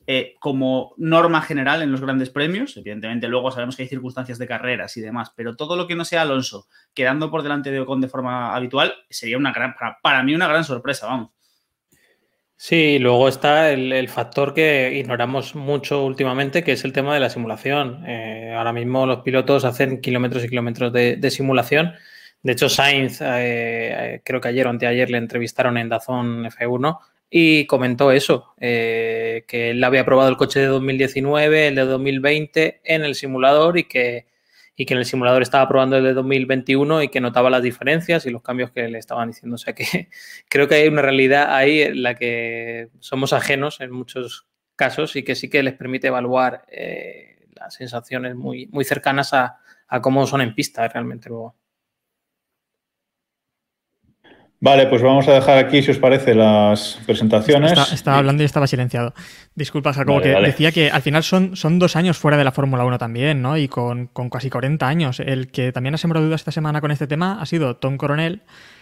eh, 0.08 0.36
como 0.40 0.94
norma 0.98 1.42
general 1.42 1.82
en 1.82 1.92
los 1.92 2.02
grandes 2.02 2.30
premios. 2.30 2.78
Evidentemente, 2.78 3.28
luego 3.28 3.52
sabemos 3.52 3.76
que 3.76 3.84
hay 3.84 3.90
circunstancias 3.90 4.38
de 4.38 4.48
carreras 4.48 4.96
y 4.98 5.02
demás, 5.02 5.32
pero 5.36 5.56
todo 5.56 5.76
lo 5.76 5.88
que 5.88 5.96
no 5.96 6.06
sea 6.06 6.22
Alonso 6.22 6.68
quedando 6.94 7.32
por 7.32 7.44
delante 7.44 7.72
de 7.72 7.80
Ocon 7.80 8.02
de 8.02 8.08
forma 8.08 8.56
habitual 8.56 8.94
sería 9.10 9.38
una 9.38 9.52
gran, 9.52 9.74
para, 9.74 9.98
para 10.02 10.24
mí 10.24 10.36
una 10.36 10.48
gran 10.48 10.64
sorpresa, 10.64 11.08
vamos. 11.08 11.32
Sí, 12.58 13.00
luego 13.00 13.28
está 13.28 13.72
el, 13.72 14.08
factor 14.08 14.54
que 14.54 14.94
ignoramos 14.96 15.56
mucho 15.56 16.06
últimamente, 16.06 16.64
que 16.64 16.72
es 16.72 16.86
el 16.86 16.94
tema 16.94 17.14
de 17.14 17.20
la 17.20 17.30
simulación. 17.30 18.04
Eh, 18.08 18.54
ahora 18.56 18.72
mismo 18.72 19.06
los 19.06 19.20
pilotos 19.20 19.66
hacen 19.66 20.00
kilómetros 20.00 20.44
y 20.46 20.50
kilómetros 20.50 20.94
de, 20.94 21.18
de 21.18 21.32
simulación 21.32 21.94
De 22.44 22.54
hecho, 22.54 22.70
Sainz, 22.70 23.20
eh, 23.22 24.22
creo 24.24 24.40
que 24.40 24.48
ayer 24.48 24.68
o 24.68 24.70
anteayer 24.70 25.10
le 25.10 25.18
entrevistaron 25.18 25.78
en 25.78 25.90
Dazón 25.90 26.46
F1 26.46 26.98
y 27.38 27.66
comentó 27.68 28.14
eso, 28.14 28.54
eh, 28.62 29.44
que 29.46 29.72
él 29.72 29.84
había 29.84 30.06
probado 30.06 30.30
el 30.30 30.38
coche 30.38 30.62
de 30.62 30.68
2019, 30.68 31.68
el 31.68 31.76
de 31.76 31.82
2020 31.82 32.80
en 32.86 33.04
el 33.04 33.14
simulador 33.14 33.78
y 33.78 33.84
que, 33.84 34.26
y 34.74 34.86
que 34.86 34.94
en 34.94 35.00
el 35.02 35.06
simulador 35.06 35.42
estaba 35.42 35.68
probando 35.68 35.98
el 35.98 36.06
de 36.06 36.14
2021 36.14 37.04
y 37.04 37.10
que 37.10 37.20
notaba 37.20 37.50
las 37.50 37.62
diferencias 37.62 38.26
y 38.26 38.30
los 38.30 38.42
cambios 38.42 38.72
que 38.72 38.88
le 38.88 39.00
estaban 39.00 39.28
diciendo. 39.28 39.56
O 39.56 39.58
sea 39.58 39.76
que 39.76 40.08
creo 40.50 40.70
que 40.70 40.76
hay 40.76 40.88
una 40.88 41.02
realidad 41.02 41.54
ahí 41.54 41.82
en 41.82 42.04
la 42.04 42.16
que 42.16 42.88
somos 43.02 43.34
ajenos 43.34 43.82
en 43.82 43.92
muchos 43.92 44.48
casos 44.78 45.18
y 45.18 45.24
que 45.24 45.36
sí 45.36 45.50
que 45.50 45.62
les 45.62 45.74
permite 45.74 46.08
evaluar 46.08 46.64
eh, 46.72 47.50
las 47.54 47.74
sensaciones 47.74 48.36
muy, 48.36 48.68
muy 48.68 48.86
cercanas 48.86 49.34
a, 49.34 49.60
a 49.90 50.02
cómo 50.02 50.26
son 50.26 50.40
en 50.40 50.56
pista 50.56 50.88
realmente 50.88 51.28
luego. 51.28 51.58
Vale, 54.66 54.88
pues 54.88 55.04
vamos 55.04 55.28
a 55.28 55.34
dejar 55.34 55.60
aquí, 55.60 55.84
si 55.84 55.92
os 55.92 56.00
parece, 56.00 56.34
las 56.34 57.00
presentaciones. 57.06 57.72
Está- 57.72 57.94
estaba 57.94 58.18
hablando 58.18 58.42
y 58.42 58.48
estaba 58.48 58.66
silenciado. 58.66 59.14
Disculpa, 59.54 59.94
Jacobo, 59.94 60.16
Vale, 60.16 60.28
que 60.28 60.34
vale. 60.34 60.48
decía 60.48 60.72
que 60.72 60.90
al 60.90 61.04
final 61.04 61.22
son, 61.22 61.56
son 61.56 61.78
dos 61.78 61.96
años 61.96 62.18
fuera 62.18 62.36
de 62.36 62.44
la 62.44 62.52
Fórmula 62.52 62.84
1 62.84 62.98
también, 62.98 63.44
¿no? 63.44 63.58
Y 63.58 63.68
con, 63.68 64.08
con 64.08 64.32
casi 64.32 64.50
40 64.50 64.88
años. 64.88 65.20
El 65.20 65.52
que 65.52 65.72
también 65.72 65.94
ha 65.94 66.00
sembrado 66.00 66.26
dudas 66.26 66.42
esta 66.42 66.52
semana 66.52 66.82
con 66.82 66.90
este 66.90 67.06
tema 67.06 67.40
ha 67.40 67.46
sido 67.46 67.76
Tom 67.76 67.98
Coronel, 67.98 68.42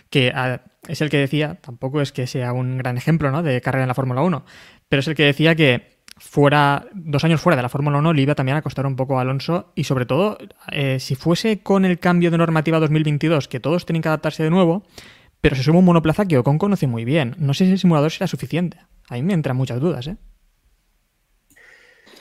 que 0.09 0.31
ah, 0.33 0.61
es 0.87 1.01
el 1.01 1.09
que 1.09 1.17
decía, 1.17 1.57
tampoco 1.59 1.99
es 1.99 2.13
que 2.13 2.27
sea 2.27 2.53
un 2.53 2.77
gran 2.77 2.95
ejemplo, 2.97 3.29
¿no? 3.31 3.43
De 3.43 3.59
carrera 3.59 3.83
en 3.83 3.89
la 3.89 3.93
Fórmula 3.93 4.21
1, 4.21 4.45
pero 4.87 5.01
es 5.01 5.07
el 5.09 5.15
que 5.15 5.23
decía 5.25 5.53
que 5.55 5.97
fuera 6.17 6.85
dos 6.93 7.25
años 7.25 7.41
fuera 7.41 7.57
de 7.57 7.61
la 7.63 7.67
Fórmula 7.69 7.97
1 7.97 8.13
le 8.13 8.21
iba 8.21 8.35
también 8.35 8.55
a 8.55 8.61
costar 8.61 8.85
un 8.85 8.95
poco 8.95 9.17
a 9.17 9.21
Alonso 9.23 9.73
y 9.75 9.83
sobre 9.83 10.05
todo 10.05 10.37
eh, 10.71 10.99
si 11.01 11.15
fuese 11.15 11.61
con 11.61 11.83
el 11.83 11.99
cambio 11.99 12.31
de 12.31 12.37
normativa 12.37 12.79
2022 12.79 13.49
que 13.49 13.59
todos 13.59 13.85
tienen 13.85 14.01
que 14.01 14.07
adaptarse 14.07 14.43
de 14.43 14.49
nuevo 14.51 14.83
pero 15.43 15.55
se 15.57 15.63
sube 15.63 15.77
un 15.77 15.85
monoplaza 15.85 16.25
que 16.25 16.37
Ocon 16.37 16.57
conoce 16.57 16.87
muy 16.87 17.03
bien 17.05 17.35
no 17.37 17.53
sé 17.53 17.65
si 17.65 17.71
el 17.73 17.79
simulador 17.79 18.11
será 18.11 18.27
suficiente 18.27 18.77
a 19.09 19.15
mí 19.15 19.23
me 19.23 19.33
entran 19.33 19.57
muchas 19.57 19.79
dudas 19.81 20.07
¿eh? 20.07 20.17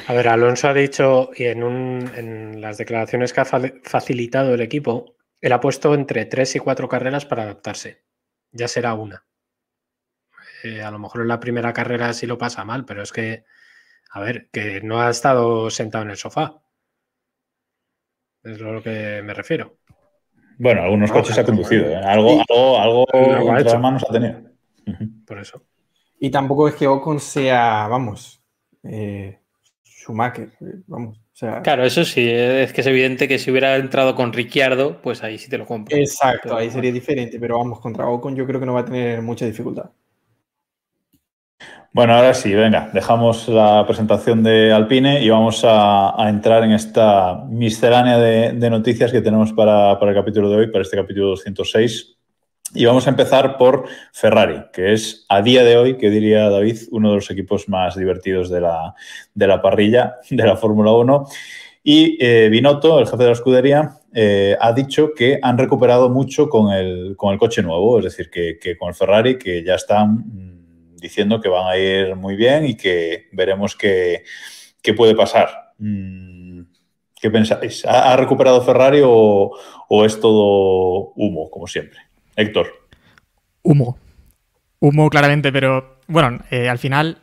A 0.06 0.12
ver, 0.14 0.28
Alonso 0.28 0.68
ha 0.68 0.74
dicho, 0.74 1.30
y 1.35 1.44
en, 1.46 2.61
las 2.61 2.78
declaraciones 2.78 3.32
que 3.32 3.40
ha 3.40 3.44
fa- 3.44 3.61
facilitado 3.82 4.54
el 4.54 4.61
equipo, 4.61 5.16
él 5.40 5.52
ha 5.52 5.61
puesto 5.61 5.94
entre 5.94 6.24
tres 6.26 6.54
y 6.56 6.61
cuatro 6.61 6.88
carreras 6.88 7.26
para 7.26 7.42
adaptarse. 7.44 8.04
Ya 8.52 8.68
será 8.68 8.94
una. 8.94 9.24
Eh, 10.64 10.82
a 10.82 10.90
lo 10.90 10.98
mejor 10.98 11.22
en 11.22 11.28
la 11.28 11.40
primera 11.40 11.72
carrera 11.72 12.12
sí 12.14 12.26
lo 12.26 12.38
pasa 12.38 12.64
mal, 12.64 12.85
pero 12.85 13.02
es 13.02 13.12
que, 13.12 13.44
a 14.11 14.20
ver, 14.20 14.50
que 14.52 14.80
no 14.82 15.00
ha 15.00 15.11
estado 15.11 15.70
sentado 15.70 16.04
en 16.04 16.11
el 16.11 16.16
sofá. 16.18 16.62
Es 18.44 18.61
lo 18.61 18.80
que 18.80 19.20
me 19.24 19.35
refiero. 19.35 19.78
Bueno, 20.59 20.83
algunos 20.83 21.11
No, 21.11 21.17
coches 21.17 21.33
ha 21.33 21.35
claro, 21.45 21.47
conducido. 21.49 21.87
¿eh? 21.91 21.97
Algo, 21.97 22.31
Y- 22.35 22.43
algo, 22.49 22.79
algo 22.79 23.07
Algo 23.15 23.53
ha 23.53 23.59
entre 23.59 23.73
las 23.73 23.81
manos 23.81 24.05
ha 24.09 24.12
tenido. 24.12 24.41
Por 25.27 25.38
eso. 25.38 25.62
Y 26.19 26.31
tampoco 26.31 26.69
es 26.69 26.75
que 26.75 26.87
Ocon 26.87 27.19
sea, 27.21 27.88
vamos, 27.88 28.41
eh, 28.85 29.41
Schumacher, 29.85 30.51
vamos. 30.87 31.19
O 31.19 31.35
sea, 31.35 31.62
Claro, 31.62 31.85
eso 31.85 32.05
sí, 32.05 32.29
es 32.29 32.73
que 32.73 32.83
es 32.83 32.87
evidente 32.87 33.27
que 33.27 33.38
si 33.38 33.51
hubiera 33.51 33.77
entrado 33.77 34.15
con 34.15 34.33
Ricciardo, 34.33 35.01
pues 35.03 35.23
ahí 35.25 35.38
sí 35.38 35.49
te 35.49 35.59
lo 35.59 35.67
compro. 35.67 35.97
exacto, 35.97 36.41
Pero 36.45 36.57
ahí 36.59 36.71
sería 36.71 36.93
diferente, 36.93 37.41
pero 37.41 37.59
vamos, 37.59 37.81
contra 37.81 38.07
Ocon 38.07 38.37
yo 38.37 38.47
creo 38.47 38.61
que 38.61 38.67
no 38.67 38.75
va 38.75 38.81
a 38.81 38.85
tener 38.85 39.23
mucha 39.23 39.47
dificultad. 39.47 39.91
Bueno, 41.94 42.14
ahora 42.14 42.33
sí, 42.33 42.55
venga, 42.55 42.88
dejamos 42.94 43.48
la 43.48 43.85
presentación 43.87 44.42
de 44.42 44.72
Alpine 44.72 45.22
y 45.22 45.28
vamos 45.28 45.62
a, 45.62 46.18
a 46.18 46.31
entrar 46.31 46.64
en 46.64 46.72
esta 46.72 47.44
miscelánea 47.50 48.16
de, 48.16 48.52
de 48.52 48.70
noticias 48.70 49.12
que 49.12 49.20
tenemos 49.20 49.52
para, 49.52 49.98
para 49.98 50.12
el 50.12 50.16
capítulo 50.16 50.48
de 50.48 50.57
hoy, 50.57 50.66
para 50.68 50.81
este 50.81 50.96
capítulo 50.96 51.28
206. 51.28 52.16
Y 52.74 52.87
vamos 52.87 53.07
a 53.07 53.11
empezar 53.11 53.59
por 53.59 53.85
Ferrari, 54.14 54.62
que 54.72 54.94
es 54.94 55.26
a 55.28 55.42
día 55.42 55.64
de 55.64 55.76
hoy, 55.76 55.98
que 55.98 56.09
diría 56.09 56.48
David, 56.48 56.78
uno 56.92 57.11
de 57.11 57.16
los 57.16 57.31
equipos 57.31 57.68
más 57.68 57.94
divertidos 57.94 58.48
de 58.48 58.62
la, 58.62 58.94
de 59.35 59.46
la 59.46 59.61
parrilla 59.61 60.14
de 60.31 60.46
la 60.46 60.57
Fórmula 60.57 60.92
1. 60.92 61.26
Y 61.85 62.16
eh, 62.24 62.48
Binotto, 62.48 63.00
el 63.00 63.07
jefe 63.07 63.18
de 63.18 63.26
la 63.26 63.33
escudería, 63.33 63.98
eh, 64.14 64.57
ha 64.59 64.72
dicho 64.72 65.12
que 65.14 65.38
han 65.42 65.59
recuperado 65.59 66.09
mucho 66.09 66.48
con 66.48 66.72
el, 66.72 67.16
con 67.18 67.35
el 67.35 67.38
coche 67.38 67.62
nuevo, 67.62 67.98
es 67.98 68.05
decir, 68.05 68.31
que, 68.31 68.59
que 68.59 68.78
con 68.78 68.88
el 68.88 68.94
Ferrari, 68.94 69.37
que 69.37 69.62
ya 69.62 69.74
están 69.74 70.24
diciendo 71.03 71.41
que 71.41 71.49
van 71.49 71.67
a 71.67 71.77
ir 71.77 72.17
muy 72.17 72.37
bien 72.37 72.65
y 72.65 72.77
que 72.77 73.29
veremos 73.33 73.77
qué, 73.77 74.25
qué 74.81 74.95
puede 74.95 75.15
pasar. 75.15 75.75
Mm, 75.79 76.62
¿Qué 77.21 77.31
pensáis? 77.31 77.85
¿Ha, 77.85 78.17
recuperado 78.17 78.62
Ferrari 78.62 79.01
o, 79.05 79.53
o 79.88 80.05
es 80.05 80.19
todo 80.19 81.12
humo, 81.15 81.51
como 81.51 81.67
siempre? 81.67 82.01
Héctor. 82.35 82.69
Humo. 83.62 83.99
Humo 84.81 85.09
claramente, 85.11 85.53
pero 85.53 86.01
bueno, 86.09 86.41
eh, 86.51 86.69
al 86.69 86.79
final, 86.79 87.19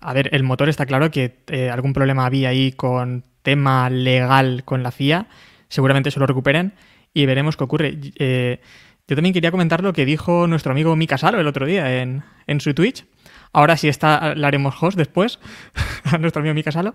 a 0.00 0.12
ver, 0.12 0.30
el 0.32 0.44
motor 0.44 0.68
está 0.68 0.86
claro 0.86 1.10
que 1.10 1.38
eh, 1.48 1.70
algún 1.70 1.92
problema 1.92 2.26
había 2.26 2.50
ahí 2.50 2.72
con 2.72 3.24
tema 3.42 3.90
legal 3.90 4.62
con 4.64 4.82
la 4.82 4.92
FIA. 4.92 5.26
Seguramente 5.68 6.10
se 6.10 6.20
lo 6.20 6.26
recuperen 6.26 6.74
y 7.12 7.26
veremos 7.26 7.56
qué 7.56 7.64
ocurre. 7.64 7.98
Eh, 8.18 8.60
yo 9.08 9.16
también 9.16 9.32
quería 9.32 9.50
comentar 9.50 9.82
lo 9.82 9.92
que 9.92 10.04
dijo 10.04 10.46
nuestro 10.46 10.72
amigo 10.72 10.94
Mika 10.96 11.18
Salo 11.18 11.40
el 11.40 11.46
otro 11.46 11.66
día 11.66 12.02
en, 12.02 12.22
en 12.46 12.60
su 12.60 12.74
Twitch. 12.74 13.04
Ahora 13.52 13.76
sí 13.76 13.88
está, 13.88 14.34
la 14.34 14.48
haremos 14.48 14.74
host 14.80 14.96
después, 14.96 15.38
a 16.04 16.18
nuestro 16.18 16.40
amigo 16.40 16.54
Mika 16.54 16.72
Salo. 16.72 16.94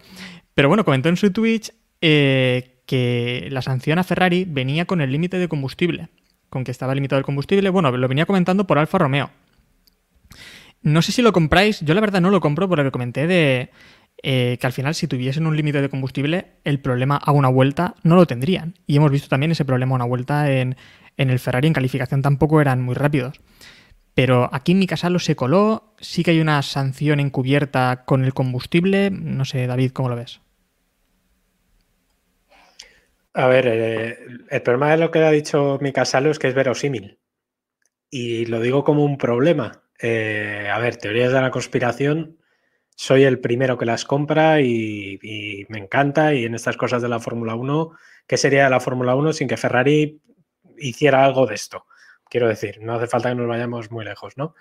Pero 0.55 0.69
bueno, 0.69 0.83
comentó 0.85 1.09
en 1.09 1.17
su 1.17 1.31
Twitch 1.31 1.71
eh, 2.01 2.81
que 2.85 3.47
la 3.51 3.61
sanción 3.61 3.99
a 3.99 4.03
Ferrari 4.03 4.45
venía 4.47 4.85
con 4.85 5.01
el 5.01 5.11
límite 5.11 5.37
de 5.37 5.47
combustible, 5.47 6.09
con 6.49 6.63
que 6.63 6.71
estaba 6.71 6.95
limitado 6.95 7.19
el 7.19 7.25
combustible. 7.25 7.69
Bueno, 7.69 7.91
lo 7.91 8.07
venía 8.07 8.25
comentando 8.25 8.65
por 8.65 8.79
Alfa 8.79 8.97
Romeo. 8.97 9.29
No 10.81 11.01
sé 11.01 11.11
si 11.11 11.21
lo 11.21 11.33
compráis, 11.33 11.81
yo 11.81 11.93
la 11.93 12.01
verdad 12.01 12.21
no 12.21 12.29
lo 12.29 12.39
compro 12.39 12.69
por 12.69 12.77
lo 12.77 12.83
que 12.85 12.91
comenté 12.91 13.27
de 13.27 13.71
eh, 14.23 14.57
que 14.59 14.65
al 14.65 14.73
final 14.73 14.95
si 14.95 15.07
tuviesen 15.07 15.45
un 15.45 15.55
límite 15.55 15.81
de 15.81 15.89
combustible, 15.89 16.53
el 16.63 16.79
problema 16.79 17.17
a 17.17 17.31
una 17.31 17.49
vuelta 17.49 17.95
no 18.03 18.15
lo 18.15 18.25
tendrían. 18.25 18.75
Y 18.87 18.95
hemos 18.95 19.11
visto 19.11 19.27
también 19.27 19.51
ese 19.51 19.65
problema 19.65 19.93
a 19.93 19.97
una 19.97 20.05
vuelta 20.05 20.51
en, 20.51 20.75
en 21.17 21.29
el 21.29 21.39
Ferrari, 21.39 21.67
en 21.67 21.73
calificación 21.73 22.21
tampoco 22.21 22.61
eran 22.61 22.81
muy 22.81 22.95
rápidos. 22.95 23.41
Pero 24.13 24.49
aquí 24.51 24.71
en 24.71 24.79
mi 24.79 24.87
casa 24.87 25.11
lo 25.11 25.19
se 25.19 25.35
coló, 25.35 25.93
sí 25.99 26.23
que 26.23 26.31
hay 26.31 26.39
una 26.39 26.61
sanción 26.63 27.19
encubierta 27.19 28.03
con 28.05 28.25
el 28.25 28.33
combustible. 28.33 29.11
No 29.11 29.45
sé, 29.45 29.67
David, 29.67 29.91
¿cómo 29.91 30.09
lo 30.09 30.15
ves? 30.15 30.41
A 33.33 33.45
ver, 33.45 33.67
eh, 33.67 34.17
el 34.49 34.61
problema 34.63 34.89
de 34.89 34.97
lo 34.97 35.11
que 35.11 35.19
ha 35.19 35.29
dicho 35.29 35.77
Mika 35.81 36.05
Salo 36.05 36.31
es 36.31 36.39
que 36.39 36.47
es 36.47 36.55
verosímil. 36.55 37.19
Y 38.09 38.47
lo 38.47 38.59
digo 38.59 38.83
como 38.83 39.03
un 39.03 39.19
problema. 39.19 39.83
Eh, 40.01 40.67
a 40.73 40.79
ver, 40.79 40.97
teorías 40.97 41.31
de 41.31 41.41
la 41.41 41.51
conspiración, 41.51 42.37
soy 42.95 43.23
el 43.23 43.39
primero 43.39 43.77
que 43.77 43.85
las 43.85 44.05
compra 44.05 44.61
y, 44.61 45.19
y 45.21 45.67
me 45.69 45.77
encanta. 45.77 46.33
Y 46.33 46.45
en 46.45 46.55
estas 46.55 46.77
cosas 46.77 47.03
de 47.03 47.09
la 47.09 47.19
Fórmula 47.19 47.53
1, 47.53 47.91
¿qué 48.25 48.37
sería 48.37 48.67
la 48.69 48.79
Fórmula 48.79 49.13
1 49.13 49.33
sin 49.33 49.47
que 49.47 49.57
Ferrari 49.57 50.21
hiciera 50.77 51.25
algo 51.25 51.45
de 51.45 51.55
esto? 51.55 51.85
Quiero 52.29 52.47
decir, 52.47 52.79
no 52.81 52.95
hace 52.95 53.07
falta 53.07 53.29
que 53.29 53.35
nos 53.35 53.47
vayamos 53.47 53.91
muy 53.91 54.05
lejos, 54.05 54.37
¿no? 54.37 54.55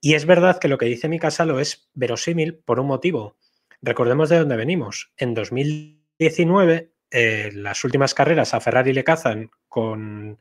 Y 0.00 0.14
es 0.14 0.26
verdad 0.26 0.58
que 0.58 0.68
lo 0.68 0.78
que 0.78 0.86
dice 0.86 1.08
Mika 1.08 1.30
Salo 1.30 1.58
es 1.58 1.88
verosímil 1.94 2.54
por 2.54 2.80
un 2.80 2.86
motivo. 2.86 3.36
Recordemos 3.80 4.28
de 4.28 4.38
dónde 4.38 4.56
venimos. 4.56 5.10
En 5.16 5.34
2019 5.34 6.92
eh, 7.10 7.50
las 7.54 7.84
últimas 7.84 8.14
carreras 8.14 8.54
a 8.54 8.60
Ferrari 8.60 8.92
le 8.92 9.04
cazan 9.04 9.50
con 9.68 10.38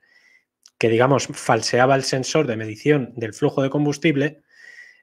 que, 0.78 0.89
digamos, 0.89 1.28
falseaba 1.28 1.95
el 1.95 2.04
sensor 2.04 2.48
de 2.48 2.58
medición 2.58 3.13
del 3.15 3.34
flujo 3.34 3.62
de 3.62 3.69
combustible, 3.69 4.41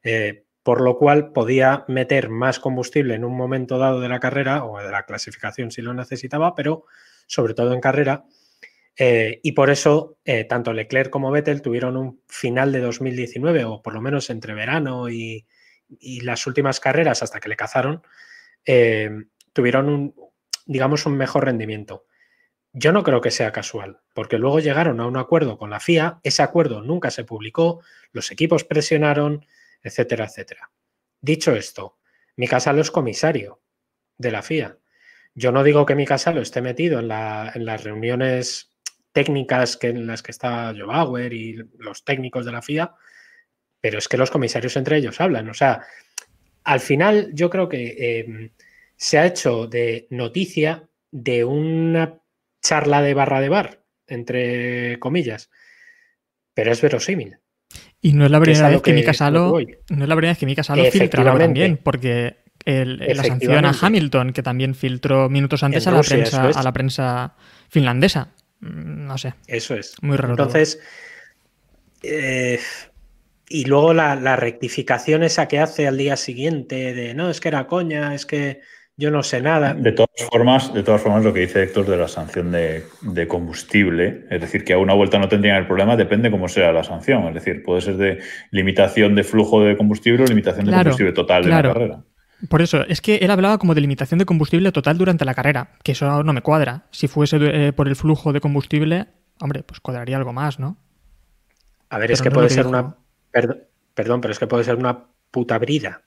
eh, 0.02 0.44
por 0.62 0.80
lo 0.80 0.98
cual 0.98 1.32
podía 1.32 1.84
meter 1.88 2.28
más 2.28 2.58
combustible 2.58 3.14
en 3.14 3.24
un 3.24 3.36
momento 3.36 3.78
dado 3.78 4.00
de 4.00 4.08
la 4.08 4.20
carrera 4.20 4.64
o 4.64 4.78
de 4.78 4.90
la 4.90 5.04
clasificación 5.04 5.70
si 5.70 5.82
lo 5.82 5.94
necesitaba, 5.94 6.54
pero 6.54 6.84
sobre 7.26 7.54
todo 7.54 7.72
en 7.72 7.80
carrera. 7.80 8.24
Eh, 8.96 9.40
y 9.42 9.52
por 9.52 9.70
eso, 9.70 10.18
eh, 10.24 10.44
tanto 10.44 10.72
Leclerc 10.72 11.10
como 11.10 11.30
Vettel 11.30 11.62
tuvieron 11.62 11.96
un 11.96 12.22
final 12.28 12.72
de 12.72 12.80
2019, 12.80 13.64
o 13.64 13.82
por 13.82 13.94
lo 13.94 14.00
menos 14.00 14.30
entre 14.30 14.54
verano 14.54 15.08
y, 15.08 15.46
las 16.22 16.46
últimas 16.46 16.80
carreras 16.80 17.22
hasta 17.22 17.38
que 17.38 17.50
le 17.50 17.56
cazaron, 17.56 18.02
eh, 18.64 19.10
tuvieron 19.52 19.90
un, 19.90 20.14
digamos, 20.64 21.04
un 21.04 21.16
mejor 21.18 21.44
rendimiento. 21.44 22.06
Yo 22.72 22.92
no 22.92 23.02
creo 23.02 23.20
que 23.20 23.30
sea 23.30 23.52
casual, 23.52 24.00
porque 24.14 24.38
luego 24.38 24.60
llegaron 24.60 25.00
a 25.00 25.06
un 25.06 25.18
acuerdo 25.18 25.58
con 25.58 25.68
la 25.68 25.80
FIA, 25.80 26.20
ese 26.22 26.42
acuerdo 26.42 26.80
nunca 26.80 27.10
se 27.10 27.24
publicó, 27.24 27.82
los 28.12 28.30
equipos 28.30 28.64
presionaron, 28.64 29.44
etcétera, 29.82 30.24
etcétera. 30.24 30.70
Dicho 31.20 31.54
esto, 31.54 31.98
mi 32.36 32.48
Casalo 32.48 32.80
es 32.80 32.90
comisario 32.90 33.60
de 34.16 34.30
la 34.30 34.42
FIA. 34.42 34.78
Yo 35.34 35.52
no 35.52 35.62
digo 35.62 35.84
que 35.84 35.94
mi 35.94 36.06
Casalo 36.06 36.40
esté 36.40 36.62
metido 36.62 37.00
en, 37.00 37.08
la, 37.08 37.52
en 37.54 37.66
las 37.66 37.84
reuniones 37.84 38.71
técnicas 39.12 39.76
que, 39.76 39.88
en 39.88 40.06
las 40.06 40.22
que 40.22 40.30
está 40.32 40.72
Joe 40.76 40.86
Bauer 40.86 41.32
y 41.32 41.56
los 41.78 42.04
técnicos 42.04 42.44
de 42.44 42.52
la 42.52 42.62
FIA, 42.62 42.94
pero 43.80 43.98
es 43.98 44.08
que 44.08 44.16
los 44.16 44.30
comisarios 44.30 44.76
entre 44.76 44.96
ellos 44.98 45.20
hablan. 45.20 45.48
O 45.48 45.54
sea, 45.54 45.82
al 46.64 46.80
final 46.80 47.30
yo 47.34 47.50
creo 47.50 47.68
que 47.68 47.94
eh, 47.98 48.50
se 48.96 49.18
ha 49.18 49.26
hecho 49.26 49.66
de 49.66 50.06
noticia 50.10 50.88
de 51.10 51.44
una 51.44 52.18
charla 52.62 53.02
de 53.02 53.14
barra 53.14 53.40
de 53.40 53.48
bar 53.48 53.82
entre 54.06 54.98
comillas, 54.98 55.50
pero 56.54 56.72
es 56.72 56.80
verosímil. 56.80 57.38
Y 58.00 58.12
no 58.12 58.24
es 58.24 58.30
la 58.30 58.40
primera 58.40 58.68
vez 58.68 58.82
que, 58.82 58.90
que- 58.90 58.96
Mika 58.96 59.14
Salo, 59.14 59.50
no 59.90 60.02
es 60.04 60.08
la 60.08 60.16
primera 60.16 60.32
vez 60.32 60.38
que 60.38 60.46
Mika 60.46 60.62
Salo 60.62 60.82
filtra 61.00 61.22
también, 61.46 61.76
porque 61.82 62.36
el- 62.64 62.98
la 62.98 63.22
sanción 63.24 63.64
a. 63.64 63.72
Hamilton, 63.86 64.32
que 64.32 64.42
también 64.42 64.74
filtró 64.74 65.28
minutos 65.28 65.62
antes 65.62 65.86
a 65.86 65.90
la 65.90 65.96
prensa, 66.16 66.42
a 66.60 66.62
la 66.62 66.72
prensa 66.72 67.36
finlandesa. 67.68 68.28
Mm, 68.62 69.06
No 69.06 69.18
sé. 69.18 69.34
Eso 69.46 69.74
es. 69.74 69.94
Muy 70.02 70.16
raro. 70.16 70.32
Entonces, 70.32 70.80
eh, 72.02 72.58
y 73.48 73.64
luego 73.66 73.92
la, 73.92 74.16
la 74.16 74.36
rectificación 74.36 75.22
esa 75.22 75.46
que 75.46 75.58
hace 75.58 75.86
al 75.86 75.98
día 75.98 76.16
siguiente 76.16 76.94
de 76.94 77.14
no, 77.14 77.28
es 77.28 77.40
que 77.40 77.48
era 77.48 77.66
coña, 77.66 78.14
es 78.14 78.24
que 78.24 78.60
yo 78.96 79.10
no 79.10 79.22
sé 79.22 79.40
nada. 79.40 79.74
De 79.74 79.92
todas 79.92 80.10
formas, 80.30 80.72
de 80.72 80.82
todas 80.82 81.00
formas, 81.00 81.24
lo 81.24 81.32
que 81.32 81.40
dice 81.40 81.62
Héctor 81.62 81.86
de 81.86 81.96
la 81.96 82.08
sanción 82.08 82.52
de, 82.52 82.84
de 83.00 83.26
combustible, 83.26 84.26
es 84.30 84.40
decir, 84.40 84.64
que 84.64 84.74
a 84.74 84.78
una 84.78 84.94
vuelta 84.94 85.18
no 85.18 85.28
tendrían 85.28 85.56
el 85.56 85.66
problema, 85.66 85.96
depende 85.96 86.30
cómo 86.30 86.48
sea 86.48 86.72
la 86.72 86.84
sanción. 86.84 87.26
Es 87.28 87.34
decir, 87.34 87.62
puede 87.62 87.80
ser 87.80 87.96
de 87.96 88.20
limitación 88.50 89.14
de 89.14 89.24
flujo 89.24 89.62
de 89.62 89.76
combustible 89.76 90.24
o 90.24 90.26
limitación 90.26 90.66
de 90.66 90.70
Claro, 90.72 90.84
combustible 90.84 91.12
total 91.12 91.42
de 91.42 91.48
la 91.50 91.62
carrera. 91.62 92.04
Por 92.48 92.60
eso, 92.62 92.82
es 92.86 93.00
que 93.00 93.16
él 93.16 93.30
hablaba 93.30 93.58
como 93.58 93.74
de 93.74 93.80
limitación 93.80 94.18
de 94.18 94.26
combustible 94.26 94.72
total 94.72 94.98
durante 94.98 95.24
la 95.24 95.34
carrera, 95.34 95.76
que 95.84 95.92
eso 95.92 96.22
no 96.24 96.32
me 96.32 96.42
cuadra. 96.42 96.86
Si 96.90 97.06
fuese 97.08 97.38
eh, 97.40 97.72
por 97.72 97.88
el 97.88 97.96
flujo 97.96 98.32
de 98.32 98.40
combustible, 98.40 99.06
hombre, 99.40 99.62
pues 99.62 99.80
cuadraría 99.80 100.16
algo 100.16 100.32
más, 100.32 100.58
¿no? 100.58 100.76
A 101.90 101.98
ver, 101.98 102.10
es 102.10 102.22
que 102.22 102.30
no 102.30 102.34
puede 102.34 102.48
ser 102.50 102.66
una. 102.66 102.96
Perdón, 103.30 103.64
perdón, 103.94 104.20
pero 104.20 104.32
es 104.32 104.38
que 104.38 104.46
puede 104.46 104.64
ser 104.64 104.76
una 104.76 105.06
puta 105.30 105.58
brida. 105.58 106.02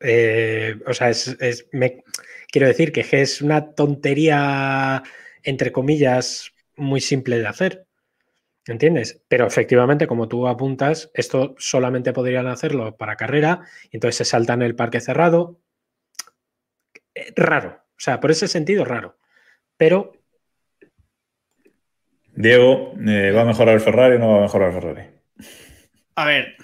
Eh, 0.00 0.76
o 0.86 0.94
sea, 0.94 1.10
es, 1.10 1.28
es- 1.40 1.66
me, 1.72 2.04
quiero 2.50 2.68
decir 2.68 2.92
que 2.92 3.06
es 3.12 3.42
una 3.42 3.72
tontería, 3.74 5.02
entre 5.42 5.72
comillas, 5.72 6.52
muy 6.76 7.00
simple 7.00 7.38
de 7.38 7.46
hacer. 7.46 7.86
¿Entiendes? 8.66 9.22
Pero 9.28 9.46
efectivamente, 9.46 10.06
como 10.08 10.28
tú 10.28 10.48
apuntas, 10.48 11.10
esto 11.14 11.56
solamente 11.58 12.12
podrían 12.12 12.46
hacerlo 12.48 12.96
para 12.96 13.16
carrera, 13.16 13.62
y 13.90 13.96
entonces 13.96 14.18
se 14.18 14.26
saltan 14.26 14.62
el 14.62 14.76
parque 14.76 15.00
cerrado. 15.00 15.60
Eh, 17.14 17.32
Raro. 17.36 17.80
O 17.90 18.00
sea, 18.04 18.18
por 18.20 18.30
ese 18.30 18.48
sentido, 18.48 18.84
raro. 18.84 19.16
Pero 19.76 20.12
Diego, 22.34 22.94
eh, 23.06 23.30
¿va 23.30 23.42
a 23.42 23.46
mejorar 23.46 23.74
el 23.74 23.80
Ferrari 23.80 24.16
o 24.16 24.18
no 24.18 24.32
va 24.32 24.38
a 24.38 24.42
mejorar 24.42 24.68
el 24.70 24.74
Ferrari? 24.80 25.08
A 26.16 26.24
ver, 26.24 26.56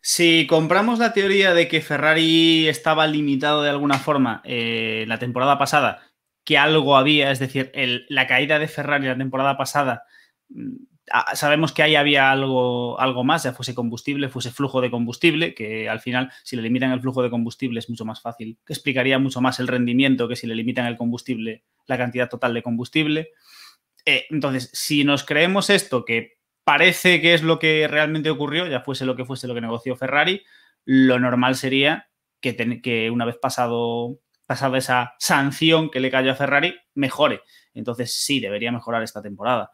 si 0.00 0.46
compramos 0.46 0.98
la 0.98 1.12
teoría 1.12 1.54
de 1.54 1.68
que 1.68 1.80
Ferrari 1.82 2.68
estaba 2.68 3.06
limitado 3.06 3.62
de 3.62 3.70
alguna 3.70 3.98
forma 3.98 4.40
eh, 4.44 5.04
la 5.08 5.18
temporada 5.18 5.58
pasada, 5.58 6.02
que 6.44 6.56
algo 6.56 6.96
había, 6.96 7.30
es 7.30 7.38
decir, 7.38 7.70
el- 7.74 8.06
la 8.08 8.26
caída 8.26 8.58
de 8.58 8.68
Ferrari 8.68 9.06
la 9.06 9.18
temporada 9.18 9.56
pasada, 9.56 10.04
mm, 10.48 10.76
sabemos 11.34 11.72
que 11.72 11.82
ahí 11.82 11.96
había 11.96 12.30
algo, 12.30 12.98
algo 13.00 13.24
más, 13.24 13.42
ya 13.42 13.52
fuese 13.52 13.74
combustible, 13.74 14.28
fuese 14.28 14.50
flujo 14.50 14.80
de 14.80 14.90
combustible, 14.90 15.54
que 15.54 15.88
al 15.88 16.00
final, 16.00 16.32
si 16.44 16.56
le 16.56 16.62
limitan 16.62 16.92
el 16.92 17.00
flujo 17.00 17.22
de 17.22 17.30
combustible 17.30 17.78
es 17.78 17.90
mucho 17.90 18.04
más 18.04 18.20
fácil, 18.20 18.58
explicaría 18.68 19.18
mucho 19.18 19.40
más 19.40 19.58
el 19.60 19.68
rendimiento 19.68 20.28
que 20.28 20.36
si 20.36 20.46
le 20.46 20.54
limitan 20.54 20.86
el 20.86 20.96
combustible, 20.96 21.64
la 21.86 21.98
cantidad 21.98 22.28
total 22.28 22.54
de 22.54 22.62
combustible. 22.62 23.30
Eh, 24.06 24.26
entonces, 24.30 24.70
si 24.72 25.04
nos 25.04 25.24
creemos 25.24 25.70
esto, 25.70 26.04
que 26.04 26.38
parece 26.64 27.20
que 27.20 27.34
es 27.34 27.42
lo 27.42 27.58
que 27.58 27.88
realmente 27.88 28.30
ocurrió, 28.30 28.66
ya 28.66 28.80
fuese 28.80 29.04
lo 29.04 29.16
que 29.16 29.24
fuese 29.24 29.48
lo 29.48 29.54
que 29.54 29.60
negoció 29.60 29.96
Ferrari, 29.96 30.42
lo 30.84 31.18
normal 31.18 31.56
sería 31.56 32.08
que, 32.40 33.10
una 33.12 33.24
vez 33.24 33.36
pasado, 33.36 34.20
pasada 34.46 34.78
esa 34.78 35.14
sanción 35.18 35.90
que 35.90 36.00
le 36.00 36.10
cayó 36.10 36.32
a 36.32 36.36
Ferrari, 36.36 36.74
mejore. 36.94 37.42
Entonces 37.74 38.14
sí, 38.14 38.40
debería 38.40 38.72
mejorar 38.72 39.02
esta 39.02 39.22
temporada. 39.22 39.70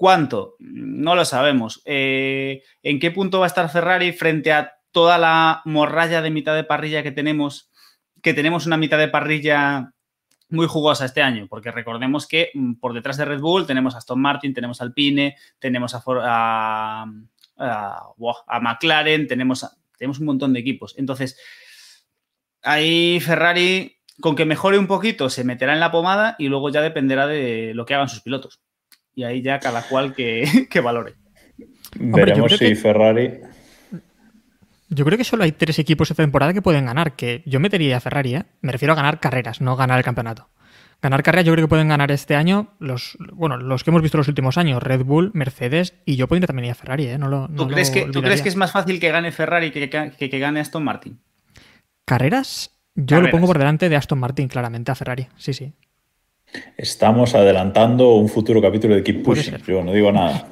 ¿Cuánto? 0.00 0.56
No 0.60 1.14
lo 1.14 1.26
sabemos. 1.26 1.82
Eh, 1.84 2.62
¿En 2.82 2.98
qué 2.98 3.10
punto 3.10 3.38
va 3.40 3.44
a 3.44 3.48
estar 3.48 3.68
Ferrari 3.68 4.12
frente 4.14 4.50
a 4.50 4.72
toda 4.92 5.18
la 5.18 5.60
morralla 5.66 6.22
de 6.22 6.30
mitad 6.30 6.54
de 6.54 6.64
parrilla 6.64 7.02
que 7.02 7.10
tenemos? 7.12 7.70
Que 8.22 8.32
tenemos 8.32 8.64
una 8.64 8.78
mitad 8.78 8.96
de 8.96 9.08
parrilla 9.08 9.92
muy 10.48 10.66
jugosa 10.66 11.04
este 11.04 11.20
año, 11.20 11.48
porque 11.50 11.70
recordemos 11.70 12.26
que 12.26 12.48
mm, 12.54 12.76
por 12.76 12.94
detrás 12.94 13.18
de 13.18 13.26
Red 13.26 13.40
Bull 13.40 13.66
tenemos 13.66 13.94
a 13.94 13.98
Aston 13.98 14.22
Martin, 14.22 14.54
tenemos 14.54 14.80
a 14.80 14.84
Alpine, 14.84 15.36
tenemos 15.58 15.94
a, 15.94 16.00
For- 16.00 16.22
a, 16.24 17.02
a- 17.58 18.02
a 18.46 18.60
McLaren, 18.60 19.26
tenemos, 19.28 19.66
tenemos 19.98 20.18
un 20.18 20.24
montón 20.24 20.54
de 20.54 20.60
equipos. 20.60 20.94
Entonces, 20.96 21.38
ahí 22.62 23.20
Ferrari, 23.20 23.98
con 24.18 24.34
que 24.34 24.46
mejore 24.46 24.78
un 24.78 24.86
poquito, 24.86 25.28
se 25.28 25.44
meterá 25.44 25.74
en 25.74 25.80
la 25.80 25.90
pomada 25.92 26.36
y 26.38 26.48
luego 26.48 26.70
ya 26.70 26.80
dependerá 26.80 27.26
de 27.26 27.72
lo 27.74 27.84
que 27.84 27.92
hagan 27.94 28.08
sus 28.08 28.22
pilotos. 28.22 28.62
Y 29.20 29.24
ahí 29.24 29.42
ya 29.42 29.60
cada 29.60 29.82
cual 29.82 30.14
que, 30.14 30.66
que 30.70 30.80
valore. 30.80 31.12
yo 31.94 32.12
Veremos 32.16 32.52
si 32.52 32.58
que- 32.58 32.74
Ferrari. 32.76 33.32
Yo 34.88 35.04
creo 35.04 35.18
que 35.18 35.24
solo 35.24 35.44
hay 35.44 35.52
tres 35.52 35.78
equipos 35.78 36.10
esta 36.10 36.22
temporada 36.22 36.54
que 36.54 36.62
pueden 36.62 36.86
ganar, 36.86 37.14
que 37.16 37.42
yo 37.44 37.60
metería 37.60 37.98
a 37.98 38.00
Ferrari, 38.00 38.34
¿eh? 38.36 38.44
Me 38.62 38.72
refiero 38.72 38.92
a 38.94 38.96
ganar 38.96 39.20
carreras, 39.20 39.60
no 39.60 39.76
ganar 39.76 39.98
el 39.98 40.04
campeonato. 40.04 40.48
Ganar 41.02 41.22
carreras 41.22 41.44
yo 41.44 41.52
creo 41.52 41.64
que 41.66 41.68
pueden 41.68 41.88
ganar 41.88 42.10
este 42.10 42.34
año 42.34 42.72
los, 42.78 43.16
bueno, 43.34 43.56
los 43.58 43.84
que 43.84 43.90
hemos 43.90 44.00
visto 44.02 44.16
los 44.18 44.26
últimos 44.28 44.56
años, 44.58 44.82
Red 44.82 45.04
Bull, 45.04 45.30
Mercedes, 45.34 45.94
y 46.06 46.16
yo 46.16 46.26
pondría 46.28 46.46
también 46.46 46.70
a 46.72 46.74
Ferrari, 46.74 47.06
¿eh? 47.06 47.18
No 47.18 47.28
lo, 47.28 47.46
no 47.48 47.56
¿Tú, 47.56 47.64
lo 47.64 47.68
crees 47.74 47.90
que, 47.90 48.00
¿Tú 48.00 48.04
crees 48.06 48.16
olvidaría. 48.16 48.42
que 48.42 48.48
es 48.48 48.56
más 48.56 48.72
fácil 48.72 48.98
que 48.98 49.10
gane 49.10 49.30
Ferrari 49.32 49.70
que 49.70 49.88
que, 49.90 50.12
que- 50.18 50.30
que 50.30 50.38
gane 50.38 50.60
Aston 50.60 50.82
Martin? 50.82 51.20
¿Carreras? 52.06 52.70
Yo 52.96 53.04
Carreras. 53.16 53.24
lo 53.26 53.30
pongo 53.30 53.46
por 53.46 53.58
delante 53.58 53.88
de 53.90 53.96
Aston 53.96 54.18
Martin, 54.18 54.48
claramente, 54.48 54.90
a 54.90 54.94
Ferrari. 54.94 55.28
Sí, 55.36 55.52
sí. 55.54 55.72
Estamos 56.76 57.34
adelantando 57.34 58.14
un 58.14 58.28
futuro 58.28 58.60
capítulo 58.60 58.94
de 58.94 59.02
Keep 59.02 59.22
Pushing. 59.22 59.56
Yo 59.66 59.82
no 59.82 59.92
digo 59.92 60.10
nada. 60.10 60.46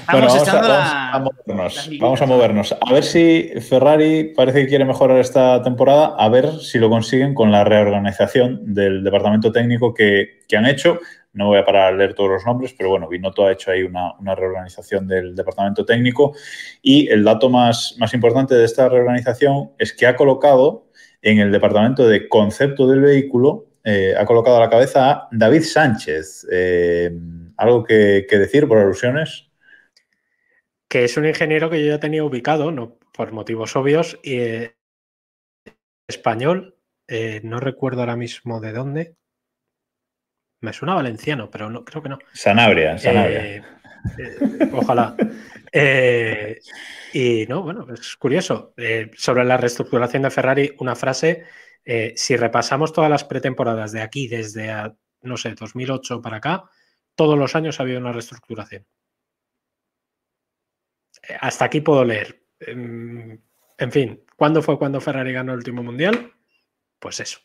Estamos 0.00 0.34
vamos, 0.34 0.48
a, 0.48 1.10
vamos 1.12 1.34
a 1.42 1.46
movernos. 1.46 1.90
Vamos 2.00 2.22
a 2.22 2.26
movernos. 2.26 2.76
A 2.80 2.92
ver 2.92 3.04
si 3.04 3.52
Ferrari 3.60 4.32
parece 4.34 4.62
que 4.62 4.68
quiere 4.68 4.84
mejorar 4.84 5.18
esta 5.18 5.62
temporada. 5.62 6.14
A 6.18 6.28
ver 6.30 6.50
si 6.60 6.78
lo 6.78 6.88
consiguen 6.88 7.34
con 7.34 7.52
la 7.52 7.62
reorganización 7.64 8.74
del 8.74 9.04
departamento 9.04 9.52
técnico 9.52 9.92
que, 9.92 10.40
que 10.48 10.56
han 10.56 10.66
hecho. 10.66 10.98
No 11.34 11.48
voy 11.48 11.58
a 11.58 11.64
parar 11.64 11.92
a 11.92 11.96
leer 11.96 12.14
todos 12.14 12.30
los 12.30 12.46
nombres, 12.46 12.74
pero 12.76 12.88
bueno, 12.88 13.06
Binotto 13.06 13.44
ha 13.44 13.52
hecho 13.52 13.70
ahí 13.70 13.82
una, 13.82 14.14
una 14.18 14.34
reorganización 14.34 15.06
del 15.06 15.36
departamento 15.36 15.84
técnico. 15.84 16.34
Y 16.82 17.08
el 17.08 17.22
dato 17.22 17.50
más, 17.50 17.94
más 17.98 18.14
importante 18.14 18.54
de 18.54 18.64
esta 18.64 18.88
reorganización 18.88 19.72
es 19.78 19.92
que 19.92 20.06
ha 20.06 20.16
colocado 20.16 20.88
en 21.22 21.38
el 21.38 21.52
departamento 21.52 22.08
de 22.08 22.28
concepto 22.28 22.88
del 22.88 23.02
vehículo, 23.02 23.67
eh, 23.90 24.14
ha 24.14 24.26
colocado 24.26 24.58
a 24.58 24.60
la 24.60 24.68
cabeza 24.68 25.10
a 25.10 25.28
David 25.32 25.62
Sánchez. 25.62 26.46
Eh, 26.52 27.10
¿Algo 27.56 27.82
que, 27.84 28.26
que 28.28 28.38
decir 28.38 28.68
por 28.68 28.76
alusiones? 28.76 29.46
que 30.90 31.04
es 31.04 31.16
un 31.18 31.26
ingeniero 31.26 31.68
que 31.68 31.82
yo 31.82 31.92
ya 31.92 32.00
tenía 32.00 32.24
ubicado, 32.24 32.70
no 32.70 32.98
por 33.12 33.32
motivos 33.32 33.76
obvios, 33.76 34.18
y, 34.22 34.36
eh, 34.36 34.76
español, 36.06 36.76
no 37.42 37.60
recuerdo 37.60 38.00
ahora 38.00 38.16
mismo 38.16 38.60
de 38.60 38.72
dónde. 38.72 39.16
Me 40.62 40.72
suena 40.72 40.94
valenciano, 40.94 41.50
pero 41.50 41.68
no, 41.68 41.84
creo 41.84 42.02
que 42.02 42.08
no. 42.08 42.18
Sanabria, 42.32 42.96
Sanabria. 42.96 43.64
Ojalá. 44.72 45.14
Y 47.12 47.46
no, 47.48 47.62
bueno, 47.62 47.86
es 47.92 48.16
curioso. 48.16 48.74
Sobre 49.14 49.44
la 49.44 49.58
reestructuración 49.58 50.22
de 50.22 50.30
Ferrari, 50.30 50.74
una 50.78 50.94
frase. 50.94 51.44
Eh, 51.90 52.12
si 52.16 52.36
repasamos 52.36 52.92
todas 52.92 53.08
las 53.10 53.24
pretemporadas 53.24 53.92
de 53.92 54.02
aquí, 54.02 54.28
desde, 54.28 54.70
a, 54.70 54.94
no 55.22 55.36
sé, 55.38 55.54
2008 55.54 56.20
para 56.20 56.36
acá, 56.36 56.64
todos 57.14 57.38
los 57.38 57.56
años 57.56 57.80
ha 57.80 57.84
habido 57.84 57.98
una 57.98 58.12
reestructuración. 58.12 58.86
Eh, 61.28 61.36
Hasta 61.40 61.64
aquí 61.64 61.80
puedo 61.80 62.04
leer. 62.04 62.42
Em, 62.60 63.38
En 63.80 63.92
fin, 63.92 64.20
¿cuándo 64.36 64.60
fue 64.60 64.76
cuando 64.76 65.00
Ferrari 65.00 65.32
ganó 65.32 65.52
el 65.52 65.58
último 65.58 65.84
mundial? 65.84 66.32
Pues 66.98 67.20
eso. 67.20 67.38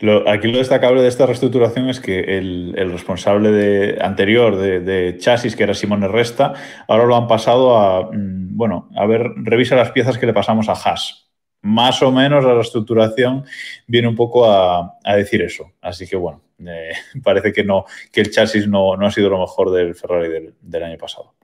Lo- 0.00 0.28
aquí 0.28 0.48
lo 0.52 0.58
destacable 0.58 1.00
de 1.02 1.08
esta 1.08 1.24
reestructuración 1.26 1.88
es 1.88 1.98
que 1.98 2.38
el, 2.38 2.74
responsable 2.92 3.50
de- 3.50 3.98
anterior 4.02 4.56
de, 4.56 5.16
chasis, 5.18 5.56
que 5.56 5.62
era 5.64 5.72
Simone 5.74 6.08
Resta, 6.08 6.52
ahora 6.88 7.06
lo 7.06 7.16
han 7.16 7.26
pasado 7.26 7.76
a, 7.78 8.10
mm, 8.12 8.54
bueno, 8.56 8.90
a 8.96 9.06
ver, 9.06 9.22
revisa 9.36 9.76
las 9.76 9.92
piezas 9.92 10.18
que 10.18 10.26
le 10.26 10.34
pasamos 10.34 10.68
a 10.68 10.72
Haas. 10.72 11.29
Más 11.62 12.02
o 12.02 12.10
menos 12.10 12.44
la 12.44 12.54
reestructuración 12.54 13.44
viene 13.86 14.08
un 14.08 14.16
poco 14.16 14.50
a, 14.50 14.98
decir 15.16 15.42
eso. 15.42 15.72
Así 15.80 16.06
que 16.06 16.16
bueno, 16.16 16.42
eh, 16.66 16.92
parece 17.22 17.52
que 17.52 17.64
no, 17.64 17.84
que 18.12 18.20
el 18.20 18.30
chasis 18.30 18.66
no, 18.66 18.96
no 18.96 19.06
ha 19.06 19.10
sido 19.10 19.28
lo 19.30 19.38
mejor 19.38 19.70
del 19.70 19.94
Ferrari 19.94 20.28
del, 20.28 20.54
del 20.60 20.82
año 20.82 20.98
pasado. 20.98 21.34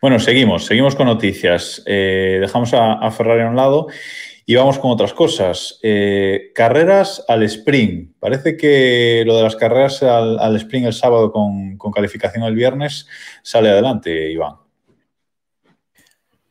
Bueno, 0.00 0.18
seguimos, 0.20 0.66
seguimos 0.66 0.94
con 0.94 1.06
noticias. 1.06 1.82
Eh, 1.86 2.38
dejamos 2.40 2.72
a, 2.74 2.94
a 2.94 3.10
Ferrari 3.10 3.42
a 3.42 3.48
un 3.48 3.56
lado 3.56 3.88
y 4.48 4.54
vamos 4.54 4.78
con 4.78 4.90
otras 4.90 5.12
cosas. 5.12 5.78
Eh, 5.82 6.52
carreras 6.54 7.22
al 7.28 7.42
sprint. 7.42 8.12
Parece 8.18 8.56
que 8.56 9.22
lo 9.26 9.36
de 9.36 9.42
las 9.42 9.56
carreras 9.56 10.02
al, 10.02 10.38
al 10.38 10.56
sprint 10.56 10.86
el 10.86 10.92
sábado 10.94 11.32
con, 11.32 11.76
con 11.76 11.92
calificación 11.92 12.44
el 12.44 12.54
viernes 12.54 13.06
sale 13.42 13.68
adelante, 13.68 14.30
Iván. 14.30 14.54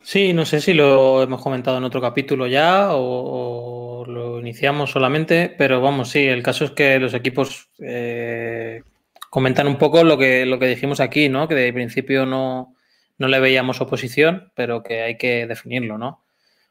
Sí, 0.09 0.31
no 0.31 0.45
sé 0.45 0.61
si 0.61 0.73
lo 0.73 1.21
hemos 1.21 1.41
comentado 1.41 1.77
en 1.77 1.83
otro 1.83 1.99
capítulo 1.99 2.47
ya 2.47 2.91
o, 2.93 4.05
lo 4.07 4.39
iniciamos 4.39 4.91
solamente, 4.91 5.53
pero 5.57 5.81
vamos, 5.81 6.11
sí, 6.11 6.25
el 6.25 6.41
caso 6.43 6.63
es 6.63 6.71
que 6.71 6.97
los 6.97 7.13
equipos 7.13 7.69
eh, 7.79 8.83
comentan 9.29 9.67
un 9.67 9.77
poco 9.77 10.05
lo 10.05 10.17
que, 10.17 10.45
lo 10.45 10.59
que 10.59 10.67
dijimos 10.67 11.01
aquí, 11.01 11.27
¿no? 11.27 11.49
Que 11.49 11.55
de 11.55 11.73
principio 11.73 12.25
no, 12.25 12.73
no 13.17 13.27
le 13.27 13.41
veíamos 13.41 13.81
oposición, 13.81 14.53
pero 14.55 14.81
que 14.81 15.01
hay 15.01 15.17
que 15.17 15.45
definirlo, 15.45 15.97
¿no? 15.97 16.23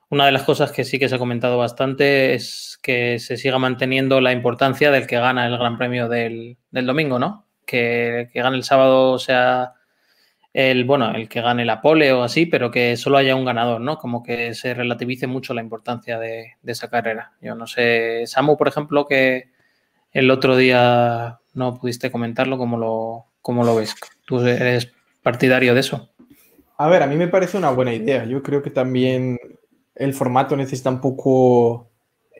Una 0.08 0.24
de 0.24 0.32
las 0.32 0.44
cosas 0.44 0.72
que 0.72 0.84
sí 0.84 0.98
que 0.98 1.10
se 1.10 1.16
ha 1.16 1.18
comentado 1.18 1.58
bastante 1.58 2.32
es 2.32 2.78
que 2.82 3.18
se 3.18 3.36
siga 3.36 3.58
manteniendo 3.58 4.22
la 4.22 4.32
importancia 4.32 4.90
del 4.90 5.06
que 5.06 5.20
gana 5.20 5.46
el 5.46 5.58
Gran 5.58 5.76
Premio 5.76 6.08
del, 6.08 6.56
del 6.70 6.86
domingo, 6.86 7.18
¿no? 7.18 7.46
Que, 7.66 8.30
que 8.32 8.40
gane 8.40 8.56
el 8.56 8.64
sábado 8.64 9.18
sea 9.18 9.75
el, 10.56 10.86
bueno, 10.86 11.14
el 11.14 11.28
que 11.28 11.42
gane 11.42 11.66
la 11.66 11.82
pole 11.82 12.14
o 12.14 12.22
así, 12.22 12.46
pero 12.46 12.70
que 12.70 12.96
solo 12.96 13.18
haya 13.18 13.36
un 13.36 13.44
ganador, 13.44 13.78
¿no? 13.78 13.98
Como 13.98 14.22
que 14.22 14.54
se 14.54 14.72
relativice 14.72 15.26
mucho 15.26 15.52
la 15.52 15.60
importancia 15.60 16.18
de, 16.18 16.54
esa 16.64 16.88
carrera. 16.88 17.32
Yo 17.42 17.54
no 17.54 17.66
sé, 17.66 18.22
Samu, 18.26 18.56
por 18.56 18.66
ejemplo, 18.66 19.06
que 19.06 19.50
el 20.12 20.30
otro 20.30 20.56
día 20.56 21.40
no 21.52 21.74
pudiste 21.74 22.10
comentarlo, 22.10 22.56
¿cómo 22.56 22.78
lo, 22.78 23.26
cómo 23.42 23.64
lo 23.64 23.76
ves? 23.76 23.94
¿Tú 24.24 24.40
eres 24.40 24.90
partidario 25.22 25.74
de 25.74 25.80
eso? 25.80 26.08
A 26.78 26.88
ver, 26.88 27.02
a 27.02 27.06
mí 27.06 27.16
me 27.16 27.28
parece 27.28 27.58
una 27.58 27.68
buena 27.68 27.92
idea. 27.92 28.24
Yo 28.24 28.42
creo 28.42 28.62
que 28.62 28.70
también 28.70 29.38
el 29.94 30.14
formato 30.14 30.56
necesita 30.56 30.88
un 30.88 31.02
poco 31.02 31.90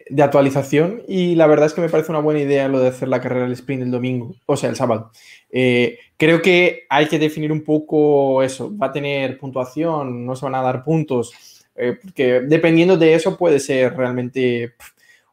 de 0.08 0.22
actualización 0.22 1.02
y 1.06 1.34
la 1.34 1.46
verdad 1.46 1.66
es 1.66 1.74
que 1.74 1.82
me 1.82 1.90
parece 1.90 2.12
una 2.12 2.20
buena 2.20 2.40
idea 2.40 2.66
lo 2.68 2.80
de 2.80 2.88
hacer 2.88 3.08
la 3.08 3.20
carrera 3.20 3.42
del 3.42 3.52
sprint 3.52 3.82
el 3.82 3.90
domingo, 3.90 4.34
o 4.46 4.56
sea, 4.56 4.70
el 4.70 4.76
sábado. 4.76 5.10
Eh, 5.50 5.98
creo 6.16 6.42
que 6.42 6.84
hay 6.88 7.06
que 7.06 7.18
definir 7.18 7.52
un 7.52 7.62
poco 7.62 8.42
eso. 8.42 8.76
¿Va 8.76 8.86
a 8.86 8.92
tener 8.92 9.38
puntuación? 9.38 10.24
¿No 10.24 10.36
se 10.36 10.44
van 10.44 10.54
a 10.54 10.62
dar 10.62 10.84
puntos? 10.84 11.32
Eh, 11.74 11.98
porque 12.00 12.40
dependiendo 12.40 12.96
de 12.96 13.14
eso 13.14 13.36
puede 13.36 13.60
ser 13.60 13.96
realmente 13.96 14.74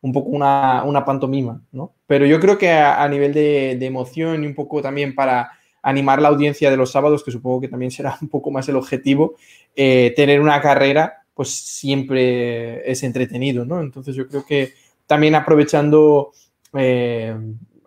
un 0.02 0.12
poco 0.12 0.30
una, 0.30 0.84
una, 0.84 1.06
pantomima, 1.06 1.62
¿no? 1.72 1.94
Pero 2.06 2.26
yo 2.26 2.40
creo 2.40 2.58
que 2.58 2.70
a, 2.72 3.08
nivel 3.08 3.34
de, 3.34 3.78
de 3.80 3.86
emoción 3.86 4.44
y 4.44 4.48
un 4.48 4.54
poco 4.54 4.82
también 4.82 5.16
para 5.16 5.52
animar 5.84 6.22
la 6.22 6.30
audiencia 6.30 6.72
de 6.72 6.78
los 6.78 6.92
sábados, 6.92 7.24
que 7.24 7.32
supongo 7.32 7.62
que 7.62 7.68
también 7.68 7.92
será 7.92 8.18
un 8.22 8.30
poco 8.30 8.50
más 8.50 8.68
el 8.70 8.78
objetivo, 8.78 9.36
eh, 9.76 10.14
tener 10.16 10.42
una 10.42 10.60
carrera 10.62 11.20
pues 11.36 11.50
siempre 11.50 12.90
es 12.90 13.02
entretenido, 13.04 13.66
¿no? 13.66 13.82
Entonces 13.82 14.16
yo 14.16 14.28
creo 14.28 14.46
que 14.46 14.74
también 15.08 15.34
aprovechando 15.34 16.32
eh, 16.74 17.36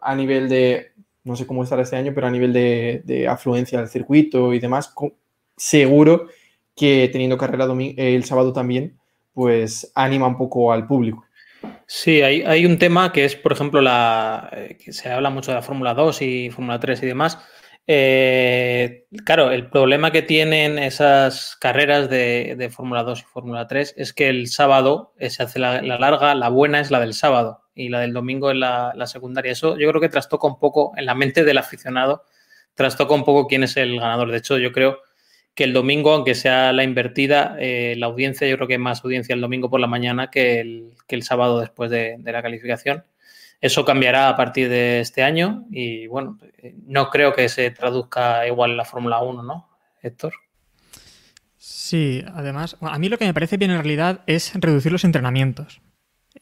a 0.00 0.14
nivel 0.16 0.48
de, 0.48 0.92
no 1.26 1.36
sé 1.36 1.46
cómo 1.46 1.62
estará 1.62 1.82
este 1.82 1.96
año, 1.96 2.12
pero 2.14 2.28
a 2.28 2.30
nivel 2.30 2.52
de, 2.52 3.02
de 3.04 3.28
afluencia 3.28 3.78
del 3.78 3.88
circuito 3.88 4.54
y 4.54 4.60
demás, 4.60 4.94
seguro 5.56 6.28
que 6.74 7.08
teniendo 7.10 7.36
carrera 7.36 7.66
el 7.96 8.24
sábado 8.24 8.52
también, 8.52 8.96
pues 9.32 9.90
anima 9.94 10.26
un 10.26 10.38
poco 10.38 10.72
al 10.72 10.86
público. 10.86 11.24
Sí, 11.86 12.22
hay, 12.22 12.42
hay 12.42 12.64
un 12.64 12.78
tema 12.78 13.12
que 13.12 13.24
es, 13.24 13.34
por 13.34 13.52
ejemplo, 13.52 13.80
la 13.80 14.48
eh, 14.52 14.76
que 14.82 14.92
se 14.92 15.10
habla 15.10 15.30
mucho 15.30 15.50
de 15.50 15.56
la 15.56 15.62
Fórmula 15.62 15.94
2 15.94 16.22
y 16.22 16.50
Fórmula 16.50 16.78
3 16.78 17.02
y 17.02 17.06
demás, 17.06 17.38
eh, 17.88 19.06
claro, 19.24 19.52
el 19.52 19.70
problema 19.70 20.10
que 20.10 20.22
tienen 20.22 20.78
esas 20.78 21.56
carreras 21.60 22.10
de, 22.10 22.56
de 22.58 22.70
Fórmula 22.70 23.04
2 23.04 23.20
y 23.20 23.24
Fórmula 23.24 23.68
3 23.68 23.94
es 23.96 24.12
que 24.12 24.28
el 24.28 24.48
sábado 24.48 25.14
eh, 25.18 25.30
se 25.30 25.44
hace 25.44 25.60
la, 25.60 25.80
la, 25.82 25.98
larga, 25.98 26.34
la 26.34 26.48
buena 26.48 26.80
es 26.80 26.90
la 26.90 26.98
del 26.98 27.14
sábado 27.14 27.62
y 27.74 27.88
la 27.88 28.00
del 28.00 28.12
domingo 28.12 28.50
es 28.50 28.56
la, 28.56 28.92
la, 28.96 29.06
secundaria. 29.06 29.52
Eso 29.52 29.78
yo 29.78 29.88
creo 29.88 30.00
que 30.00 30.08
trastoca 30.08 30.48
un 30.48 30.58
poco 30.58 30.92
en 30.96 31.06
la 31.06 31.14
mente 31.14 31.44
del 31.44 31.58
aficionado, 31.58 32.24
trastoca 32.74 33.14
un 33.14 33.24
poco 33.24 33.46
quién 33.46 33.62
es 33.62 33.76
el 33.76 34.00
ganador. 34.00 34.32
De 34.32 34.38
hecho, 34.38 34.58
yo 34.58 34.72
creo 34.72 34.98
que 35.54 35.64
el 35.64 35.72
domingo, 35.72 36.12
aunque 36.12 36.34
sea 36.34 36.72
la 36.72 36.82
invertida, 36.82 37.56
eh, 37.60 37.94
la 37.98 38.06
audiencia, 38.06 38.48
yo 38.48 38.56
creo 38.56 38.68
que 38.68 38.74
hay 38.74 38.78
más 38.78 39.04
audiencia 39.04 39.34
el 39.34 39.40
domingo 39.40 39.70
por 39.70 39.80
la 39.80 39.86
mañana 39.86 40.30
que 40.30 40.60
el, 40.60 40.90
que 41.06 41.14
el 41.14 41.22
sábado 41.22 41.60
después 41.60 41.90
de, 41.90 42.16
de 42.18 42.32
la 42.32 42.42
calificación. 42.42 43.04
Eso 43.60 43.84
cambiará 43.84 44.28
a 44.28 44.36
partir 44.36 44.68
de 44.68 45.00
este 45.00 45.22
año 45.22 45.64
y 45.70 46.06
bueno, 46.06 46.38
no 46.86 47.10
creo 47.10 47.32
que 47.32 47.48
se 47.48 47.70
traduzca 47.70 48.46
igual 48.46 48.72
en 48.72 48.76
la 48.76 48.84
Fórmula 48.84 49.20
1, 49.20 49.42
¿no, 49.42 49.68
Héctor? 50.02 50.34
Sí, 51.56 52.24
además, 52.34 52.76
a 52.80 52.98
mí 52.98 53.08
lo 53.08 53.18
que 53.18 53.24
me 53.24 53.34
parece 53.34 53.56
bien 53.56 53.70
en 53.70 53.78
realidad 53.78 54.20
es 54.26 54.52
reducir 54.54 54.92
los 54.92 55.04
entrenamientos. 55.04 55.80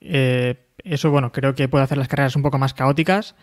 Eh, 0.00 0.68
eso, 0.78 1.10
bueno, 1.10 1.32
creo 1.32 1.54
que 1.54 1.68
puede 1.68 1.84
hacer 1.84 1.98
las 1.98 2.08
carreras 2.08 2.36
un 2.36 2.42
poco 2.42 2.58
más 2.58 2.74
caóticas 2.74 3.34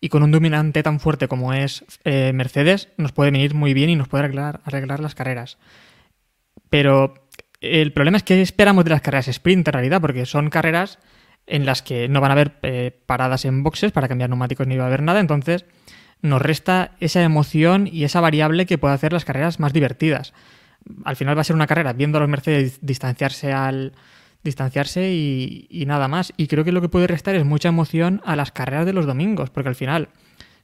y 0.00 0.08
con 0.08 0.22
un 0.22 0.30
dominante 0.30 0.82
tan 0.82 1.00
fuerte 1.00 1.28
como 1.28 1.52
es 1.52 1.84
eh, 2.04 2.32
Mercedes 2.34 2.88
nos 2.96 3.12
puede 3.12 3.30
venir 3.30 3.54
muy 3.54 3.74
bien 3.74 3.90
y 3.90 3.96
nos 3.96 4.08
puede 4.08 4.24
arreglar, 4.24 4.60
arreglar 4.64 5.00
las 5.00 5.14
carreras. 5.14 5.58
Pero 6.70 7.14
el 7.60 7.92
problema 7.92 8.16
es 8.16 8.22
que 8.22 8.40
esperamos 8.40 8.84
de 8.84 8.90
las 8.90 9.00
carreras 9.00 9.28
sprint 9.28 9.68
en 9.68 9.72
realidad, 9.72 10.00
porque 10.00 10.26
son 10.26 10.50
carreras 10.50 10.98
en 11.48 11.66
las 11.66 11.82
que 11.82 12.08
no 12.08 12.20
van 12.20 12.30
a 12.30 12.34
haber 12.34 12.58
eh, 12.62 12.96
paradas 13.06 13.44
en 13.44 13.62
boxes 13.62 13.92
para 13.92 14.08
cambiar 14.08 14.30
neumáticos 14.30 14.66
ni 14.66 14.76
va 14.76 14.84
a 14.84 14.86
haber 14.86 15.02
nada, 15.02 15.20
entonces 15.20 15.64
nos 16.20 16.42
resta 16.42 16.92
esa 17.00 17.22
emoción 17.22 17.88
y 17.90 18.04
esa 18.04 18.20
variable 18.20 18.66
que 18.66 18.78
puede 18.78 18.94
hacer 18.94 19.12
las 19.12 19.24
carreras 19.24 19.60
más 19.60 19.72
divertidas. 19.72 20.34
Al 21.04 21.16
final 21.16 21.36
va 21.36 21.42
a 21.42 21.44
ser 21.44 21.56
una 21.56 21.66
carrera 21.66 21.92
viendo 21.92 22.18
a 22.18 22.20
los 22.20 22.30
Mercedes 22.30 22.78
distanciarse 22.82 23.52
al 23.52 23.92
distanciarse 24.42 25.10
y, 25.10 25.66
y, 25.68 25.86
nada 25.86 26.08
más. 26.08 26.32
Y 26.36 26.46
creo 26.46 26.64
que 26.64 26.72
lo 26.72 26.80
que 26.80 26.88
puede 26.88 27.06
restar 27.06 27.34
es 27.34 27.44
mucha 27.44 27.68
emoción 27.68 28.22
a 28.24 28.36
las 28.36 28.52
carreras 28.52 28.86
de 28.86 28.92
los 28.92 29.04
domingos, 29.04 29.50
porque 29.50 29.68
al 29.68 29.74
final, 29.74 30.08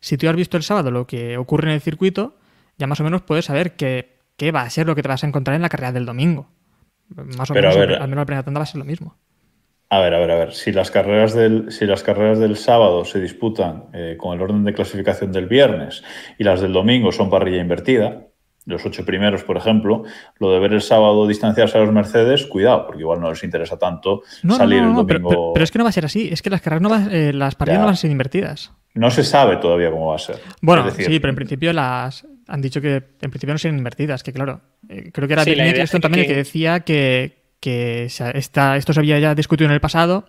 si 0.01 0.17
tú 0.17 0.29
has 0.29 0.37
visto 0.37 0.57
el 0.57 0.63
sábado 0.63 0.91
lo 0.91 1.07
que 1.07 1.37
ocurre 1.37 1.69
en 1.69 1.75
el 1.75 1.81
circuito, 1.81 2.39
ya 2.79 2.87
más 2.87 3.01
o 3.01 3.05
menos 3.05 3.23
puedes 3.23 3.47
saber 3.47 3.75
qué, 3.75 4.17
qué 4.37 4.53
va 4.53 4.63
a 4.63 4.71
ser 4.71 4.87
lo 4.87 4.95
que 4.95 5.03
te 5.03 5.09
vas 5.09 5.25
a 5.25 5.27
encontrar 5.27 5.57
en 5.57 5.63
la 5.63 5.69
carrera 5.69 5.93
del 5.93 6.07
domingo. 6.07 6.49
Más 7.09 7.51
o 7.51 7.55
Pero 7.55 7.69
menos, 7.69 7.77
ver, 7.77 7.93
al 7.95 8.09
menos 8.09 8.23
la 8.23 8.27
primera 8.27 8.43
tanda 8.43 8.61
va 8.61 8.65
a 8.65 8.67
ser 8.67 8.79
lo 8.79 8.85
mismo. 8.85 9.17
A 9.95 10.01
ver, 10.01 10.13
a 10.13 10.19
ver, 10.19 10.31
a 10.33 10.37
ver. 10.37 10.53
Si 10.53 10.73
las 10.73 10.91
carreras 10.91 11.35
del, 11.35 11.71
si 11.71 11.87
las 11.87 12.03
carreras 12.03 12.41
del 12.41 12.57
sábado 12.57 13.05
se 13.05 13.21
disputan 13.21 13.85
eh, 13.93 14.17
con 14.19 14.35
el 14.35 14.43
orden 14.43 14.65
de 14.65 14.75
clasificación 14.75 15.31
del 15.31 15.47
viernes 15.47 16.03
y 16.37 16.43
las 16.43 16.61
del 16.61 16.73
domingo 16.73 17.13
son 17.13 17.31
parrilla 17.31 17.61
invertida, 17.61 18.27
los 18.67 18.85
ocho 18.85 19.05
primeros, 19.05 19.45
por 19.45 19.57
ejemplo, 19.57 20.03
lo 20.41 20.51
de 20.51 20.59
ver 20.59 20.73
el 20.73 20.83
sábado 20.83 21.29
distanciarse 21.29 21.79
a 21.79 21.83
los 21.83 21.93
Mercedes, 21.93 22.45
cuidado, 22.47 22.87
porque 22.87 23.03
igual 23.03 23.21
no 23.21 23.31
les 23.31 23.45
interesa 23.45 23.79
tanto 23.79 24.23
no, 24.43 24.57
salir 24.57 24.83
no, 24.83 24.87
no, 24.87 24.91
el 24.91 25.07
domingo. 25.07 25.29
Pero, 25.29 25.29
pero, 25.29 25.53
pero, 25.55 25.65
es 25.65 25.71
que 25.71 25.79
no 25.79 25.85
va 25.85 25.91
a 25.91 25.93
ser 25.93 26.07
así. 26.07 26.29
Es 26.33 26.43
que 26.43 26.51
las 26.51 26.61
carreras 26.61 26.83
no 26.83 26.91
va, 26.91 27.07
eh, 27.13 27.33
las 27.33 27.55
parrillas 27.55 27.77
ya. 27.77 27.83
no 27.83 27.87
van 27.87 27.95
a 27.95 27.97
ser 27.97 28.11
invertidas. 28.11 28.73
No 28.95 29.13
se 29.13 29.23
sabe 29.23 29.59
todavía 29.59 29.93
cómo 29.93 30.09
va 30.09 30.17
a 30.17 30.19
ser. 30.19 30.41
Bueno, 30.61 30.83
decir, 30.83 31.07
sí, 31.07 31.21
pero 31.21 31.31
en 31.31 31.37
principio 31.37 31.73
las 31.73 32.27
han 32.49 32.61
dicho 32.61 32.81
que 32.81 32.97
en 32.97 33.31
principio 33.31 33.55
no 33.55 33.59
serían 33.59 33.79
invertidas, 33.79 34.25
que 34.25 34.33
claro. 34.33 34.61
Eh, 34.89 35.11
creo 35.13 35.29
que 35.29 35.35
era 35.35 35.45
sí, 35.45 35.51
Bill 35.51 35.63
Nicholson 35.63 36.01
también 36.01 36.27
que... 36.27 36.33
el 36.33 36.35
que 36.35 36.39
decía 36.39 36.81
que, 36.81 37.44
que 37.65 38.05
esta, 38.05 38.77
esto 38.77 38.93
se 38.93 39.01
había 39.01 39.19
ya 39.19 39.35
discutido 39.35 39.71
en 39.71 39.73
el 39.73 39.81
pasado 39.81 40.27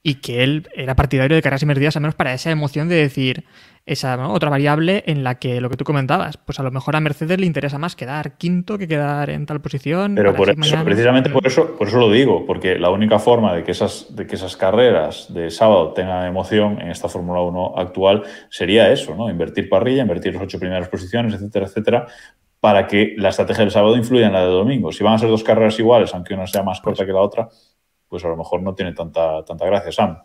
y 0.00 0.20
que 0.20 0.44
él 0.44 0.68
era 0.76 0.94
partidario 0.94 1.34
de 1.34 1.42
carreras 1.42 1.62
invertidas, 1.62 1.96
al 1.96 2.02
menos 2.02 2.14
para 2.14 2.32
esa 2.32 2.52
emoción 2.52 2.88
de 2.88 2.94
decir 2.94 3.42
esa 3.84 4.16
¿no? 4.16 4.32
otra 4.32 4.48
variable 4.48 5.02
en 5.06 5.24
la 5.24 5.40
que 5.40 5.60
lo 5.60 5.70
que 5.70 5.76
tú 5.76 5.82
comentabas, 5.82 6.36
pues 6.36 6.60
a 6.60 6.62
lo 6.62 6.70
mejor 6.70 6.94
a 6.94 7.00
Mercedes 7.00 7.40
le 7.40 7.46
interesa 7.46 7.78
más 7.78 7.96
quedar 7.96 8.36
quinto 8.36 8.78
que 8.78 8.86
quedar 8.86 9.28
en 9.28 9.44
tal 9.44 9.60
posición. 9.60 10.14
Pero 10.14 10.36
por 10.36 10.50
eso, 10.50 10.58
mañana... 10.60 10.84
precisamente 10.84 11.30
por 11.30 11.44
eso, 11.44 11.76
por 11.76 11.88
eso 11.88 11.98
lo 11.98 12.12
digo, 12.12 12.46
porque 12.46 12.78
la 12.78 12.90
única 12.90 13.18
forma 13.18 13.52
de 13.56 13.64
que 13.64 13.72
esas, 13.72 14.14
de 14.14 14.28
que 14.28 14.36
esas 14.36 14.56
carreras 14.56 15.34
de 15.34 15.50
sábado 15.50 15.94
tengan 15.94 16.26
emoción 16.26 16.80
en 16.80 16.92
esta 16.92 17.08
Fórmula 17.08 17.40
1 17.40 17.74
actual 17.76 18.22
sería 18.50 18.92
eso, 18.92 19.16
¿no? 19.16 19.28
Invertir 19.28 19.68
parrilla, 19.68 20.02
invertir 20.02 20.34
las 20.34 20.44
ocho 20.44 20.60
primeras 20.60 20.88
posiciones, 20.88 21.34
etcétera, 21.34 21.66
etcétera, 21.66 22.06
para 22.60 22.86
que 22.86 23.14
la 23.16 23.28
estrategia 23.28 23.64
del 23.64 23.70
sábado 23.70 23.96
influya 23.96 24.26
en 24.26 24.32
la 24.32 24.40
de 24.40 24.50
domingo. 24.50 24.92
Si 24.92 25.04
van 25.04 25.14
a 25.14 25.18
ser 25.18 25.28
dos 25.28 25.44
carreras 25.44 25.78
iguales, 25.78 26.12
aunque 26.14 26.34
una 26.34 26.46
sea 26.46 26.62
más 26.62 26.80
corta 26.80 27.06
que 27.06 27.12
la 27.12 27.20
otra, 27.20 27.48
pues 28.08 28.24
a 28.24 28.28
lo 28.28 28.36
mejor 28.36 28.62
no 28.62 28.74
tiene 28.74 28.92
tanta, 28.92 29.44
tanta 29.44 29.66
gracia, 29.66 29.92
Sam. 29.92 30.18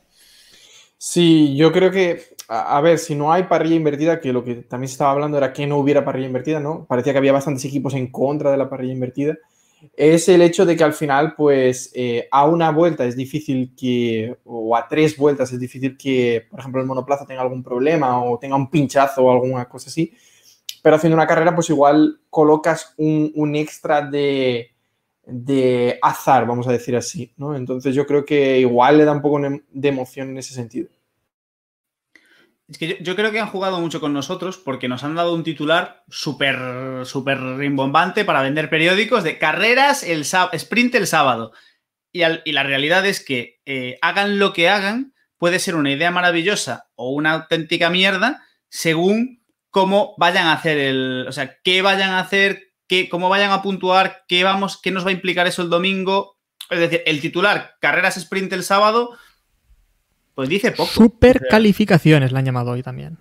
Sí, 0.97 1.55
yo 1.55 1.71
creo 1.71 1.91
que, 1.91 2.21
a, 2.47 2.77
a, 2.77 2.81
ver, 2.81 2.97
si 2.97 3.13
no 3.13 3.31
hay 3.31 3.43
parrilla 3.43 3.75
invertida, 3.75 4.19
que 4.19 4.31
lo 4.31 4.43
que 4.43 4.55
también 4.55 4.87
se 4.87 4.93
estaba 4.93 5.11
hablando 5.11 5.37
era 5.37 5.51
que 5.51 5.67
no 5.67 5.77
hubiera 5.77 6.05
parrilla 6.05 6.27
invertida, 6.27 6.59
¿no? 6.59 6.85
Parecía 6.85 7.11
que 7.11 7.19
había 7.19 7.33
bastantes 7.33 7.65
equipos 7.65 7.93
en 7.93 8.09
contra 8.09 8.51
de 8.51 8.57
la 8.57 8.69
parrilla 8.69 8.93
invertida. 8.93 9.37
Es 9.97 10.29
el 10.29 10.41
hecho 10.41 10.65
de 10.65 10.77
que 10.77 10.83
al 10.83 10.93
final, 10.93 11.35
pues, 11.35 11.91
eh, 11.93 12.27
a 12.31 12.45
una 12.45 12.71
vuelta 12.71 13.05
es 13.05 13.17
difícil 13.17 13.73
que, 13.77 14.37
o 14.45 14.75
a 14.77 14.87
tres 14.87 15.17
vueltas 15.17 15.51
es 15.51 15.59
difícil 15.59 15.97
que, 15.97 16.45
por 16.49 16.61
ejemplo, 16.61 16.79
el 16.79 16.87
monoplaza 16.87 17.25
tenga 17.25 17.41
algún 17.41 17.63
problema 17.63 18.23
o 18.23 18.39
tenga 18.39 18.55
un 18.55 18.69
pinchazo 18.69 19.25
o 19.25 19.31
alguna 19.31 19.65
cosa 19.67 19.89
así. 19.89 20.13
Pero 20.83 20.97
haciendo 20.97 21.15
una 21.15 21.25
carrera, 21.25 21.55
pues 21.55 21.71
igual 21.71 22.19
colocas 22.29 22.93
un, 22.97 23.31
un 23.33 23.55
extra 23.55 24.01
de, 24.03 24.73
de 25.25 25.97
azar, 26.01 26.45
vamos 26.45 26.67
a 26.67 26.71
decir 26.71 26.95
así, 26.95 27.33
¿no? 27.37 27.55
Entonces 27.55 27.95
yo 27.95 28.05
creo 28.05 28.25
que 28.25 28.59
igual 28.59 28.97
le 28.99 29.05
da 29.05 29.13
un 29.13 29.21
poco 29.21 29.39
de 29.39 29.87
emoción 29.87 30.29
en 30.29 30.37
ese 30.37 30.53
sentido. 30.53 30.89
Es 32.67 32.77
que 32.77 32.97
yo, 33.01 33.15
creo 33.15 33.31
que 33.31 33.39
han 33.39 33.49
jugado 33.49 33.79
mucho 33.79 33.99
con 33.99 34.13
nosotros 34.13 34.57
porque 34.57 34.87
nos 34.87 35.03
han 35.03 35.15
dado 35.15 35.33
un 35.33 35.43
titular 35.43 36.03
súper 36.09 37.05
súper 37.05 37.39
rimbombante 37.39 38.25
para 38.25 38.41
vender 38.41 38.69
periódicos 38.69 39.23
de 39.23 39.37
carreras, 39.37 40.03
el 40.03 40.25
sprint 40.53 40.95
el 40.95 41.07
sábado. 41.07 41.51
Y, 42.11 42.23
al, 42.23 42.41
y 42.45 42.53
la 42.53 42.63
realidad 42.63 43.05
es 43.05 43.23
que 43.23 43.61
eh, 43.65 43.97
hagan 44.01 44.39
lo 44.39 44.53
que 44.53 44.69
hagan, 44.69 45.13
puede 45.37 45.59
ser 45.59 45.75
una 45.75 45.91
idea 45.91 46.11
maravillosa 46.11 46.87
o 46.95 47.11
una 47.11 47.33
auténtica 47.33 47.89
mierda 47.89 48.43
según 48.69 49.42
cómo 49.73 50.13
vayan 50.19 50.45
a 50.45 50.53
hacer 50.53 50.77
el... 50.77 51.25
O 51.27 51.31
sea, 51.31 51.57
qué 51.63 51.81
vayan 51.81 52.11
a 52.11 52.19
hacer, 52.19 52.61
qué, 52.87 53.09
cómo 53.09 53.27
vayan 53.27 53.49
a 53.51 53.63
puntuar, 53.63 54.21
qué, 54.27 54.43
vamos, 54.43 54.79
qué 54.79 54.91
nos 54.91 55.03
va 55.03 55.09
a 55.09 55.13
implicar 55.13 55.47
eso 55.47 55.63
el 55.63 55.71
domingo. 55.71 56.37
Es 56.69 56.77
decir, 56.79 57.01
el 57.07 57.19
titular, 57.21 57.71
carreras 57.81 58.15
sprint 58.17 58.53
el 58.53 58.63
sábado, 58.63 59.17
pues 60.35 60.47
dice 60.47 60.71
poco. 60.71 60.91
Super 60.91 61.41
calificaciones 61.49 62.31
la 62.31 62.39
han 62.39 62.45
llamado 62.45 62.69
hoy 62.71 62.83
también. 62.83 63.17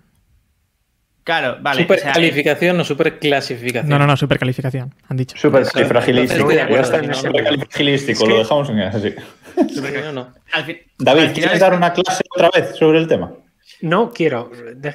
Claro, 1.23 1.57
vale. 1.61 1.81
super 1.81 1.99
o 1.99 2.01
sea, 2.03 2.13
calificación 2.13 2.79
o 2.79 2.83
super 2.83 3.17
clasificación. 3.17 3.89
No, 3.89 3.97
no, 3.97 4.05
no, 4.05 4.15
supercalificación, 4.15 4.93
han 5.07 5.17
dicho. 5.17 5.35
Súper 5.37 5.63
Entonces, 5.63 5.87
fragilístico. 5.87 6.51
Ya 6.51 6.65
está, 6.79 6.97
en 6.99 7.09
ese 7.09 7.21
supercalifragilístico, 7.21 8.27
lo 8.27 8.37
dejamos 8.37 8.69
en. 8.69 8.77
No, 8.77 10.11
no. 10.11 10.33
fin- 10.65 10.77
David, 10.99 11.21
final 11.21 11.33
¿quieres 11.33 11.53
es- 11.53 11.59
dar 11.59 11.73
una 11.73 11.93
clase 11.93 12.23
otra 12.29 12.49
vez 12.53 12.75
sobre 12.75 12.99
el 12.99 13.07
tema? 13.07 13.31
No 13.81 14.11
quiero. 14.11 14.51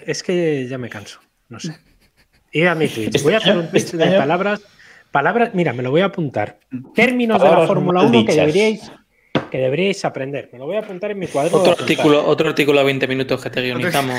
Es 0.06 0.22
que 0.22 0.66
ya 0.68 0.78
me 0.78 0.88
canso. 0.88 1.18
No 1.48 1.58
sé. 1.60 1.76
Ir 2.52 2.68
a 2.68 2.74
mi 2.74 2.88
Twitch. 2.88 3.22
Voy 3.22 3.34
a 3.34 3.38
hacer 3.38 3.56
un 3.56 3.68
tweet 3.68 3.78
Este 3.82 3.96
de 3.96 4.16
palabras. 4.18 4.60
Palabras, 5.10 5.50
mira, 5.54 5.72
me 5.72 5.82
lo 5.82 5.90
voy 5.90 6.02
a 6.02 6.06
apuntar. 6.06 6.58
Términos 6.94 7.42
de 7.42 7.48
la 7.48 7.66
Fórmula 7.66 8.00
mal 8.02 8.14
1 8.14 8.26
que 8.26 8.34
deberíais, 8.34 8.92
que 9.50 9.56
deberíais 9.56 10.04
aprender. 10.04 10.50
Me 10.52 10.58
lo 10.58 10.66
voy 10.66 10.76
a 10.76 10.80
apuntar 10.80 11.10
en 11.12 11.18
mi 11.18 11.26
cuadro. 11.28 11.56
Otro 11.56 11.72
artículo, 11.72 12.26
otro 12.26 12.50
artículo 12.50 12.78
a 12.80 12.82
20 12.82 13.06
minutos 13.06 13.42
que 13.42 13.48
te 13.48 13.62
guionizamos 13.62 14.14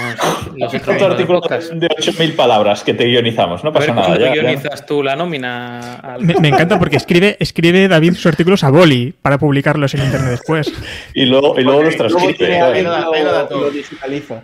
los 0.56 0.74
Otro 0.74 1.06
artículo 1.12 1.42
de 1.42 1.88
8.000 1.90 2.36
palabras 2.36 2.84
que 2.84 2.96
te 2.96 3.06
guionizamos, 3.06 3.64
no 3.64 3.70
A 3.70 3.74
ver 3.74 3.90
pasa 3.90 3.94
nada. 3.94 4.18
ya- 4.18 4.34
ya- 4.34 4.42
guionizas 4.42 4.84
tú 4.88 5.04
la 5.04 5.16
nómina. 5.16 5.98
al- 5.98 6.24
Me, 6.24 6.34
me 6.40 6.48
encanta 6.48 6.80
porque 6.80 6.98
escribe, 6.98 7.38
escribe 7.40 7.88
David 7.88 8.14
sus 8.16 8.26
artículos 8.26 8.64
a 8.64 8.72
boli 8.72 9.14
para 9.22 9.38
publicarlos 9.38 9.94
en 9.94 10.06
internet 10.06 10.32
después. 10.32 10.74
Y 11.14 11.26
luego, 11.26 11.60
y 11.60 11.64
luego 11.64 11.84
los 11.84 11.96
Luego 11.98 12.18
transcribe. 12.18 12.60
Ahí 12.62 12.82
lo 12.84 13.48
lo 13.62 13.70
digitaliza. 13.70 14.44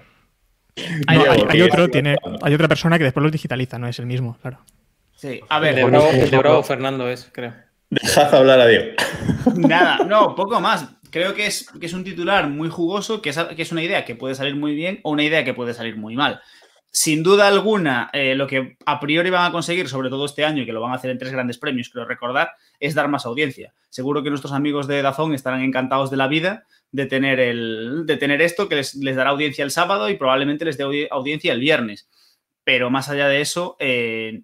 Hay, 1.07 1.19
porque 1.19 1.45
hay 1.53 1.59
ya- 1.59 1.65
otro, 1.65 1.89
tiene, 1.89 2.17
hay 2.41 2.53
otra 2.53 2.67
persona 2.67 2.97
que 2.97 3.05
después 3.05 3.23
los 3.23 3.31
digitaliza, 3.31 3.79
no 3.79 3.87
es 3.87 3.97
el 3.99 4.05
mismo, 4.05 4.37
claro. 4.41 4.59
Sí, 5.15 5.39
a 5.49 5.57
El 5.57 5.61
ver, 5.63 5.75
de 5.75 5.83
Bravo, 5.85 6.09
el 6.11 6.29
de 6.29 6.37
Bravo 6.37 6.63
Fernando 6.63 7.09
es, 7.09 7.29
creo. 7.31 7.53
Dejad 7.89 8.35
hablar 8.35 8.59
a 8.59 8.67
Diego. 8.67 8.85
Nada, 9.55 9.99
no, 10.05 10.35
poco 10.35 10.59
más. 10.59 10.87
Creo 11.11 11.33
que 11.33 11.45
es, 11.47 11.69
que 11.79 11.85
es 11.85 11.93
un 11.93 12.03
titular 12.03 12.49
muy 12.49 12.67
jugoso, 12.69 13.21
que 13.21 13.29
es, 13.29 13.37
que 13.55 13.61
es 13.61 13.71
una 13.71 13.81
idea 13.83 14.03
que 14.03 14.15
puede 14.15 14.35
salir 14.35 14.55
muy 14.57 14.75
bien 14.75 14.99
o 15.03 15.11
una 15.11 15.23
idea 15.23 15.45
que 15.45 15.53
puede 15.53 15.73
salir 15.73 15.95
muy 15.95 16.15
mal. 16.15 16.41
Sin 16.91 17.23
duda 17.23 17.47
alguna, 17.47 18.09
eh, 18.11 18.35
lo 18.35 18.47
que 18.47 18.77
a 18.85 18.99
priori 18.99 19.29
van 19.29 19.45
a 19.45 19.51
conseguir, 19.51 19.87
sobre 19.87 20.09
todo 20.09 20.25
este 20.25 20.43
año, 20.45 20.63
y 20.63 20.65
que 20.65 20.73
lo 20.73 20.81
van 20.81 20.91
a 20.91 20.95
hacer 20.95 21.11
en 21.11 21.17
tres 21.17 21.31
grandes 21.31 21.57
premios, 21.57 21.89
creo 21.89 22.05
recordar, 22.05 22.51
es 22.79 22.95
dar 22.95 23.07
más 23.07 23.25
audiencia. 23.25 23.73
Seguro 23.89 24.23
que 24.23 24.29
nuestros 24.29 24.51
amigos 24.53 24.87
de 24.87 25.01
Dazón 25.01 25.33
estarán 25.33 25.61
encantados 25.61 26.11
de 26.11 26.17
la 26.17 26.27
vida 26.27 26.63
de 26.95 27.05
tener, 27.05 27.39
el, 27.39 28.05
de 28.05 28.17
tener 28.17 28.41
esto, 28.41 28.69
que 28.69 28.75
les, 28.77 28.95
les 28.95 29.15
dará 29.15 29.31
audiencia 29.31 29.63
el 29.63 29.71
sábado 29.71 30.09
y 30.09 30.15
probablemente 30.15 30.65
les 30.65 30.77
dé 30.77 30.85
audi- 30.85 31.07
audiencia 31.11 31.51
el 31.53 31.59
viernes. 31.59 32.07
Pero 32.63 32.89
más 32.89 33.09
allá 33.09 33.27
de 33.27 33.41
eso, 33.41 33.75
eh, 33.79 34.41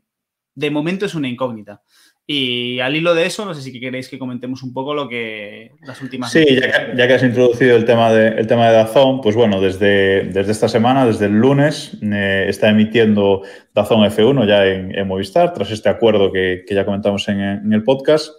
de 0.54 0.70
momento 0.70 1.06
es 1.06 1.16
una 1.16 1.30
incógnita. 1.30 1.82
Y 2.28 2.80
al 2.80 2.96
hilo 2.96 3.14
de 3.16 3.26
eso, 3.26 3.46
no 3.46 3.54
sé 3.54 3.62
si 3.62 3.78
queréis 3.78 4.08
que 4.08 4.20
comentemos 4.20 4.64
un 4.64 4.74
poco 4.74 4.94
lo 4.94 5.10
que 5.10 5.72
las 5.82 6.02
últimas. 6.02 6.32
Sí, 6.32 6.46
ya 6.62 6.72
que, 6.72 6.98
ya 6.98 7.08
que 7.08 7.14
has 7.16 7.24
introducido 7.24 7.76
el 7.76 7.84
tema 7.84 8.12
de, 8.14 8.28
el 8.40 8.48
tema 8.48 8.68
de 8.68 8.74
Dazón, 8.74 9.22
pues 9.22 9.36
bueno, 9.36 9.60
desde, 9.60 10.26
desde 10.26 10.52
esta 10.52 10.70
semana, 10.70 11.06
desde 11.06 11.26
el 11.26 11.34
lunes, 11.34 11.98
eh, 12.02 12.46
está 12.48 12.70
emitiendo 12.70 13.42
Dazón 13.74 14.02
F1 14.10 14.48
ya 14.48 14.66
en, 14.66 14.98
en 14.98 15.08
Movistar, 15.08 15.54
tras 15.54 15.72
este 15.72 15.90
acuerdo 15.90 16.32
que, 16.32 16.64
que 16.66 16.76
ya 16.76 16.86
comentamos 16.86 17.28
en, 17.28 17.40
en 17.42 17.74
el 17.74 17.84
podcast. 17.84 18.32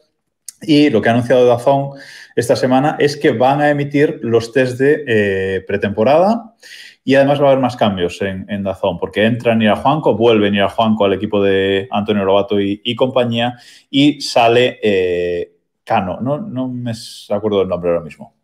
Y 0.64 0.90
lo 0.90 1.02
que 1.02 1.08
ha 1.08 1.12
anunciado 1.12 1.44
Dazón 1.44 1.90
esta 2.36 2.56
semana 2.56 2.96
es 2.98 3.16
que 3.16 3.32
van 3.32 3.60
a 3.60 3.70
emitir 3.70 4.20
los 4.22 4.52
test 4.52 4.78
de 4.78 5.04
eh, 5.06 5.64
pretemporada 5.66 6.54
y 7.04 7.14
además 7.16 7.40
va 7.40 7.46
a 7.46 7.50
haber 7.50 7.62
más 7.62 7.76
cambios 7.76 8.22
en, 8.22 8.46
en 8.48 8.62
Dazón, 8.62 8.98
porque 8.98 9.24
entra 9.24 9.54
Nira 9.54 9.76
Juanco, 9.76 10.16
vuelve 10.16 10.50
Nira 10.50 10.68
Juanco 10.68 11.04
al 11.04 11.14
equipo 11.14 11.42
de 11.42 11.88
Antonio 11.90 12.24
Lobato 12.24 12.60
y, 12.60 12.80
y 12.84 12.94
compañía 12.94 13.58
y 13.90 14.20
sale 14.20 14.78
eh, 14.82 15.52
Cano. 15.84 16.20
No, 16.20 16.38
no 16.38 16.68
me 16.68 16.92
acuerdo 17.30 17.60
del 17.60 17.68
nombre 17.68 17.90
ahora 17.90 18.04
mismo. 18.04 18.34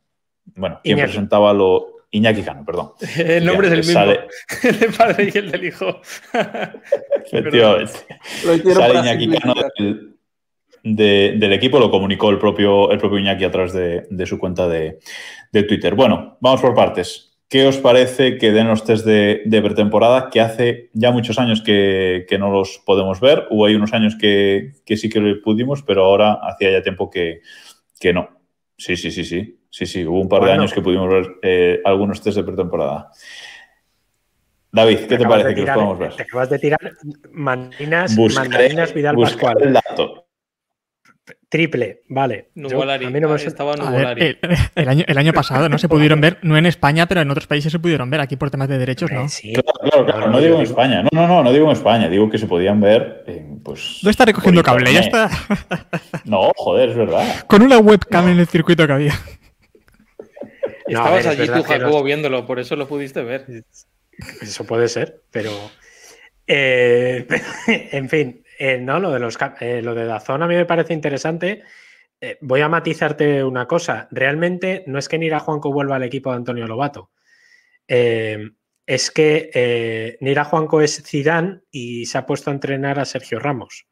Bueno, 0.57 0.80
quien 0.82 0.99
Iñaki. 0.99 1.12
presentaba 1.12 1.53
lo... 1.53 1.99
Iñaki 2.11 2.43
Cano, 2.43 2.64
perdón. 2.64 2.93
El 3.16 3.45
nombre 3.45 3.68
es 3.68 3.72
el 3.74 3.78
mismo. 3.80 3.93
Sale, 3.93 4.20
El 4.64 4.80
del 4.80 4.93
padre 4.93 5.30
y 5.32 5.39
el 5.39 5.51
del 5.51 5.64
hijo. 5.64 6.01
efectivamente. 7.24 7.93
Lo 8.45 8.74
Sale 8.74 8.99
Iñaki 8.99 9.28
Cano 9.28 9.55
del, 9.78 10.17
de- 10.82 11.34
del 11.36 11.52
equipo, 11.52 11.78
lo 11.78 11.90
comunicó 11.90 12.30
el 12.30 12.38
propio, 12.38 12.90
el 12.90 12.98
propio 12.98 13.18
Iñaki 13.18 13.44
a 13.44 13.50
través 13.50 13.72
de, 13.72 14.06
de 14.10 14.26
su 14.26 14.38
cuenta 14.38 14.68
de, 14.68 14.98
de 15.52 15.62
Twitter. 15.64 15.94
Bueno, 15.94 16.36
vamos 16.40 16.60
por 16.60 16.74
partes. 16.74 17.24
¿Qué 17.48 17.66
os 17.66 17.78
parece 17.78 18.36
que 18.36 18.52
den 18.52 18.68
los 18.68 18.84
test 18.84 19.06
de, 19.06 19.40
de 19.46 19.62
pretemporada? 19.62 20.28
Que 20.30 20.40
hace 20.42 20.90
ya 20.92 21.10
muchos 21.12 21.38
años 21.38 21.62
que, 21.62 22.26
que 22.28 22.36
no 22.38 22.50
los 22.50 22.82
podemos 22.84 23.20
ver. 23.20 23.46
Hubo 23.50 23.64
ahí 23.64 23.74
unos 23.74 23.94
años 23.94 24.16
que, 24.20 24.72
que 24.84 24.98
sí 24.98 25.08
que 25.08 25.18
lo 25.18 25.40
pudimos, 25.40 25.82
pero 25.82 26.04
ahora 26.04 26.34
hacía 26.42 26.70
ya 26.70 26.82
tiempo 26.82 27.08
que, 27.08 27.40
que 27.98 28.12
no. 28.12 28.28
Sí, 28.76 28.96
sí, 28.96 29.10
sí, 29.10 29.24
sí. 29.24 29.54
Sí, 29.70 29.86
sí, 29.86 30.04
hubo 30.04 30.20
un 30.20 30.28
par 30.28 30.44
de 30.44 30.52
años 30.52 30.72
que 30.72 30.80
pudimos 30.82 31.08
ver 31.08 31.26
eh, 31.42 31.80
algunos 31.84 32.20
test 32.22 32.36
de 32.38 32.44
pretemporada. 32.44 33.10
David, 34.70 34.98
¿qué 35.08 35.16
te 35.16 35.24
parece 35.26 35.54
que 35.54 35.60
los 35.62 35.70
podemos 35.70 35.98
ver? 35.98 36.14
Te 36.16 36.22
acabas 36.24 36.50
de 36.50 36.58
tirar 36.58 36.78
mandarinas, 37.32 38.14
Buscaré, 38.14 38.48
mandarinas 38.50 38.92
Vidal 38.94 39.16
buscaré 39.16 39.54
Pascual. 39.54 39.62
el 39.68 39.72
dato. 39.72 40.27
Triple, 41.51 42.03
vale. 42.09 42.49
Yo- 42.55 42.82
a 42.82 42.99
mí 42.99 43.20
no 43.20 43.28
me 43.30 43.36
Estaba 43.36 43.72
A 43.72 43.90
ver, 43.90 44.22
el, 44.22 44.38
el 44.74 44.88
año, 44.88 45.05
el 45.07 45.16
año 45.16 45.32
pasado 45.32 45.70
no 45.70 45.78
se 45.78 45.88
pudieron 45.88 46.20
ver, 46.20 46.38
no 46.42 46.59
en 46.59 46.66
España, 46.66 47.07
pero 47.07 47.22
en 47.22 47.30
otros 47.30 47.46
países 47.46 47.72
se 47.72 47.78
pudieron 47.78 48.11
ver. 48.11 48.20
Aquí 48.20 48.36
por 48.36 48.51
temas 48.51 48.68
de 48.68 48.76
derechos, 48.76 49.11
¿no? 49.11 49.28
Sí. 49.30 49.55
Claro, 49.55 49.78
claro, 49.80 50.05
claro, 50.05 50.20
No, 50.20 50.26
no 50.26 50.32
no, 50.32 50.38
digo 50.40 50.57
en 50.57 50.61
digo- 50.64 50.70
España. 50.70 51.03
No, 51.05 51.09
no, 51.12 51.26
no, 51.26 51.44
no 51.44 51.53
digo 51.53 51.64
en 51.66 51.72
España. 51.72 52.09
Digo 52.11 52.28
que 52.28 52.36
se 52.36 52.46
podían 52.46 52.80
ver 52.82 53.24
en, 53.26 53.61
pues. 53.61 54.01
No 54.03 54.11
está 54.11 54.26
recogiendo 54.26 54.62
cable, 54.62 54.92
ya 54.92 55.01
está. 55.01 55.30
No, 56.26 56.53
joder, 56.55 56.90
es 56.90 56.96
verdad. 56.96 57.46
Con 57.46 57.62
una 57.62 57.78
webcam 57.78 58.28
en 58.28 58.40
el 58.40 58.46
circuito 58.46 58.86
que 58.86 58.92
había. 58.92 59.14
No, 60.88 61.03
ver, 61.05 61.20
Estabas 61.20 61.20
es 61.20 61.26
allí 61.28 61.40
verdad 61.40 61.57
tú, 61.57 61.62
Jacobo, 61.64 61.90
los- 61.92 62.05
viéndolo, 62.05 62.46
por 62.46 62.59
eso 62.59 62.76
lo 62.76 62.86
pudiste 62.88 63.22
ver. 63.22 63.46
Eso 64.42 64.64
puede 64.64 64.88
ser, 64.88 65.22
pero. 65.30 65.51
eh, 66.46 67.26
en 67.92 68.09
fin, 68.09 68.42
eh, 68.59 68.78
no, 68.78 68.98
lo 68.98 69.12
de 69.12 69.18
los 69.20 69.38
eh, 69.61 69.82
Dazón 69.82 70.42
a 70.42 70.46
mí 70.46 70.54
me 70.54 70.66
parece 70.66 70.92
interesante. 70.92 71.62
Eh, 72.20 72.38
voy 72.40 72.61
a 72.61 72.68
matizarte 72.68 73.44
una 73.44 73.66
cosa. 73.66 74.09
Realmente 74.11 74.84
no 74.86 74.98
es 74.98 75.09
que 75.09 75.18
Nira 75.18 75.38
Juanco 75.38 75.72
vuelva 75.72 75.96
al 75.96 76.02
equipo 76.02 76.30
de 76.30 76.36
Antonio 76.36 76.66
Lobato. 76.66 77.11
Eh, 77.86 78.50
es 78.86 79.11
que 79.11 79.50
eh, 79.54 80.18
Nira 80.20 80.44
Juanco 80.44 80.80
es 80.80 81.02
Zidane 81.04 81.61
y 81.70 82.06
se 82.06 82.18
ha 82.18 82.26
puesto 82.26 82.50
a 82.50 82.54
entrenar 82.54 82.98
a 82.98 83.04
Sergio 83.04 83.38
Ramos. 83.38 83.86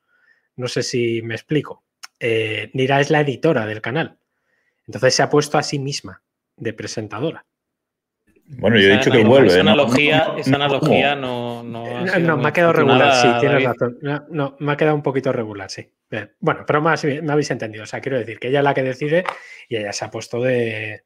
No 0.57 0.69
sé 0.69 0.83
si 0.83 1.23
me 1.23 1.35
explico. 1.35 1.85
Nira 2.19 3.01
es 3.01 3.11
la 3.11 3.21
editora 3.21 3.67
del 3.67 3.83
canal. 3.83 4.19
Entonces 4.87 5.15
se 5.15 5.23
ha 5.23 5.29
puesto 5.29 5.59
a 5.59 5.63
sí 5.63 5.79
misma 5.79 6.23
de 6.57 6.73
presentadora. 6.73 7.45
Bueno, 8.49 8.79
yo 8.79 8.89
he 8.89 8.97
dicho 8.97 9.11
que 9.11 9.25
vuelve. 9.25 9.49
Esa 9.49 9.61
analogía, 9.61 10.19
No, 10.19 10.39
esa 10.39 10.55
analogía 10.57 11.15
no, 11.17 11.63
me 12.37 12.49
ha 12.49 12.53
quedado 12.53 12.73
regular, 12.73 13.13
sí, 13.15 13.29
tienes 13.41 13.65
David. 13.65 13.67
razón. 13.67 13.99
No, 14.03 14.25
no, 14.31 14.57
me 14.61 14.73
ha 14.73 14.77
quedado 14.77 14.95
un 14.95 15.03
poquito 15.03 15.33
regular, 15.33 15.71
sí. 15.71 15.91
Bueno, 16.41 16.65
pero 16.67 16.81
más, 16.81 17.05
me 17.05 17.33
habéis 17.33 17.51
entendido. 17.51 17.83
O 17.83 17.87
sea, 17.87 18.01
quiero 18.01 18.19
decir 18.19 18.39
que 18.39 18.49
ella 18.49 18.61
es 18.61 18.65
la 18.65 18.75
que 18.75 18.83
decide 18.85 19.25
y 19.69 19.77
ella 19.77 19.93
se 19.93 20.05
ha 20.05 20.11
puesto 20.11 20.41
de. 20.41 21.03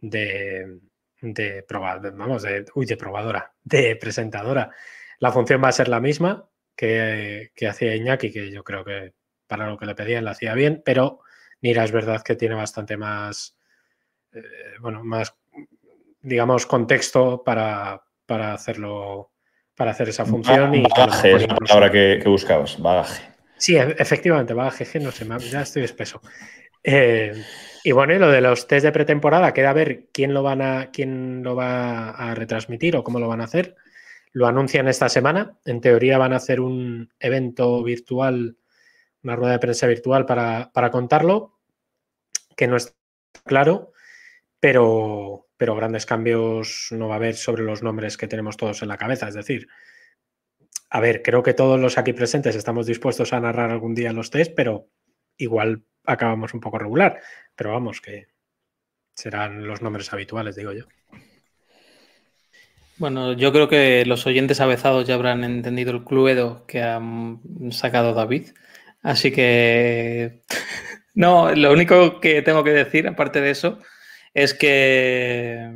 de. 0.00 0.78
de 1.20 1.66
proba- 1.66 2.00
vamos, 2.16 2.42
de. 2.42 2.64
uy, 2.74 2.86
de 2.86 2.96
probadora, 2.96 3.52
de 3.62 3.96
presentadora. 3.96 4.70
La 5.18 5.30
función 5.30 5.62
va 5.62 5.68
a 5.68 5.72
ser 5.72 5.88
la 5.88 6.00
misma 6.00 6.48
que, 6.74 7.52
que 7.54 7.68
hacía 7.68 7.94
Iñaki, 7.94 8.32
que 8.32 8.50
yo 8.50 8.64
creo 8.64 8.84
que 8.84 9.12
para 9.46 9.66
lo 9.68 9.76
que 9.76 9.86
le 9.86 9.94
pedían 9.94 10.24
la 10.24 10.30
hacía 10.32 10.54
bien, 10.54 10.82
pero 10.84 11.20
Nira 11.60 11.84
es 11.84 11.92
verdad 11.92 12.22
que 12.22 12.34
tiene 12.34 12.54
bastante 12.54 12.96
más. 12.96 13.56
eh, 14.32 14.42
bueno, 14.80 15.04
más. 15.04 15.36
Digamos, 16.22 16.66
contexto 16.66 17.42
para, 17.44 18.02
para 18.26 18.54
hacerlo. 18.54 19.30
para 19.74 19.90
hacer 19.90 20.08
esa 20.10 20.24
función 20.24 20.74
y 20.74 20.82
que 20.84 21.00
Bagaje 21.00 21.28
mejor 21.34 21.42
es 21.42 21.48
la 21.48 21.56
palabra 21.56 21.90
que, 21.90 22.20
que 22.22 22.28
buscabas. 22.28 22.80
Bagaje. 22.80 23.22
Sí, 23.56 23.76
e- 23.76 23.96
efectivamente, 23.98 24.54
GG, 24.54 25.00
no 25.02 25.10
sé, 25.10 25.24
me- 25.24 25.38
ya 25.38 25.62
estoy 25.62 25.82
espeso. 25.84 26.20
Eh, 26.84 27.32
y 27.84 27.92
bueno, 27.92 28.12
y 28.14 28.18
lo 28.18 28.28
de 28.30 28.40
los 28.40 28.66
test 28.66 28.84
de 28.84 28.92
pretemporada, 28.92 29.52
queda 29.54 29.70
a 29.70 29.74
ver 29.74 30.08
quién 30.12 30.34
lo, 30.34 30.42
van 30.42 30.62
a, 30.62 30.90
quién 30.92 31.42
lo 31.42 31.56
va 31.56 32.10
a 32.10 32.34
retransmitir 32.34 32.96
o 32.96 33.02
cómo 33.04 33.18
lo 33.18 33.28
van 33.28 33.40
a 33.40 33.44
hacer. 33.44 33.76
Lo 34.32 34.46
anuncian 34.46 34.88
esta 34.88 35.08
semana. 35.08 35.58
En 35.64 35.80
teoría 35.80 36.18
van 36.18 36.32
a 36.32 36.36
hacer 36.36 36.60
un 36.60 37.12
evento 37.20 37.82
virtual, 37.82 38.56
una 39.22 39.36
rueda 39.36 39.52
de 39.52 39.58
prensa 39.58 39.86
virtual 39.86 40.26
para, 40.26 40.70
para 40.72 40.90
contarlo, 40.90 41.58
que 42.56 42.66
no 42.66 42.76
está 42.76 42.92
claro, 43.44 43.92
pero, 44.60 45.46
pero 45.62 45.76
grandes 45.76 46.06
cambios 46.06 46.88
no 46.90 47.06
va 47.06 47.14
a 47.14 47.18
haber 47.18 47.36
sobre 47.36 47.62
los 47.62 47.84
nombres 47.84 48.16
que 48.16 48.26
tenemos 48.26 48.56
todos 48.56 48.82
en 48.82 48.88
la 48.88 48.96
cabeza. 48.96 49.28
Es 49.28 49.34
decir, 49.34 49.68
a 50.90 50.98
ver, 50.98 51.22
creo 51.22 51.44
que 51.44 51.54
todos 51.54 51.78
los 51.78 51.98
aquí 51.98 52.12
presentes 52.12 52.56
estamos 52.56 52.84
dispuestos 52.84 53.32
a 53.32 53.38
narrar 53.38 53.70
algún 53.70 53.94
día 53.94 54.12
los 54.12 54.30
test, 54.30 54.54
pero 54.56 54.88
igual 55.36 55.84
acabamos 56.04 56.52
un 56.52 56.58
poco 56.58 56.80
regular. 56.80 57.20
Pero 57.54 57.70
vamos, 57.70 58.00
que 58.00 58.26
serán 59.14 59.68
los 59.68 59.82
nombres 59.82 60.12
habituales, 60.12 60.56
digo 60.56 60.72
yo. 60.72 60.86
Bueno, 62.96 63.32
yo 63.34 63.52
creo 63.52 63.68
que 63.68 64.04
los 64.04 64.26
oyentes 64.26 64.60
avezados 64.60 65.06
ya 65.06 65.14
habrán 65.14 65.44
entendido 65.44 65.92
el 65.92 66.02
cluedo 66.02 66.66
que 66.66 66.82
ha 66.82 67.00
sacado 67.70 68.14
David. 68.14 68.48
Así 69.00 69.30
que 69.30 70.42
no, 71.14 71.54
lo 71.54 71.72
único 71.72 72.18
que 72.18 72.42
tengo 72.42 72.64
que 72.64 72.72
decir, 72.72 73.06
aparte 73.06 73.40
de 73.40 73.52
eso, 73.52 73.78
es 74.34 74.54
que 74.54 75.70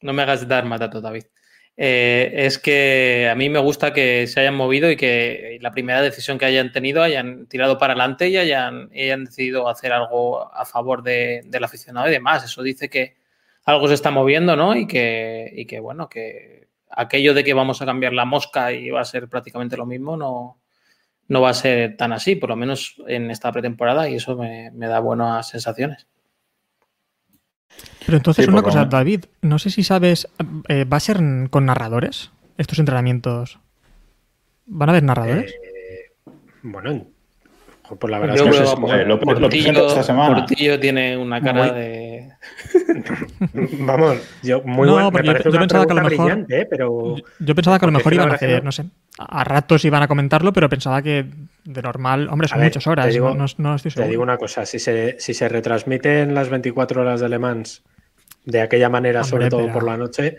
no 0.00 0.12
me 0.12 0.22
hagas 0.22 0.46
dar 0.48 0.64
matato, 0.64 1.00
David. 1.00 1.24
eh, 1.82 2.32
es 2.46 2.58
que 2.58 3.28
a 3.30 3.34
mí 3.34 3.48
me 3.48 3.58
gusta 3.58 3.92
que 3.94 4.26
se 4.26 4.40
hayan 4.40 4.54
movido 4.54 4.90
y 4.90 4.96
que 4.96 5.56
la 5.62 5.70
primera 5.70 6.02
decisión 6.02 6.36
que 6.38 6.44
hayan 6.44 6.72
tenido 6.72 7.02
hayan 7.02 7.46
tirado 7.46 7.78
para 7.78 7.94
adelante 7.94 8.28
y 8.28 8.36
hayan, 8.36 8.90
decidido 8.90 9.66
hacer 9.68 9.92
algo 9.92 10.52
a 10.54 10.64
favor 10.66 11.02
de- 11.02 11.40
del 11.46 11.64
aficionado 11.64 12.08
y 12.08 12.12
demás. 12.12 12.44
Eso 12.44 12.62
dice 12.62 12.90
que 12.90 13.16
algo 13.64 13.88
se 13.88 13.94
está 13.94 14.10
moviendo, 14.10 14.56
¿no? 14.56 14.74
Y 14.76 14.86
que, 14.86 15.78
bueno, 15.80 16.08
que 16.08 16.68
aquello 16.90 17.32
de 17.34 17.44
que 17.44 17.54
vamos 17.54 17.80
a 17.80 17.86
cambiar 17.86 18.12
la 18.12 18.24
mosca 18.26 18.72
y 18.72 18.90
va 18.90 19.00
a 19.00 19.04
ser 19.04 19.28
prácticamente 19.28 19.76
lo 19.78 19.86
mismo, 19.86 20.16
no, 20.18 20.60
no 21.28 21.40
va 21.40 21.50
a 21.50 21.54
ser 21.54 21.96
tan 21.96 22.12
así, 22.12 22.36
por 22.36 22.50
lo 22.50 22.56
menos 22.56 22.96
en 23.06 23.30
esta 23.30 23.52
pretemporada, 23.52 24.08
y 24.08 24.16
eso 24.16 24.36
me 24.36 24.70
da 24.88 24.98
buenas 25.00 25.48
sensaciones. 25.48 26.06
Pero 28.06 28.16
entonces, 28.18 28.44
Sí, 28.44 28.50
una 28.50 28.58
lo 28.58 28.64
cosa, 28.64 28.78
menos. 28.80 28.90
David, 28.92 29.24
no 29.42 29.58
sé 29.58 29.70
si 29.70 29.82
sabes, 29.84 30.28
eh, 30.68 30.84
¿va 30.84 30.96
a 30.96 31.00
ser 31.00 31.18
con 31.50 31.66
narradores 31.66 32.30
estos 32.58 32.78
entrenamientos? 32.78 33.58
¿Van 34.66 34.88
a 34.88 34.92
haber 34.92 35.02
narradores? 35.02 35.52
Eh, 35.52 36.12
bueno, 36.62 37.06
pues 37.98 38.10
la 38.10 38.18
verdad 38.18 38.36
Yo 38.36 38.44
es 38.44 38.50
que 38.50 38.58
a 38.58 38.62
es 38.64 38.70
Eh, 38.72 39.04
lo- 39.04 39.16
lo 39.16 39.20
Portillo, 39.20 39.86
esta 39.88 40.02
semana. 40.02 40.36
Portillo 40.36 40.78
tiene 40.80 41.16
una 41.16 41.40
cara 41.40 41.64
Muy- 41.72 41.80
de... 41.80 42.28
Vamos, 43.80 44.16
yo 44.42 44.62
muy 44.62 44.86
No, 44.86 44.96
me 45.06 45.10
porque 45.12 45.28
yo- 45.44 45.50
pensaba 45.58 45.86
que 45.86 45.92
a 45.92 45.96
lo 45.96 46.02
mejor- 46.02 46.26
brillante, 46.26 46.60
¿eh? 46.60 46.66
pero 46.68 47.16
Yo- 47.16 47.24
Yo 47.40 47.54
pensaba 47.54 47.78
que 47.78 47.84
a 47.86 47.88
lo 47.88 47.92
mejor 47.92 48.14
iban 48.14 48.30
a 48.30 48.34
hacer, 48.34 48.62
no 48.64 48.72
sé, 48.72 48.84
a 49.18 49.44
ratos 49.44 49.84
iban 49.84 50.02
a 50.02 50.08
comentarlo, 50.08 50.52
pero 50.52 50.68
pensaba 50.68 51.02
que 51.02 51.26
de 51.64 51.82
normal, 51.82 52.28
hombre, 52.30 52.48
son 52.48 52.58
ver, 52.58 52.68
muchas 52.68 52.86
horas, 52.86 53.06
te 53.06 53.12
digo- 53.12 53.34
no, 53.34 53.44
no- 53.58 53.74
estoy 53.74 53.90
Te 53.90 53.94
seguro. 53.94 54.10
digo 54.10 54.22
una 54.22 54.36
cosa, 54.38 54.64
si 54.66 54.78
se, 54.78 55.16
si 55.20 55.34
se 55.34 55.48
retransmiten 55.48 56.34
las 56.34 56.48
24 56.48 57.02
horas 57.02 57.20
de 57.20 57.28
Le 57.28 57.38
Mans 57.38 57.82
de 58.44 58.60
aquella 58.62 58.88
manera, 58.88 59.20
Hombre, 59.20 59.30
sobre 59.30 59.48
todo 59.50 59.60
pero- 59.62 59.72
por 59.74 59.82
la 59.84 59.96
noche, 59.96 60.36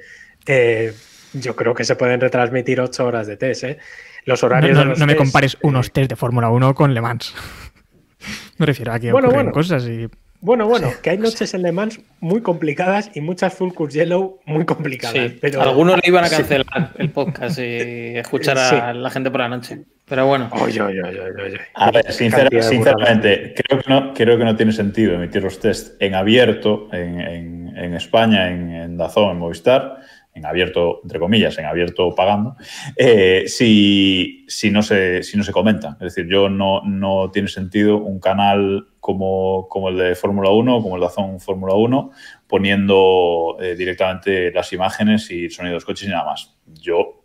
eh, 0.47 0.93
yo 1.34 1.55
creo 1.55 1.74
que 1.74 1.84
se 1.84 1.95
pueden 1.95 2.19
retransmitir 2.19 2.82
8 2.82 3.05
horas 3.05 3.28
de 3.28 3.38
test. 3.38 3.63
¿eh? 3.63 3.78
Los 4.26 4.43
horarios 4.43 4.74
no- 4.76 4.80
de 4.82 4.86
los 4.88 4.99
no 4.99 5.05
me 5.05 5.13
test, 5.13 5.24
compares 5.24 5.53
eh, 5.55 5.57
unos 5.61 5.91
test 5.91 6.09
de 6.09 6.15
Fórmula 6.15 6.49
1 6.49 6.74
con 6.76 6.93
Le 6.93 7.01
Mans. 7.01 7.34
me 8.57 8.65
refiero 8.65 8.91
a 8.93 8.99
que 8.99 9.11
Bueno, 9.11 9.28
ocurren 9.30 9.45
bueno. 9.47 9.53
cosas 9.53 9.86
y... 9.86 10.07
Bueno, 10.43 10.67
bueno, 10.67 10.91
que 11.03 11.11
hay 11.11 11.19
noches 11.19 11.53
en 11.53 11.61
Le 11.61 11.72
Mans 11.72 11.99
muy 12.19 12.41
complicadas 12.41 13.11
y 13.13 13.22
muchas 13.22 13.53
Full 13.53 13.74
Course 13.74 13.99
Yellow 13.99 14.39
muy 14.45 14.65
complicadas. 14.65 15.15
Sí, 15.15 15.38
pero... 15.39 15.61
algunos 15.61 15.97
le 15.97 16.01
iban 16.05 16.24
a 16.24 16.28
Sí. 16.30 16.38
cancelar 16.38 16.93
el 16.97 17.11
podcast 17.11 17.59
y 17.59 17.61
escuchar 18.17 18.57
a 18.57 18.69
Sí. 18.69 18.97
la 18.97 19.09
gente 19.11 19.30
por 19.30 19.41
la 19.41 19.49
noche. 19.49 19.84
Pero 20.12 20.28
bueno, 20.28 20.49
Oye, 20.62 20.82
oye, 20.82 21.01
oye, 21.03 21.22
oye, 21.22 21.43
oye. 21.43 21.57
A 21.74 21.89
ver, 21.89 22.12
sinceramente, 22.12 23.53
creo 23.55 23.80
que, 23.82 23.89
no, 23.89 24.14
creo 24.14 24.38
que 24.38 24.43
no 24.43 24.57
tiene 24.57 24.74
sentido 24.74 25.14
emitir 25.14 25.41
los 25.41 25.57
test 25.62 26.01
en 26.01 26.16
abierto 26.16 26.89
en, 26.91 27.22
en- 27.22 27.78
en 27.78 27.93
España, 27.93 28.51
en, 28.51 28.72
en 28.76 28.97
Dazón, 28.97 29.32
en 29.32 29.38
Movistar, 29.39 29.99
en 30.34 30.45
abierto, 30.45 30.99
entre 31.03 31.18
comillas, 31.18 31.57
en 31.59 31.66
abierto 31.66 32.14
pagando, 32.14 32.57
eh, 32.97 33.45
si, 33.47 34.43
si, 34.49 34.70
no 34.70 34.84
se, 34.84 35.24
si 35.24 35.38
no 35.38 35.45
se 35.45 35.53
comenta. 35.53 35.91
Es 36.01 36.14
decir, 36.14 36.28
yo 36.30 36.49
no, 36.49 36.82
no 36.84 37.32
tiene 37.32 37.47
sentido 37.47 37.95
un 37.95 38.20
canal 38.20 38.88
como, 38.99 39.70
como 39.70 39.88
el 39.88 39.97
de 39.97 40.16
Fórmula 40.16 40.49
1, 40.49 40.82
como 40.82 40.95
el 40.97 41.01
Dazón 41.01 41.39
Fórmula 41.39 41.74
1, 41.76 42.12
poniendo 42.47 43.55
eh, 43.62 43.76
directamente 43.76 44.51
las 44.51 44.74
imágenes 44.74 45.32
y 45.32 45.45
el 45.45 45.51
sonido 45.51 45.72
de 45.72 45.76
los 45.78 45.86
coches 45.86 46.09
y 46.09 46.12
nada 46.12 46.26
más. 46.26 46.53
Yo 46.68 47.20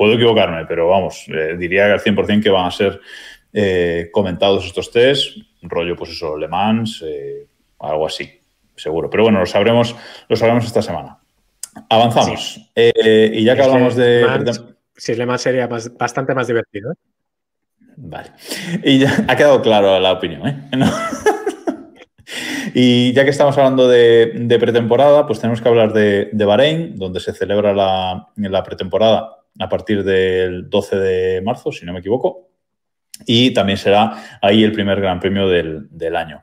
puedo 0.00 0.14
equivocarme, 0.14 0.64
pero 0.64 0.88
vamos, 0.88 1.26
eh, 1.28 1.56
diría 1.58 1.92
al 1.92 2.00
100% 2.00 2.42
que 2.42 2.48
van 2.48 2.64
a 2.64 2.70
ser 2.70 2.98
eh, 3.52 4.08
comentados 4.10 4.64
estos 4.64 4.90
test, 4.90 5.36
rollo, 5.60 5.94
pues 5.94 6.12
eso, 6.12 6.38
Le 6.38 6.48
Mans, 6.48 7.04
eh, 7.06 7.46
algo 7.80 8.06
así, 8.06 8.40
seguro. 8.74 9.10
Pero 9.10 9.24
bueno, 9.24 9.40
lo 9.40 9.44
sabremos, 9.44 9.94
lo 10.26 10.36
sabremos 10.36 10.64
esta 10.64 10.80
semana. 10.80 11.18
Avanzamos. 11.90 12.72
Y 12.74 13.44
ya 13.44 13.54
que 13.54 13.60
hablamos 13.62 13.94
de... 13.94 14.24
Mans, 14.26 14.64
si 14.96 15.12
es 15.12 15.18
Le 15.18 15.26
Mans 15.26 15.42
sería 15.42 15.68
más- 15.68 15.94
bastante 15.94 16.34
más 16.34 16.46
divertido. 16.46 16.94
Vale. 17.98 18.30
Y 18.82 19.00
ya 19.00 19.12
ha 19.28 19.36
quedado 19.36 19.60
claro 19.60 20.00
la 20.00 20.12
opinión, 20.12 20.48
¿eh? 20.48 20.70
No. 20.78 20.90
Y 22.72 23.12
ya 23.12 23.24
que 23.24 23.30
estamos 23.30 23.58
hablando 23.58 23.86
de, 23.86 24.32
de 24.34 24.58
pretemporada, 24.58 25.26
pues 25.26 25.40
tenemos 25.40 25.60
que 25.60 25.68
hablar 25.68 25.92
de, 25.92 26.30
de 26.32 26.44
Bahrein, 26.46 26.96
donde 26.96 27.20
se 27.20 27.34
celebra 27.34 27.74
la, 27.74 28.28
la 28.36 28.62
pretemporada 28.62 29.39
a 29.58 29.68
partir 29.68 30.04
del 30.04 30.68
12 30.70 30.96
de 30.96 31.42
marzo, 31.42 31.72
si 31.72 31.84
no 31.84 31.92
me 31.92 32.00
equivoco. 32.00 32.48
Y 33.26 33.52
también 33.52 33.76
será 33.76 34.38
ahí 34.40 34.64
el 34.64 34.72
primer 34.72 35.00
gran 35.00 35.20
premio 35.20 35.48
del, 35.48 35.88
del 35.90 36.16
año. 36.16 36.42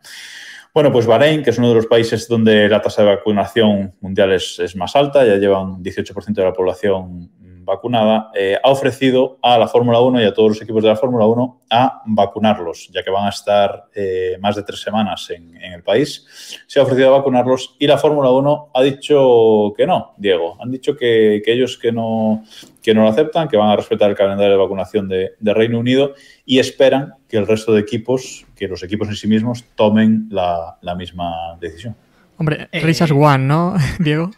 Bueno, 0.73 0.91
pues 0.91 1.07
Bahrein, 1.07 1.41
que 1.41 1.49
es 1.49 1.57
uno 1.57 1.69
de 1.69 1.75
los 1.75 1.87
países 1.87 2.27
donde 2.27 2.69
la 2.69 2.81
tasa 2.81 3.01
de 3.01 3.15
vacunación 3.15 3.95
mundial 3.99 4.33
es, 4.33 4.59
es 4.59 4.75
más 4.75 4.95
alta, 4.95 5.25
ya 5.25 5.37
llevan 5.37 5.81
18% 5.81 6.33
de 6.33 6.43
la 6.43 6.53
población 6.53 7.31
vacunada, 7.67 8.31
eh, 8.33 8.57
ha 8.63 8.71
ofrecido 8.71 9.37
a 9.43 9.57
la 9.57 9.67
Fórmula 9.67 9.99
1 9.99 10.21
y 10.21 10.25
a 10.25 10.33
todos 10.33 10.49
los 10.51 10.61
equipos 10.61 10.81
de 10.81 10.89
la 10.89 10.95
Fórmula 10.95 11.25
1 11.25 11.61
a 11.69 12.01
vacunarlos, 12.05 12.89
ya 12.93 13.03
que 13.03 13.11
van 13.11 13.25
a 13.25 13.29
estar 13.29 13.87
eh, 13.93 14.37
más 14.39 14.55
de 14.55 14.63
tres 14.63 14.79
semanas 14.81 15.29
en, 15.29 15.55
el 15.57 15.83
país. 15.83 16.25
Se 16.65 16.79
ha 16.79 16.83
ofrecido 16.83 17.09
a 17.13 17.17
vacunarlos 17.17 17.75
y 17.77 17.87
la 17.87 17.97
Fórmula 17.97 18.31
1 18.31 18.71
ha 18.73 18.81
dicho 18.83 19.73
que 19.75 19.85
no, 19.85 20.13
Diego. 20.17 20.57
Han 20.61 20.71
dicho 20.71 20.95
que, 20.95 21.43
ellos 21.45 21.77
que 21.77 21.91
no, 21.91 22.45
que 22.81 22.93
no 22.93 23.03
lo 23.03 23.09
aceptan, 23.09 23.49
que 23.49 23.57
van 23.57 23.69
a 23.69 23.75
respetar 23.75 24.09
el 24.09 24.15
calendario 24.15 24.53
de 24.53 24.57
vacunación 24.57 25.09
de, 25.09 25.35
Reino 25.41 25.79
Unido 25.79 26.13
y 26.45 26.59
esperan 26.59 27.15
que 27.27 27.37
el 27.37 27.47
resto 27.47 27.73
de 27.73 27.81
equipos, 27.81 28.45
que 28.55 28.67
los 28.67 28.81
equipos 28.81 29.09
en 29.09 29.15
sí 29.15 29.27
mismos, 29.27 29.65
tomen 29.75 30.29
la 30.29 30.95
misma 30.95 31.57
decisión. 31.59 31.95
Hombre, 32.37 32.69
eh, 32.71 32.81
Richard 32.81 33.11
One, 33.13 33.45
¿no, 33.45 33.75
Diego? 33.99 34.31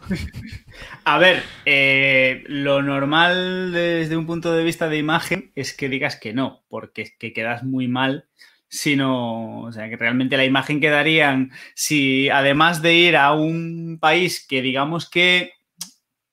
A 1.03 1.17
ver, 1.17 1.43
eh, 1.65 2.43
lo 2.47 2.81
normal 2.81 3.71
desde 3.73 4.15
un 4.15 4.25
punto 4.25 4.53
de 4.53 4.63
vista 4.63 4.87
de 4.87 4.97
imagen 4.97 5.51
es 5.55 5.73
que 5.73 5.89
digas 5.89 6.15
que 6.15 6.33
no, 6.33 6.63
porque 6.69 7.01
es 7.01 7.13
que 7.17 7.33
quedas 7.33 7.63
muy 7.63 7.87
mal 7.87 8.25
si 8.69 8.95
no, 8.95 9.61
o 9.61 9.71
sea, 9.71 9.89
que 9.89 9.97
realmente 9.97 10.37
la 10.37 10.45
imagen 10.45 10.79
quedarían 10.79 11.51
si 11.73 12.29
además 12.29 12.81
de 12.81 12.93
ir 12.93 13.17
a 13.17 13.33
un 13.33 13.97
país 13.99 14.45
que 14.47 14.61
digamos 14.61 15.09
que 15.09 15.53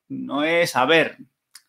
no 0.09 0.45
es, 0.45 0.77
a 0.77 0.85
ver, 0.85 1.17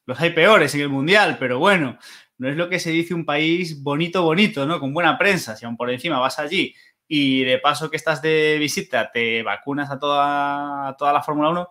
los 0.06 0.20
hay 0.20 0.32
peores 0.32 0.76
en 0.76 0.82
el 0.82 0.90
mundial, 0.90 1.38
pero 1.40 1.58
bueno, 1.58 1.98
no 2.38 2.50
es 2.50 2.56
lo 2.56 2.70
que 2.70 2.80
se 2.80 2.92
dice 2.92 3.14
un 3.14 3.26
país 3.26 3.82
bonito, 3.82 4.24
bonito, 4.24 4.66
¿no? 4.66 4.80
Con 4.80 4.94
buena 4.94 5.18
prensa, 5.18 5.56
si 5.56 5.66
aún 5.66 5.78
por 5.78 5.90
encima 5.90 6.20
vas 6.20 6.38
allí 6.38 6.76
y 7.08 7.44
de 7.44 7.60
paso 7.60 7.90
que 7.90 7.98
estás 7.98 8.22
de 8.22 8.58
visita 8.60 9.12
te 9.12 9.44
vacunas 9.44 9.90
a 9.92 10.00
toda, 10.00 10.96
toda 10.98 11.14
la 11.14 11.24
Fórmula 11.24 11.50
1, 11.50 11.70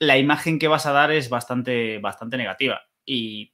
la 0.00 0.18
imagen 0.18 0.58
que 0.58 0.68
vas 0.68 0.86
a 0.86 0.92
dar 0.92 1.10
es 1.10 1.28
bastante, 1.28 1.98
bastante 1.98 2.36
negativa. 2.36 2.82
Y 3.04 3.52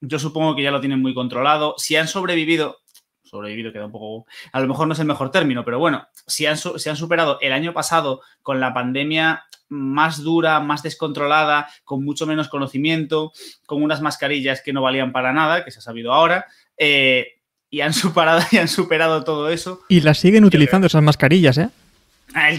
yo 0.00 0.18
supongo 0.18 0.54
que 0.54 0.62
ya 0.62 0.70
lo 0.70 0.80
tienen 0.80 1.02
muy 1.02 1.14
controlado. 1.14 1.74
Si 1.78 1.96
han 1.96 2.08
sobrevivido, 2.08 2.78
sobrevivido 3.22 3.72
queda 3.72 3.86
un 3.86 3.92
poco, 3.92 4.26
a 4.52 4.60
lo 4.60 4.68
mejor 4.68 4.86
no 4.86 4.94
es 4.94 5.00
el 5.00 5.06
mejor 5.06 5.30
término, 5.30 5.64
pero 5.64 5.78
bueno, 5.78 6.06
si 6.26 6.46
han, 6.46 6.56
si 6.56 6.88
han 6.88 6.96
superado 6.96 7.38
el 7.40 7.52
año 7.52 7.72
pasado 7.72 8.22
con 8.42 8.60
la 8.60 8.72
pandemia 8.72 9.44
más 9.68 10.22
dura, 10.22 10.60
más 10.60 10.82
descontrolada, 10.82 11.68
con 11.84 12.04
mucho 12.04 12.26
menos 12.26 12.48
conocimiento, 12.48 13.32
con 13.66 13.82
unas 13.82 14.00
mascarillas 14.00 14.62
que 14.62 14.72
no 14.72 14.82
valían 14.82 15.12
para 15.12 15.32
nada, 15.32 15.64
que 15.64 15.70
se 15.70 15.80
ha 15.80 15.82
sabido 15.82 16.12
ahora, 16.12 16.46
eh, 16.76 17.37
y 17.70 17.80
han 17.80 17.92
superado, 17.92 18.40
y 18.50 18.56
han 18.58 18.68
superado 18.68 19.24
todo 19.24 19.48
eso. 19.50 19.80
Y 19.88 20.00
las 20.00 20.18
siguen 20.18 20.44
utilizando 20.44 20.86
esas 20.86 21.02
mascarillas, 21.02 21.58
¿eh? 21.58 21.68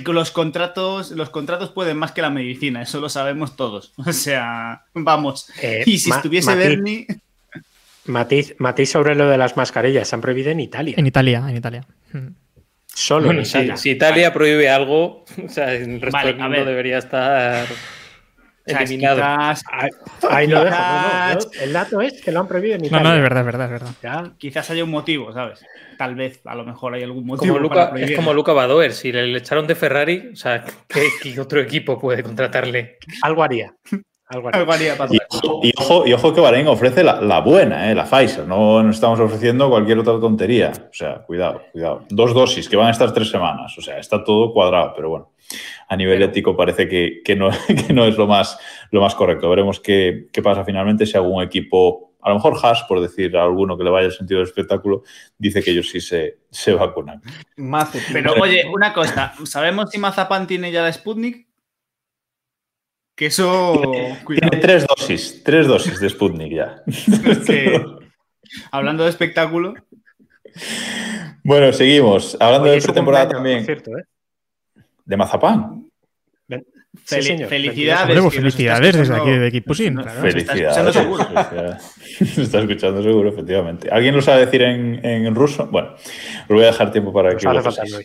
Los 0.05 0.31
contratos, 0.31 1.11
los 1.11 1.29
contratos 1.29 1.69
pueden 1.69 1.97
más 1.97 2.11
que 2.11 2.21
la 2.21 2.31
medicina, 2.31 2.81
eso 2.81 2.99
lo 2.99 3.09
sabemos 3.09 3.55
todos. 3.55 3.93
O 4.05 4.13
sea, 4.13 4.83
vamos. 4.93 5.51
Eh, 5.61 5.83
y 5.85 5.99
si 5.99 6.09
ma 6.09 6.17
estuviese 6.17 6.55
matiz, 6.55 6.67
Bernie. 6.67 7.07
Matiz, 8.05 8.55
matiz, 8.57 8.89
sobre 8.89 9.15
lo 9.15 9.29
de 9.29 9.37
las 9.37 9.55
mascarillas, 9.55 10.07
se 10.07 10.15
han 10.15 10.21
prohibido 10.21 10.49
en 10.49 10.59
Italia. 10.59 10.95
En 10.97 11.05
Italia, 11.05 11.45
en 11.47 11.57
Italia. 11.57 11.85
Solo 12.87 13.27
bueno, 13.27 13.41
en 13.41 13.47
Italia. 13.47 13.77
Si, 13.77 13.83
si 13.83 13.89
Italia 13.91 14.29
vale. 14.29 14.31
prohíbe 14.31 14.69
algo, 14.69 15.25
o 15.45 15.49
sea, 15.49 15.73
el 15.73 16.01
resto 16.01 16.17
vale, 16.17 16.33
del 16.33 16.41
mundo 16.41 16.65
debería 16.65 16.97
estar 16.97 17.67
eliminado. 18.65 19.17
Quizás, 19.17 19.63
ahí, 19.71 19.89
ahí 20.29 20.47
lo 20.47 20.63
dejo. 20.63 20.77
No, 20.77 21.33
no, 21.33 21.39
el 21.61 21.73
dato 21.73 22.01
es 22.01 22.21
que 22.21 22.31
lo 22.31 22.39
han 22.39 22.47
prohibido 22.47 22.75
en 22.75 22.85
Italia. 22.85 23.03
No, 23.03 23.09
no, 23.09 23.15
es 23.15 23.21
verdad, 23.21 23.39
es 23.41 23.45
verdad, 23.45 23.65
es 23.65 23.71
verdad. 23.71 23.91
Ya. 24.01 24.31
Quizás 24.37 24.69
haya 24.69 24.83
un 24.83 24.91
motivo, 24.91 25.33
¿sabes? 25.33 25.65
Tal 25.97 26.15
vez, 26.15 26.41
a 26.45 26.55
lo 26.55 26.63
mejor 26.63 26.93
hay 26.93 27.03
algún 27.03 27.25
motivo. 27.25 27.53
Como 27.53 27.59
Luca, 27.59 27.93
es 27.97 28.15
como 28.15 28.33
Luca 28.33 28.53
Badoer, 28.53 28.93
si 28.93 29.11
le, 29.11 29.27
le, 29.27 29.39
echaron 29.39 29.67
de 29.67 29.75
Ferrari, 29.75 30.29
o 30.33 30.35
sea, 30.35 30.63
¿qué, 30.87 31.07
¿qué, 31.21 31.39
otro 31.39 31.59
equipo 31.61 31.99
puede 31.99 32.23
contratarle? 32.23 32.97
Algo 33.21 33.43
haría. 33.43 33.73
Algo 34.29 34.47
haría. 34.47 34.59
Algo 34.61 34.71
haría 34.73 34.97
para 34.97 35.13
y, 35.13 35.17
ojo, 35.29 35.59
y, 35.63 35.73
ojo, 35.75 36.07
y 36.07 36.13
ojo 36.13 36.33
que 36.33 36.39
Bahrein 36.39 36.67
ofrece 36.67 37.03
la, 37.03 37.19
la 37.19 37.41
buena, 37.41 37.89
¿eh? 37.89 37.95
la 37.95 38.05
Pfizer. 38.05 38.47
No 38.47 38.83
nos 38.83 38.95
estamos 38.95 39.19
ofreciendo 39.19 39.69
cualquier 39.69 39.97
otra 39.97 40.19
tontería. 40.19 40.71
O 40.89 40.93
sea, 40.93 41.23
cuidado, 41.23 41.63
cuidado. 41.71 42.05
Dos 42.09 42.35
dosis 42.35 42.69
que 42.69 42.77
van 42.77 42.87
a 42.87 42.91
estar 42.91 43.11
tres 43.11 43.29
semanas. 43.29 43.75
O 43.77 43.81
sea, 43.81 43.97
está 43.97 44.23
todo 44.23 44.53
cuadrado, 44.53 44.93
pero 44.95 45.09
bueno. 45.09 45.31
A 45.87 45.95
nivel 45.95 46.21
ético 46.21 46.55
parece 46.55 46.87
que, 46.87 47.21
que, 47.25 47.35
no, 47.35 47.49
que 47.87 47.91
no 47.91 48.05
es 48.05 48.17
lo 48.17 48.27
más, 48.27 48.59
lo 48.91 49.01
más 49.01 49.15
correcto. 49.15 49.49
Veremos 49.49 49.79
qué, 49.79 50.27
qué 50.31 50.43
pasa 50.43 50.63
finalmente 50.63 51.07
si 51.07 51.17
algún 51.17 51.43
equipo 51.43 52.09
a 52.21 52.29
lo 52.29 52.35
mejor 52.35 52.57
Haas, 52.61 52.83
por 52.83 53.01
decir 53.01 53.35
a 53.37 53.43
alguno 53.43 53.77
que 53.77 53.83
le 53.83 53.89
vaya 53.89 54.07
el 54.07 54.11
sentido 54.11 54.39
del 54.39 54.47
espectáculo, 54.47 55.03
dice 55.37 55.63
que 55.63 55.71
ellos 55.71 55.89
sí 55.89 56.01
se, 56.01 56.39
se 56.51 56.73
vacunan. 56.73 57.21
Pero 58.11 58.33
oye, 58.33 58.65
una 58.71 58.93
cosa, 58.93 59.33
¿sabemos 59.45 59.89
si 59.89 59.99
Mazapán 59.99 60.45
tiene 60.45 60.71
ya 60.71 60.83
la 60.83 60.91
Sputnik? 60.91 61.48
Que 63.19 63.25
eso. 63.25 63.81
Tiene 64.25 64.57
tres 64.61 64.85
dosis, 64.87 65.43
tres 65.43 65.67
dosis 65.67 65.99
de 65.99 66.09
Sputnik 66.09 66.53
ya. 66.53 66.81
que, 67.45 67.83
hablando 68.71 69.03
de 69.03 69.09
espectáculo. 69.09 69.73
Bueno, 71.43 71.73
seguimos. 71.73 72.37
Hablando 72.39 72.69
Oye, 72.69 72.75
de 72.77 72.81
pretemporada 72.81 73.27
también. 73.27 73.65
cierto, 73.65 73.91
¿eh? 73.97 74.03
De 75.03 75.17
mazapán. 75.17 75.85
Fel- 76.47 76.63
Sí, 77.21 77.43
felicidades. 77.45 78.01
Hombre, 78.17 78.21
pues 78.21 78.35
felicidades 78.35 78.95
desde 78.97 79.15
aquí 79.15 79.29
de 79.31 79.47
Equipusin. 79.47 79.93
nos- 79.95 80.05
claro. 80.05 80.21
nos 80.23 80.35
está 80.35 80.53
Felicidades. 80.53 80.77
escuchando 80.77 80.93
seguro. 80.93 81.25
felicidades. 81.49 81.83
Se 82.35 82.41
está 82.41 82.59
escuchando 82.59 83.03
seguro, 83.03 83.29
efectivamente. 83.29 83.89
¿Alguien 83.91 84.15
lo 84.15 84.21
sabe 84.21 84.45
decir 84.45 84.61
en, 84.63 85.05
en 85.05 85.35
ruso? 85.35 85.67
Bueno, 85.67 85.93
os 85.95 86.47
voy 86.47 86.63
a 86.63 86.67
dejar 86.67 86.91
tiempo 86.93 87.11
para 87.13 87.33
Nos 87.33 87.41
que 87.41 87.47
lo. 87.49 87.99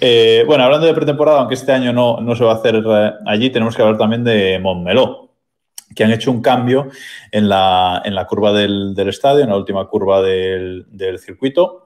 Eh, 0.00 0.44
bueno, 0.46 0.64
hablando 0.64 0.86
de 0.86 0.94
pretemporada, 0.94 1.40
aunque 1.40 1.54
este 1.54 1.72
año 1.72 1.92
no, 1.92 2.20
no 2.20 2.34
se 2.36 2.44
va 2.44 2.52
a 2.52 2.56
hacer 2.56 2.82
eh, 2.84 3.12
allí, 3.26 3.50
tenemos 3.50 3.74
que 3.74 3.82
hablar 3.82 3.98
también 3.98 4.24
de 4.24 4.58
Montmeló, 4.58 5.30
que 5.94 6.04
han 6.04 6.12
hecho 6.12 6.30
un 6.30 6.40
cambio 6.40 6.88
en 7.30 7.48
la, 7.48 8.02
en 8.04 8.14
la 8.14 8.26
curva 8.26 8.52
del, 8.52 8.94
del 8.94 9.08
estadio, 9.08 9.42
en 9.42 9.50
la 9.50 9.56
última 9.56 9.86
curva 9.86 10.22
del, 10.22 10.86
del 10.88 11.18
circuito. 11.18 11.80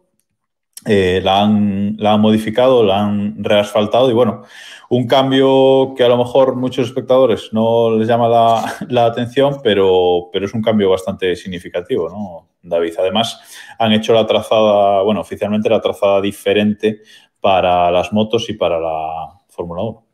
Eh, 0.85 1.21
la, 1.25 1.43
han, 1.43 1.97
la 1.99 2.13
han 2.13 2.21
modificado, 2.21 2.85
la 2.85 3.01
han 3.01 3.43
reasfaltado 3.43 4.09
y 4.09 4.13
bueno, 4.13 4.43
un 4.89 5.09
cambio 5.09 5.95
que 5.97 6.05
a 6.05 6.09
lo 6.09 6.17
mejor 6.17 6.55
muchos 6.55 6.87
espectadores 6.87 7.49
no 7.53 7.97
les 7.97 8.07
llama 8.07 8.29
la, 8.29 8.75
la 8.89 9.07
atención, 9.07 9.57
pero, 9.65 10.29
pero 10.33 10.47
es 10.47 10.55
un 10.55 10.63
cambio 10.63 10.91
bastante 10.91 11.35
significativo, 11.35 12.09
¿no, 12.09 12.51
David? 12.63 12.93
Además, 13.01 13.41
han 13.81 13.93
hecho 13.95 14.13
la 14.13 14.27
trazada, 14.27 15.03
bueno, 15.03 15.23
oficialmente 15.23 15.69
la 15.69 15.81
trazada 15.81 16.21
diferente 16.21 17.01
para 17.41 17.91
las 17.91 18.13
motos 18.13 18.49
y 18.51 18.55
para 18.55 18.79
la 18.81 19.41
Fórmula 19.49 19.83
1. 19.83 20.07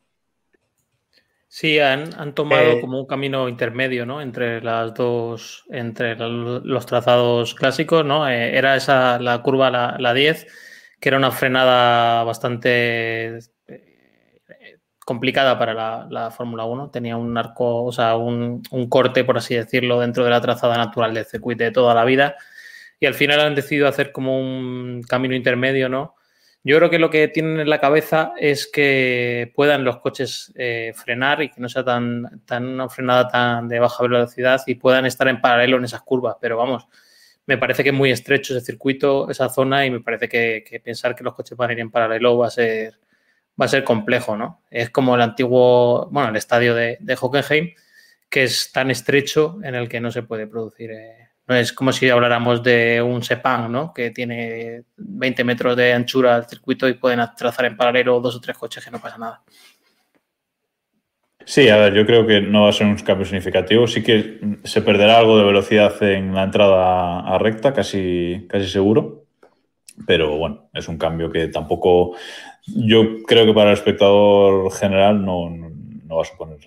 Sí, 1.47 1.79
han, 1.79 2.19
han 2.19 2.33
tomado 2.33 2.63
Eh, 2.63 2.81
como 2.81 2.99
un 2.99 3.05
camino 3.05 3.47
intermedio, 3.47 4.07
¿no? 4.07 4.21
Entre 4.21 4.59
las 4.61 4.93
dos, 4.95 5.65
entre 5.69 6.15
los 6.15 6.85
trazados 6.87 7.53
clásicos, 7.53 8.03
¿no? 8.03 8.27
Eh, 8.27 8.57
era 8.57 8.75
esa 8.75 9.19
la 9.19 9.41
curva, 9.43 9.69
la, 9.69 9.95
la 9.99 10.15
10, 10.15 10.47
que 10.99 11.09
era 11.09 11.17
una 11.17 11.29
frenada 11.29 12.23
bastante 12.23 13.37
eh, 13.67 14.79
complicada 15.05 15.59
para 15.59 15.75
la, 15.75 16.07
la 16.09 16.31
Fórmula 16.31 16.65
1. 16.65 16.89
Tenía 16.89 17.17
un 17.17 17.37
arco, 17.37 17.83
o 17.85 17.91
sea, 17.91 18.15
un, 18.17 18.63
un 18.71 18.89
corte, 18.89 19.23
por 19.23 19.37
así 19.37 19.53
decirlo, 19.53 19.99
dentro 19.99 20.23
de 20.23 20.31
la 20.31 20.41
trazada 20.41 20.75
natural 20.77 21.13
del 21.13 21.25
circuito 21.25 21.63
de 21.63 21.71
toda 21.71 21.93
la 21.93 22.03
vida. 22.05 22.35
Y 22.99 23.05
al 23.05 23.13
final 23.13 23.39
han 23.41 23.53
decidido 23.53 23.87
hacer 23.87 24.11
como 24.11 24.39
un 24.39 25.03
camino 25.07 25.35
intermedio, 25.35 25.87
¿no? 25.87 26.15
Yo 26.65 26.77
creo 26.77 26.89
que 26.89 26.99
lo 26.99 27.09
que 27.09 27.27
tienen 27.27 27.59
en 27.59 27.69
la 27.69 27.81
cabeza 27.81 28.33
es 28.39 28.67
que 28.67 29.51
puedan 29.53 29.83
los 29.83 29.97
coches 29.99 30.53
eh, 30.55 30.93
frenar 30.95 31.41
y 31.43 31.49
que 31.49 31.59
no 31.59 31.67
sea 31.67 31.83
tan, 31.83 32.41
tan 32.45 32.65
una 32.65 32.87
frenada 32.87 33.27
tan 33.27 33.67
de 33.67 33.79
baja 33.79 34.01
velocidad 34.01 34.61
y 34.65 34.75
puedan 34.75 35.05
estar 35.05 35.27
en 35.27 35.41
paralelo 35.41 35.75
en 35.77 35.83
esas 35.83 36.01
curvas. 36.03 36.37
Pero 36.39 36.55
vamos, 36.57 36.87
me 37.45 37.57
parece 37.57 37.83
que 37.83 37.89
es 37.89 37.95
muy 37.95 38.11
estrecho 38.11 38.55
ese 38.55 38.65
circuito, 38.65 39.29
esa 39.29 39.49
zona, 39.49 39.85
y 39.85 39.91
me 39.91 39.99
parece 39.99 40.29
que, 40.29 40.81
pensar 40.83 41.15
que 41.15 41.23
los 41.25 41.35
coches 41.35 41.57
van 41.57 41.71
a 41.71 41.73
ir 41.73 41.79
en 41.81 41.91
paralelo 41.91 42.37
va 42.37 42.47
a 42.47 42.51
ser, 42.51 42.93
va 43.59 43.65
a 43.65 43.67
ser 43.67 43.83
complejo, 43.83 44.37
¿no? 44.37 44.61
Es 44.71 44.89
como 44.89 45.15
el 45.15 45.21
antiguo, 45.21 46.07
bueno, 46.11 46.29
el 46.29 46.37
estadio 46.37 46.75
de, 46.75 46.97
de 47.01 47.17
Hockenheim, 47.19 47.73
que 48.29 48.43
es 48.43 48.71
tan 48.71 48.89
estrecho 48.89 49.59
en 49.63 49.75
el 49.75 49.89
que 49.89 49.99
no 49.99 50.11
se 50.11 50.23
puede 50.23 50.47
producir. 50.47 50.91
eh, 50.91 51.32
no 51.47 51.55
es 51.55 51.73
como 51.73 51.91
si 51.91 52.09
habláramos 52.09 52.63
de 52.63 53.01
un 53.01 53.21
Sepang, 53.21 53.71
¿no? 53.71 53.93
Que 53.93 54.11
tiene 54.11 54.83
20 54.97 55.43
metros 55.43 55.75
de 55.75 55.93
anchura 55.93 56.37
el 56.37 56.45
circuito 56.45 56.87
y 56.87 56.93
pueden 56.93 57.19
trazar 57.37 57.65
en 57.65 57.75
paralelo 57.75 58.19
dos 58.19 58.35
o 58.35 58.41
tres 58.41 58.57
coches 58.57 58.83
que 58.83 58.91
no 58.91 59.01
pasa 59.01 59.17
nada. 59.17 59.41
Sí, 61.45 61.67
a 61.67 61.75
ver, 61.75 61.93
yo 61.93 62.05
creo 62.05 62.25
que 62.25 62.39
no 62.39 62.63
va 62.63 62.69
a 62.69 62.73
ser 62.73 62.87
un 62.87 62.95
cambio 62.95 63.25
significativo. 63.25 63.85
Sí 63.87 64.01
que 64.01 64.39
se 64.63 64.81
perderá 64.81 65.17
algo 65.19 65.37
de 65.37 65.43
velocidad 65.43 66.01
en 66.03 66.33
la 66.33 66.43
entrada 66.43 67.19
a 67.19 67.37
recta, 67.37 67.73
casi, 67.73 68.47
casi 68.49 68.67
seguro. 68.67 69.25
Pero 70.07 70.37
bueno, 70.37 70.69
es 70.73 70.87
un 70.87 70.97
cambio 70.97 71.29
que 71.29 71.49
tampoco. 71.49 72.15
Yo 72.65 73.23
creo 73.27 73.45
que 73.45 73.53
para 73.53 73.71
el 73.71 73.77
espectador 73.77 74.71
general 74.71 75.23
no, 75.23 75.49
no 75.49 76.15
va 76.15 76.21
a 76.21 76.25
suponer 76.25 76.57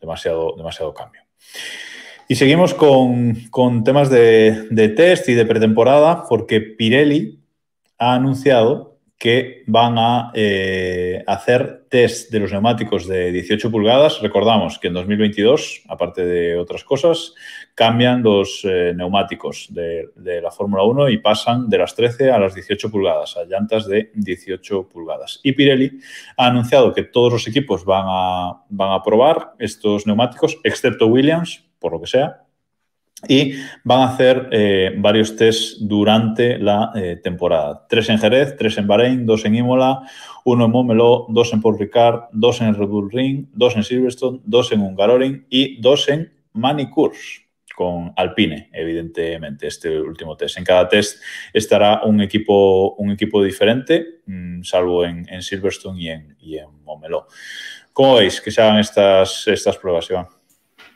demasiado, 0.00 0.54
demasiado 0.56 0.94
cambio. 0.94 1.22
Y 2.32 2.34
seguimos 2.34 2.72
con, 2.72 3.34
con 3.50 3.84
temas 3.84 4.08
de, 4.08 4.66
de, 4.70 4.88
test 4.88 5.28
y 5.28 5.34
de 5.34 5.44
pretemporada, 5.44 6.24
porque 6.26 6.62
Pirelli 6.62 7.38
ha 7.98 8.14
anunciado 8.14 8.96
que 9.18 9.64
van 9.66 9.98
a 9.98 10.32
eh, 10.32 11.22
hacer 11.26 11.84
test 11.90 12.32
de 12.32 12.40
los 12.40 12.50
neumáticos 12.50 13.06
de 13.06 13.32
18 13.32 13.70
pulgadas. 13.70 14.22
Recordamos 14.22 14.78
que 14.78 14.88
en 14.88 14.94
2022, 14.94 15.82
aparte 15.90 16.24
de 16.24 16.56
otras 16.56 16.84
cosas, 16.84 17.34
cambian 17.74 18.22
los 18.22 18.62
eh, 18.64 18.94
neumáticos 18.96 19.66
de, 19.68 20.08
de 20.16 20.40
la 20.40 20.50
Fórmula 20.50 20.84
1 20.84 21.10
y 21.10 21.18
pasan 21.18 21.68
de 21.68 21.76
las 21.76 21.94
13 21.94 22.30
a 22.30 22.38
las 22.38 22.54
18 22.54 22.90
pulgadas, 22.90 23.36
a 23.36 23.44
llantas 23.44 23.86
de 23.86 24.10
18 24.14 24.88
pulgadas. 24.88 25.38
Y 25.42 25.52
Pirelli 25.52 26.00
ha 26.38 26.46
anunciado 26.46 26.94
que 26.94 27.02
todos 27.02 27.30
los 27.30 27.46
equipos 27.46 27.84
van 27.84 28.06
a, 28.06 28.64
van 28.70 28.92
a 28.92 29.02
probar 29.02 29.52
estos 29.58 30.06
neumáticos, 30.06 30.58
excepto 30.64 31.08
Williams, 31.08 31.62
por 31.82 31.92
lo 31.92 32.00
que 32.00 32.06
sea, 32.06 32.44
y 33.28 33.54
van 33.84 34.00
a 34.00 34.08
hacer 34.08 34.48
eh, 34.50 34.94
varios 34.96 35.36
tests 35.36 35.76
durante 35.80 36.58
la 36.58 36.92
eh, 36.94 37.20
temporada. 37.22 37.86
Tres 37.88 38.08
en 38.08 38.18
Jerez, 38.18 38.56
tres 38.56 38.78
en 38.78 38.86
Bahrein, 38.86 39.26
dos 39.26 39.44
en 39.44 39.54
Imola, 39.54 40.02
uno 40.44 40.64
en 40.64 40.70
Montmeló, 40.70 41.26
dos 41.28 41.52
en 41.52 41.60
Paul 41.60 41.78
Ricard, 41.78 42.24
dos 42.32 42.60
en 42.60 42.74
Red 42.74 42.88
Bull 42.88 43.10
Ring, 43.10 43.46
dos 43.52 43.76
en 43.76 43.84
Silverstone, 43.84 44.40
dos 44.44 44.72
en 44.72 44.80
Hungaroring 44.80 45.46
y 45.48 45.80
dos 45.80 46.08
en 46.08 46.32
Manicours 46.52 47.42
con 47.74 48.12
Alpine, 48.16 48.68
evidentemente, 48.72 49.66
este 49.66 49.98
último 49.98 50.36
test. 50.36 50.58
En 50.58 50.64
cada 50.64 50.88
test 50.88 51.22
estará 51.52 52.02
un 52.04 52.20
equipo, 52.20 52.94
un 52.96 53.10
equipo 53.10 53.42
diferente, 53.42 54.20
mmm, 54.26 54.62
salvo 54.62 55.04
en, 55.04 55.42
Silverstone 55.42 56.00
y 56.00 56.08
en, 56.08 56.36
y 56.40 56.58
en. 56.58 56.66
¿Cómo 57.92 58.16
veis 58.16 58.40
que 58.40 58.50
se 58.50 58.60
hagan 58.60 58.78
estas, 58.78 59.48
estas 59.48 59.76
pruebas, 59.78 60.08
Iván? 60.10 60.26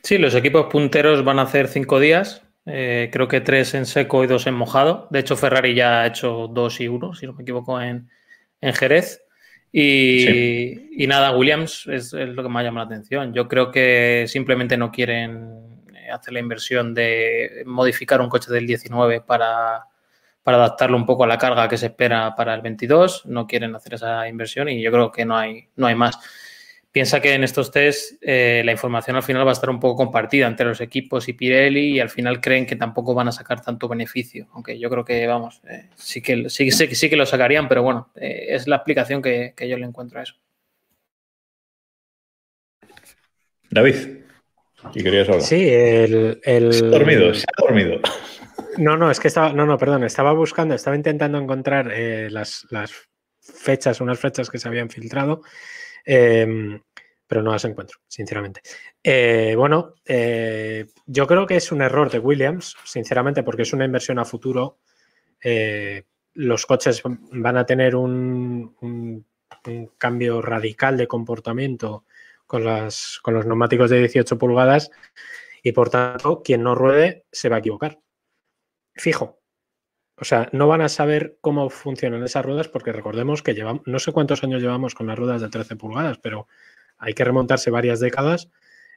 Sí, 0.07 0.18
los 0.18 0.36
equipos 0.36 0.66
punteros 0.66 1.24
van 1.24 1.40
a 1.40 1.42
hacer 1.42 1.66
cinco 1.66 1.98
días. 1.98 2.40
Eh, 2.64 3.11
creo 3.12 3.26
que 3.26 3.40
tres 3.40 3.74
en 3.74 3.86
seco 3.86 4.22
y 4.22 4.28
dos 4.28 4.46
en 4.46 4.54
mojado. 4.54 5.09
De 5.11 5.18
hecho, 5.18 5.36
Ferrari 5.36 5.74
ya 5.74 6.02
ha 6.02 6.07
hecho 6.07 6.46
dos 6.46 6.80
y 6.80 6.86
uno, 6.86 7.12
si 7.12 7.26
no 7.26 7.32
me 7.32 7.42
equivoco, 7.42 7.80
en, 7.82 8.09
en 8.61 8.72
Jerez. 8.72 9.24
Y, 9.72 10.20
sí. 10.20 10.90
y, 10.92 11.09
nada, 11.09 11.36
Williams 11.36 11.88
es, 11.88 12.12
es, 12.12 12.28
lo 12.28 12.44
que 12.44 12.48
me 12.48 12.61
ha 12.61 12.62
llamado 12.62 12.88
la 12.88 12.94
atención. 12.94 13.34
Yo 13.34 13.48
creo 13.48 13.72
que 13.72 14.26
simplemente 14.28 14.76
no 14.76 14.92
quieren 14.92 15.82
hacer 16.14 16.34
la 16.34 16.38
inversión 16.38 16.94
de 16.94 17.64
modificar 17.66 18.20
un 18.20 18.28
coche 18.28 18.52
del 18.52 18.64
19 18.64 19.22
para, 19.22 19.86
para 20.44 20.59
adaptarlo 20.59 20.96
un 20.96 21.04
poco 21.04 21.24
a 21.24 21.26
la 21.26 21.36
carga 21.36 21.68
que 21.68 21.78
se 21.78 21.86
espera 21.86 22.32
para 22.36 22.54
el 22.54 22.62
22. 22.62 23.26
No 23.26 23.48
quieren 23.48 23.74
hacer 23.74 23.94
esa 23.94 24.28
inversión 24.28 24.68
y 24.68 24.80
yo 24.80 24.92
creo 24.92 25.11
que 25.11 25.24
no 25.24 25.36
hay, 25.36 25.68
no 25.74 25.88
hay 25.88 25.96
más 25.96 26.16
piensa 26.97 27.20
que 27.20 27.34
en 27.34 27.44
estos 27.44 27.70
test 27.70 28.14
eh, 28.22 28.62
la 28.64 28.72
información 28.72 29.16
al 29.16 29.22
final 29.22 29.47
va 29.47 29.51
a 29.51 29.53
estar 29.53 29.68
un 29.68 29.78
poco 29.78 29.97
compartida 29.97 30.47
entre 30.47 30.64
los 30.64 30.80
equipos 30.80 31.28
y 31.28 31.34
Pirelli 31.34 31.97
y 31.97 32.01
al 32.01 32.09
final 32.09 32.40
creen 32.40 32.64
que 32.64 32.74
tampoco 32.74 33.12
van 33.12 33.28
a 33.28 33.32
sacar 33.32 33.61
tanto 33.61 33.86
beneficio. 33.86 34.49
Aunque 34.55 34.78
yo 34.78 34.88
creo 34.88 35.05
que, 35.05 35.26
vamos, 35.26 35.61
eh, 35.68 35.90
sí, 35.94 36.22
que, 36.22 36.49
sí, 36.49 36.70
sí, 36.70 36.94
sí, 36.94 37.11
que 37.11 37.16
lo 37.16 37.26
sacarían, 37.26 37.68
pero 37.68 37.82
bueno, 37.82 38.09
eh, 38.14 38.47
es 38.49 38.66
la 38.66 38.76
explicación 38.76 39.20
que, 39.20 39.53
que, 39.55 39.68
yo 39.68 39.76
le 39.76 39.84
encuentro 39.84 40.20
a 40.20 40.22
eso. 40.22 40.36
David, 43.70 43.97
¿qué 44.94 45.03
querías 45.03 45.28
hablar? 45.28 45.42
Sí, 45.42 45.68
el... 45.68 46.40
el... 46.44 46.72
Se 46.72 46.86
ha 46.86 46.88
dormido, 46.88 47.34
se 47.34 47.44
ha 47.44 47.62
dormido. 47.62 48.01
No, 48.78 48.97
no, 48.97 49.11
es 49.11 49.20
que 49.20 49.28
estaba, 49.28 49.53
no, 49.53 49.66
no, 49.66 49.76
perdón, 49.76 50.05
estaba 50.05 50.32
buscando, 50.32 50.74
estaba 50.74 50.97
intentando 50.97 51.36
encontrar 51.36 51.92
eh, 51.92 52.30
las, 52.30 52.66
las 52.70 52.94
fechas, 53.38 54.01
unas 54.01 54.18
fechas 54.18 54.49
que 54.49 54.57
se 54.57 54.66
habían 54.66 54.88
filtrado. 54.88 55.42
Eh, 56.07 56.80
pero 57.26 57.42
no 57.42 57.52
las 57.52 57.64
encuentro, 57.64 57.98
sinceramente. 58.07 58.61
Eh, 59.02 59.54
bueno, 59.57 59.94
eh, 60.04 60.86
yo 61.07 61.26
creo 61.26 61.46
que 61.46 61.57
es 61.57 61.72
un 61.72 61.82
error 61.82 62.11
de 62.11 62.18
Williams, 62.18 62.76
sinceramente, 62.84 63.42
porque 63.42 63.62
es 63.62 63.72
una 63.72 63.84
inversión 63.84 64.18
a 64.18 64.24
futuro. 64.24 64.78
Eh, 65.42 66.04
los 66.34 66.66
coches 66.66 67.02
van 67.04 67.57
a 67.57 67.66
tener 67.66 67.96
un, 67.96 69.24
cambio 69.98 70.42
radical 70.42 70.96
de 70.96 71.09
comportamiento 71.09 72.04
con 72.46 72.62
los 72.62 73.20
neumáticos 73.46 73.90
de 73.90 73.98
18 73.98 74.38
pulgadas 74.38 74.90
y, 75.62 75.72
por 75.72 75.90
tanto, 75.90 76.42
quien 76.42 76.62
no 76.62 76.74
ruede 76.76 77.24
se 77.32 77.48
va 77.48 77.57
a 77.57 77.59
equivocar. 77.59 77.98
Fijo. 78.94 79.40
O 80.18 80.24
sea, 80.24 80.48
no 80.52 80.66
van 80.66 80.80
a 80.80 80.88
saber 80.88 81.36
cómo 81.40 81.68
funcionan 81.68 82.22
esas 82.22 82.44
ruedas 82.44 82.68
porque 82.68 82.92
recordemos 82.92 83.42
que 83.42 83.54
llevamos, 83.54 83.82
no 83.86 83.98
sé 83.98 84.12
cuántos 84.12 84.42
años 84.42 84.62
llevamos 84.62 84.94
con 84.94 85.06
las 85.06 85.18
ruedas 85.18 85.42
de 85.42 85.50
13 85.50 85.76
pulgadas, 85.76 86.18
pero 86.18 86.48
hay 86.96 87.12
que 87.12 87.24
remontarse 87.24 87.70
varias 87.70 88.00
décadas 88.00 88.50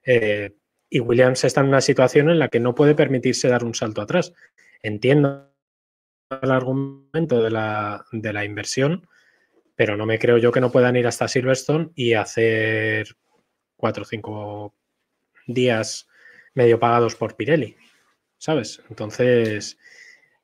eh, 0.05 0.55
y 0.89 1.01
Williams 1.01 1.43
está 1.43 1.61
en 1.61 1.67
una 1.67 1.81
situación 1.81 2.29
en 2.29 2.39
la 2.39 2.47
que 2.47 2.59
no 2.59 2.73
puede 2.73 2.95
permitirse 2.95 3.49
dar 3.49 3.63
un 3.63 3.75
salto 3.75 4.01
atrás. 4.01 4.33
Entiendo 4.81 5.53
el 6.41 6.51
argumento 6.51 7.43
de 7.43 7.51
la, 7.51 8.05
de 8.11 8.33
la 8.33 8.45
inversión, 8.45 9.07
pero 9.75 9.97
no 9.97 10.05
me 10.05 10.19
creo 10.19 10.37
yo 10.37 10.51
que 10.51 10.61
no 10.61 10.71
puedan 10.71 10.95
ir 10.95 11.05
hasta 11.05 11.27
Silverstone 11.27 11.91
y 11.95 12.13
hacer 12.13 13.15
cuatro 13.75 14.03
o 14.03 14.05
cinco 14.05 14.75
días 15.47 16.07
medio 16.53 16.79
pagados 16.79 17.15
por 17.15 17.35
Pirelli, 17.35 17.75
¿sabes? 18.37 18.81
Entonces, 18.89 19.77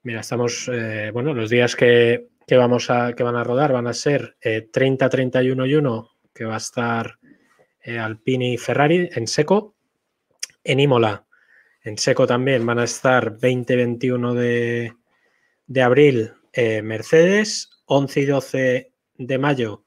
mira, 0.05 0.21
estamos, 0.21 0.69
eh, 0.71 1.11
bueno, 1.11 1.33
los 1.33 1.49
días 1.49 1.75
que, 1.75 2.29
que, 2.47 2.55
vamos 2.55 2.89
a, 2.89 3.13
que 3.13 3.23
van 3.23 3.35
a 3.35 3.43
rodar 3.43 3.73
van 3.73 3.87
a 3.87 3.93
ser 3.93 4.37
30, 4.71 5.09
31 5.09 5.65
y 5.65 5.75
1, 5.75 6.09
que 6.33 6.45
va 6.45 6.53
a 6.53 6.57
estar 6.57 7.19
eh, 7.81 7.99
Alpine 7.99 8.53
y 8.53 8.57
Ferrari 8.57 9.09
en 9.13 9.27
seco. 9.27 9.75
En 10.63 10.79
Imola, 10.79 11.25
en 11.83 11.97
seco 11.97 12.25
también 12.25 12.65
van 12.65 12.79
a 12.79 12.85
estar 12.85 13.37
20-21 13.37 14.33
de, 14.33 14.93
de, 15.67 15.81
abril 15.81 16.33
eh, 16.53 16.81
Mercedes, 16.81 17.69
11 17.85 18.19
y 18.21 18.25
12 18.25 18.91
de 19.17 19.37
mayo 19.37 19.85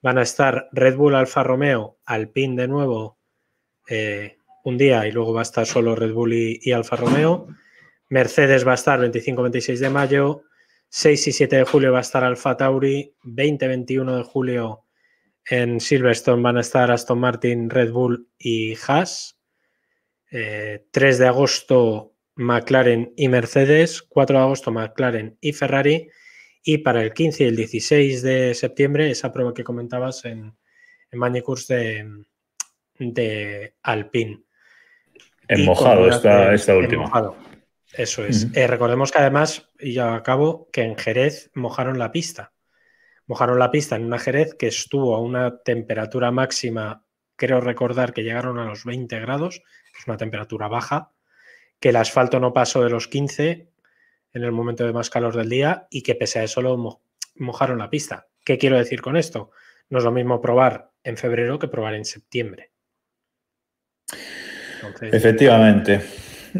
van 0.00 0.18
a 0.18 0.22
estar 0.22 0.68
Red 0.72 0.96
Bull, 0.96 1.14
Alfa 1.14 1.42
Romeo, 1.42 1.98
Alpine 2.04 2.62
de 2.62 2.68
nuevo 2.68 3.18
eh, 3.88 4.38
un 4.64 4.78
día 4.78 5.06
y 5.06 5.12
luego 5.12 5.32
va 5.32 5.40
a 5.40 5.42
estar 5.42 5.66
solo 5.66 5.94
Red 5.94 6.12
Bull 6.12 6.32
y, 6.34 6.72
Alfa 6.72 6.96
Romeo. 6.96 7.48
Mercedes 8.08 8.66
va 8.66 8.72
a 8.72 8.74
estar 8.74 9.00
25-26 9.00 9.78
de 9.78 9.90
mayo, 9.90 10.42
6 10.88 11.28
y 11.28 11.32
7 11.32 11.56
de 11.56 11.64
julio 11.64 11.92
va 11.92 11.98
a 11.98 12.02
estar 12.02 12.24
Alfa 12.24 12.56
Tauri, 12.56 13.14
20-21 13.24 14.16
de 14.16 14.22
julio 14.22 14.84
en 15.48 15.80
Silverstone 15.80 16.42
van 16.42 16.58
a 16.58 16.60
estar 16.60 16.90
Aston 16.90 17.18
Martin, 17.18 17.70
Red 17.70 17.90
Bull 17.90 18.28
y 18.38 18.74
Haas. 18.86 19.38
3 20.30 20.40
eh, 20.42 20.82
de 20.92 21.26
agosto 21.26 22.12
McLaren 22.34 23.14
y 23.16 23.28
Mercedes, 23.28 24.02
4 24.02 24.36
de 24.36 24.44
agosto 24.44 24.70
McLaren 24.70 25.38
y 25.40 25.52
Ferrari. 25.54 26.10
Y 26.62 26.78
para 26.78 27.02
el 27.02 27.14
15 27.14 27.44
y 27.44 27.46
el 27.46 27.56
16 27.56 28.22
de 28.22 28.54
septiembre, 28.54 29.10
esa 29.10 29.32
prueba 29.32 29.54
que 29.54 29.64
comentabas 29.64 30.26
en, 30.26 30.54
en 31.10 31.20
de, 31.68 32.24
de 32.98 33.74
Alpine. 33.82 34.42
En 35.48 35.64
mojado 35.64 36.10
esta, 36.10 36.52
esta 36.52 36.76
última. 36.76 37.10
Eso 37.92 38.24
es. 38.24 38.48
Eh, 38.54 38.66
recordemos 38.66 39.10
que 39.10 39.18
además, 39.18 39.68
y 39.78 39.94
ya 39.94 40.14
acabo, 40.14 40.68
que 40.70 40.82
en 40.82 40.96
Jerez 40.96 41.50
mojaron 41.54 41.98
la 41.98 42.12
pista 42.12 42.52
mojaron 43.28 43.58
la 43.58 43.70
pista 43.70 43.94
en 43.94 44.06
una 44.06 44.18
Jerez 44.18 44.54
que 44.54 44.66
estuvo 44.66 45.14
a 45.14 45.20
una 45.20 45.58
temperatura 45.58 46.32
máxima, 46.32 47.04
creo 47.36 47.60
recordar 47.60 48.12
que 48.12 48.24
llegaron 48.24 48.58
a 48.58 48.64
los 48.64 48.84
20 48.84 49.20
grados, 49.20 49.62
es 49.96 50.06
una 50.06 50.16
temperatura 50.16 50.66
baja, 50.66 51.12
que 51.78 51.90
el 51.90 51.96
asfalto 51.96 52.40
no 52.40 52.52
pasó 52.52 52.82
de 52.82 52.90
los 52.90 53.06
15 53.06 53.70
en 54.32 54.44
el 54.44 54.50
momento 54.50 54.84
de 54.84 54.92
más 54.92 55.10
calor 55.10 55.36
del 55.36 55.50
día 55.50 55.86
y 55.90 56.02
que 56.02 56.14
pese 56.14 56.40
a 56.40 56.44
eso 56.44 56.62
lo 56.62 57.02
mojaron 57.36 57.78
la 57.78 57.90
pista. 57.90 58.26
¿Qué 58.44 58.58
quiero 58.58 58.78
decir 58.78 59.02
con 59.02 59.16
esto? 59.16 59.50
No 59.90 59.98
es 59.98 60.04
lo 60.04 60.10
mismo 60.10 60.40
probar 60.40 60.90
en 61.04 61.16
febrero 61.18 61.58
que 61.58 61.68
probar 61.68 61.94
en 61.94 62.06
septiembre. 62.06 62.72
Efectivamente. 65.02 66.00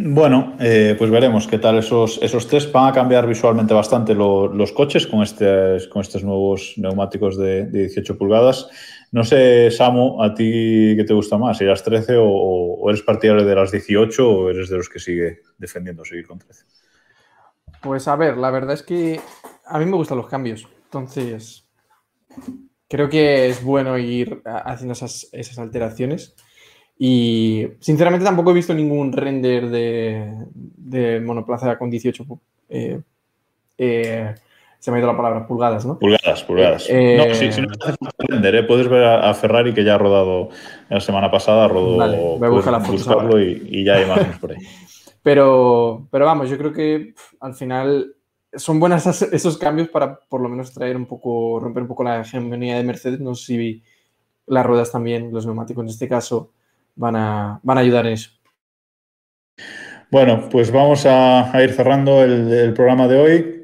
Bueno, 0.01 0.57
eh, 0.61 0.95
pues 0.97 1.11
veremos 1.11 1.49
qué 1.49 1.59
tal 1.59 1.79
esos, 1.79 2.21
esos. 2.23 2.73
Van 2.73 2.89
a 2.89 2.93
cambiar 2.93 3.27
visualmente 3.27 3.75
bastante 3.75 4.15
los 4.15 4.73
coches 4.73 5.07
con, 5.07 5.23
este, 5.23 5.79
con 5.89 6.03
estos 6.03 6.23
nuevos 6.23 6.75
neumáticos 6.77 7.37
de, 7.37 7.67
18 7.67 8.17
pulgadas. 8.17 8.69
No 9.11 9.25
sé, 9.25 9.71
Samu, 9.71 10.23
¿a 10.23 10.35
ti 10.35 10.95
qué 10.97 11.05
te 11.05 11.15
gusta 11.15 11.37
más? 11.37 11.59
¿Si 11.59 11.65
las 11.65 11.83
13 11.83 12.15
o, 12.19 12.89
eres 12.89 13.03
partidario 13.03 13.45
de 13.45 13.55
las 13.55 13.73
18 13.73 14.31
o 14.31 14.51
eres 14.51 14.69
de 14.69 14.77
los 14.77 14.89
que 14.89 15.01
sigue 15.01 15.41
defendiendo 15.57 16.05
seguir 16.05 16.27
con 16.27 16.39
13? 16.39 16.65
Pues 17.83 18.07
a 18.07 18.15
ver, 18.15 18.37
la 18.37 18.51
verdad 18.51 18.75
es 18.75 18.83
que 18.83 19.21
a 19.67 19.79
mí 19.79 19.87
me 19.87 19.97
gustan 19.97 20.19
los 20.19 20.29
cambios. 20.29 20.69
Entonces, 20.85 21.69
creo 22.89 23.09
que 23.09 23.49
es 23.49 23.65
bueno 23.65 23.99
ir 23.99 24.43
haciendo 24.45 24.93
esas 24.93 25.59
alteraciones. 25.59 26.37
Y 26.99 27.69
sinceramente 27.79 28.25
tampoco 28.25 28.51
he 28.51 28.55
visto 28.55 28.75
ningún 28.75 29.13
render 29.13 29.69
de, 29.71 31.21
monoplaza 31.25 31.79
con 31.79 31.91
18. 31.91 32.25
Eh, 32.69 33.01
eh, 33.79 34.35
se 34.79 34.91
me 34.91 34.97
ha 34.97 35.01
ido 35.01 35.09
la 35.09 35.17
palabra, 35.17 35.47
pulgadas, 35.47 35.87
¿no? 35.87 35.99
Pulgadas, 35.99 36.43
pulgadas. 36.45 36.87
Eh, 36.89 37.17
no, 37.17 37.35
si, 37.35 37.61
no 37.61 37.69
hace 37.81 37.97
falta 37.97 38.27
render, 38.27 38.67
puedes 38.67 38.89
ver 38.89 39.05
a, 39.05 39.33
Ferrari 39.35 39.75
que 39.75 39.85
ya 39.85 39.95
ha 39.95 39.99
rodado 39.99 40.51
la 40.89 41.01
semana 41.01 41.31
pasada, 41.31 41.69
rodó 41.69 41.97
vale, 41.97 42.17
voy 42.17 42.47
a 42.47 42.51
buscar 42.51 42.73
la 42.73 42.79
buscarlo 42.79 43.41
y, 43.41 43.67
y, 43.71 43.85
ya 43.85 43.95
hay 43.95 44.05
imágenes 44.05 44.39
por 44.39 44.53
ahí. 44.53 44.59
pero, 45.23 46.07
pero 46.11 46.27
vamos, 46.27 46.49
yo 46.49 46.59
creo 46.59 46.73
que 46.73 47.15
al 47.41 47.55
final 47.55 48.15
son 48.53 48.81
buenos 48.81 49.07
esos 49.07 49.59
cambios 49.59 49.89
para 49.89 50.19
por 50.21 50.41
lo 50.41 50.49
menos 50.49 50.73
traer 50.73 50.97
un 50.97 51.07
poco, 51.07 51.61
romper 51.61 51.83
un 51.83 51.89
poco 51.89 52.05
la 52.05 52.21
hegemonía 52.21 52.77
de 52.77 52.85
Mercedes. 52.85 53.21
No 53.21 53.35
sé 53.35 53.45
si 53.47 53.83
las 54.47 54.65
ruedas 54.65 54.91
también, 54.91 55.33
los 55.33 55.45
neumáticos 55.45 55.85
en 55.85 55.91
este 55.91 56.09
caso, 56.09 56.53
van 56.99 57.17
a, 57.17 57.61
van 57.63 57.79
a 57.79 57.81
ayudar 57.81 58.07
en 58.07 58.13
eso. 58.13 58.31
Bueno, 60.11 60.49
pues 60.51 60.71
vamos 60.71 61.05
a, 61.07 61.51
ir 61.63 61.73
cerrando 61.73 62.23
el, 62.23 62.73
programa 62.75 63.07
de 63.09 63.17
hoy. 63.17 63.55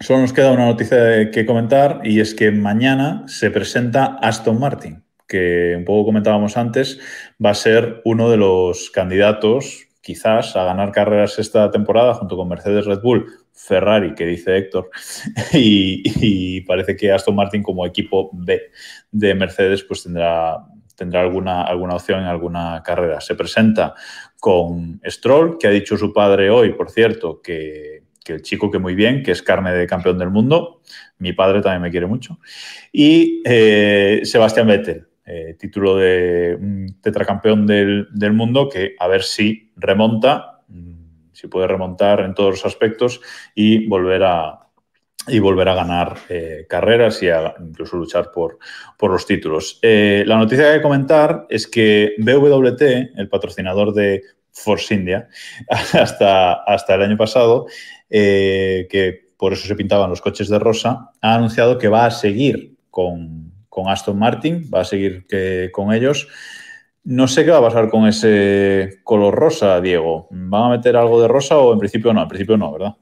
Solo 0.00 0.20
nos 0.20 0.32
queda 0.32 0.52
una 0.52 0.66
noticia 0.66 1.30
que 1.30 1.44
comentar 1.44 2.00
y 2.04 2.20
es 2.20 2.34
que 2.34 2.50
mañana 2.50 3.24
se 3.26 3.50
presenta 3.50 4.16
Aston 4.22 4.58
Martin, 4.58 5.02
que 5.26 5.74
un 5.76 5.84
poco 5.84 6.06
comentábamos 6.06 6.56
antes, 6.56 7.00
va 7.44 7.50
a 7.50 7.54
ser 7.54 8.00
uno 8.04 8.30
de 8.30 8.36
los 8.36 8.90
candidatos 8.90 9.88
quizás 10.00 10.54
a 10.56 10.64
ganar 10.64 10.92
carreras 10.92 11.38
esta 11.38 11.70
temporada 11.70 12.14
junto 12.14 12.36
con 12.36 12.48
Mercedes 12.48 12.86
Red 12.86 13.00
Bull, 13.02 13.26
Ferrari, 13.52 14.14
que 14.14 14.24
dice 14.24 14.56
Héctor, 14.56 14.88
y, 15.52 16.02
y, 16.04 16.60
parece 16.60 16.96
que 16.96 17.12
Aston 17.12 17.34
Martin 17.34 17.62
como 17.62 17.84
equipo 17.84 18.30
B 18.32 18.70
de 19.10 19.34
Mercedes 19.34 19.82
pues 19.82 20.04
tendrá 20.04 20.64
tendrá 20.98 21.20
alguna, 21.20 21.62
alguna 21.62 21.94
opción 21.94 22.20
en 22.20 22.26
alguna 22.26 22.82
carrera. 22.84 23.20
Se 23.20 23.36
presenta 23.36 23.94
con 24.40 25.00
Stroll, 25.06 25.56
que 25.56 25.68
ha 25.68 25.70
dicho 25.70 25.96
su 25.96 26.12
padre 26.12 26.50
hoy, 26.50 26.72
por 26.72 26.90
cierto, 26.90 27.40
que, 27.40 28.02
el 28.26 28.42
chico 28.42 28.70
que 28.70 28.78
muy 28.78 28.94
bien, 28.94 29.22
que 29.22 29.30
es 29.30 29.40
carne 29.40 29.72
de 29.72 29.86
campeón 29.86 30.18
del 30.18 30.28
mundo. 30.28 30.82
Mi 31.18 31.32
padre 31.32 31.62
también 31.62 31.80
me 31.80 31.90
quiere 31.90 32.06
mucho. 32.06 32.40
Y 32.92 33.40
eh, 33.46 34.20
Sebastián 34.24 34.66
Vettel, 34.66 35.06
eh, 35.24 35.56
título 35.58 35.96
de 35.96 36.58
tetracampeón 37.00 37.66
del, 37.66 38.08
del, 38.12 38.34
mundo, 38.34 38.68
que 38.68 38.96
a 38.98 39.08
ver 39.08 39.22
si 39.22 39.72
remonta, 39.76 40.60
mm, 40.68 41.30
si 41.32 41.46
puede 41.46 41.68
remontar 41.68 42.20
en 42.20 42.34
todos 42.34 42.50
los 42.50 42.66
aspectos 42.66 43.22
y 43.54 43.86
volver 43.86 44.24
a, 44.24 44.67
y 45.28 45.38
volver 45.38 45.68
a 45.68 45.74
ganar 45.74 46.16
eh, 46.28 46.66
carreras 46.68 47.22
y 47.22 47.28
a 47.28 47.54
incluso 47.60 47.96
luchar 47.96 48.30
por, 48.32 48.58
por 48.96 49.10
los 49.10 49.26
títulos. 49.26 49.78
Eh, 49.82 50.24
la 50.26 50.36
noticia 50.36 50.64
que 50.64 50.70
hay 50.70 50.76
que 50.78 50.82
comentar 50.82 51.46
es 51.48 51.66
que 51.66 52.14
BWT, 52.18 52.82
el 53.16 53.28
patrocinador 53.28 53.92
de 53.92 54.22
Force 54.52 54.94
India, 54.94 55.28
hasta, 55.68 56.54
hasta 56.54 56.94
el 56.94 57.02
año 57.02 57.16
pasado, 57.16 57.66
eh, 58.10 58.86
que 58.90 59.28
por 59.36 59.52
eso 59.52 59.66
se 59.66 59.76
pintaban 59.76 60.10
los 60.10 60.20
coches 60.20 60.48
de 60.48 60.58
rosa, 60.58 61.12
ha 61.20 61.34
anunciado 61.34 61.78
que 61.78 61.88
va 61.88 62.06
a 62.06 62.10
seguir 62.10 62.76
con, 62.90 63.52
con 63.68 63.88
Aston 63.88 64.18
Martin, 64.18 64.68
va 64.74 64.80
a 64.80 64.84
seguir 64.84 65.26
que, 65.26 65.70
con 65.72 65.92
ellos. 65.92 66.28
No 67.04 67.28
sé 67.28 67.44
qué 67.44 67.52
va 67.52 67.58
a 67.58 67.62
pasar 67.62 67.88
con 67.88 68.06
ese 68.06 69.00
color 69.04 69.34
rosa, 69.34 69.80
Diego. 69.80 70.26
¿Van 70.30 70.64
a 70.64 70.76
meter 70.76 70.96
algo 70.96 71.22
de 71.22 71.28
rosa 71.28 71.56
o 71.56 71.72
en 71.72 71.78
principio 71.78 72.12
no? 72.12 72.22
En 72.22 72.28
principio 72.28 72.56
no, 72.56 72.72
¿verdad? 72.72 72.96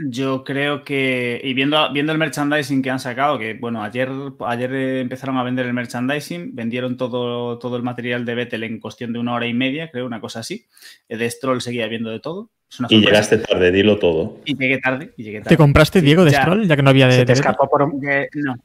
Yo 0.00 0.44
creo 0.44 0.84
que, 0.84 1.40
y 1.42 1.54
viendo, 1.54 1.92
viendo 1.92 2.12
el 2.12 2.18
merchandising 2.18 2.82
que 2.82 2.90
han 2.90 3.00
sacado, 3.00 3.36
que 3.36 3.54
bueno, 3.54 3.82
ayer, 3.82 4.08
ayer 4.46 4.74
empezaron 4.74 5.36
a 5.36 5.42
vender 5.42 5.66
el 5.66 5.72
merchandising, 5.72 6.54
vendieron 6.54 6.96
todo, 6.96 7.58
todo 7.58 7.76
el 7.76 7.82
material 7.82 8.24
de 8.24 8.36
Vettel 8.36 8.62
en 8.62 8.78
cuestión 8.78 9.12
de 9.12 9.18
una 9.18 9.34
hora 9.34 9.46
y 9.46 9.54
media, 9.54 9.90
creo, 9.90 10.06
una 10.06 10.20
cosa 10.20 10.40
así. 10.40 10.66
De 11.08 11.28
Stroll 11.28 11.60
seguía 11.60 11.88
viendo 11.88 12.10
de 12.10 12.20
todo. 12.20 12.50
y 12.88 13.00
llegaste 13.00 13.38
tarde, 13.38 13.72
dilo 13.72 13.98
todo. 13.98 14.38
Y 14.44 14.56
llegué 14.56 14.78
tarde, 14.78 15.12
y 15.16 15.24
llegué 15.24 15.38
tarde. 15.40 15.48
¿Te 15.48 15.56
compraste 15.56 16.00
Diego 16.00 16.24
de 16.24 16.30
Stroll, 16.30 16.68
ya 16.68 16.76
que 16.76 16.82
no 16.82 16.90
había 16.90 17.08
de... 17.08 17.16
¿Se 17.16 17.26
te 17.26 17.32
escapó 17.32 17.68
por 17.68 17.82
un... 17.82 18.00
no. 18.34 18.56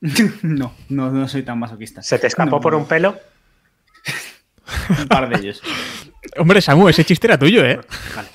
no, 0.42 0.74
no, 0.88 1.10
no 1.10 1.28
soy 1.28 1.44
tan 1.44 1.58
masoquista. 1.58 2.02
¿Se 2.02 2.18
te 2.18 2.26
escapó 2.26 2.60
por 2.60 2.74
un 2.74 2.86
pelo? 2.86 3.16
un 4.98 5.08
par 5.08 5.28
de 5.28 5.38
ellos. 5.38 5.62
Hombre, 6.36 6.60
Samu, 6.60 6.88
ese 6.88 7.04
chiste 7.04 7.26
era 7.26 7.38
tuyo, 7.38 7.64
¿eh? 7.64 7.80
Vale. 8.14 8.28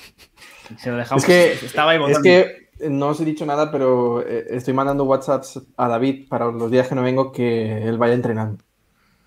Se 0.78 0.90
lo 0.90 0.96
dejamos. 0.96 1.22
Es 1.22 1.26
que, 1.26 1.66
Estaba 1.66 1.92
ahí 1.92 2.00
es 2.08 2.18
que 2.20 2.60
no 2.88 3.08
os 3.08 3.20
he 3.20 3.24
dicho 3.24 3.44
nada, 3.44 3.70
pero 3.70 4.26
eh, 4.26 4.46
estoy 4.50 4.74
mandando 4.74 5.04
WhatsApps 5.04 5.60
a 5.76 5.88
David 5.88 6.28
para 6.28 6.46
los 6.46 6.70
días 6.70 6.88
que 6.88 6.94
no 6.94 7.02
vengo 7.02 7.32
que 7.32 7.86
él 7.86 7.98
vaya 7.98 8.14
entrenando. 8.14 8.64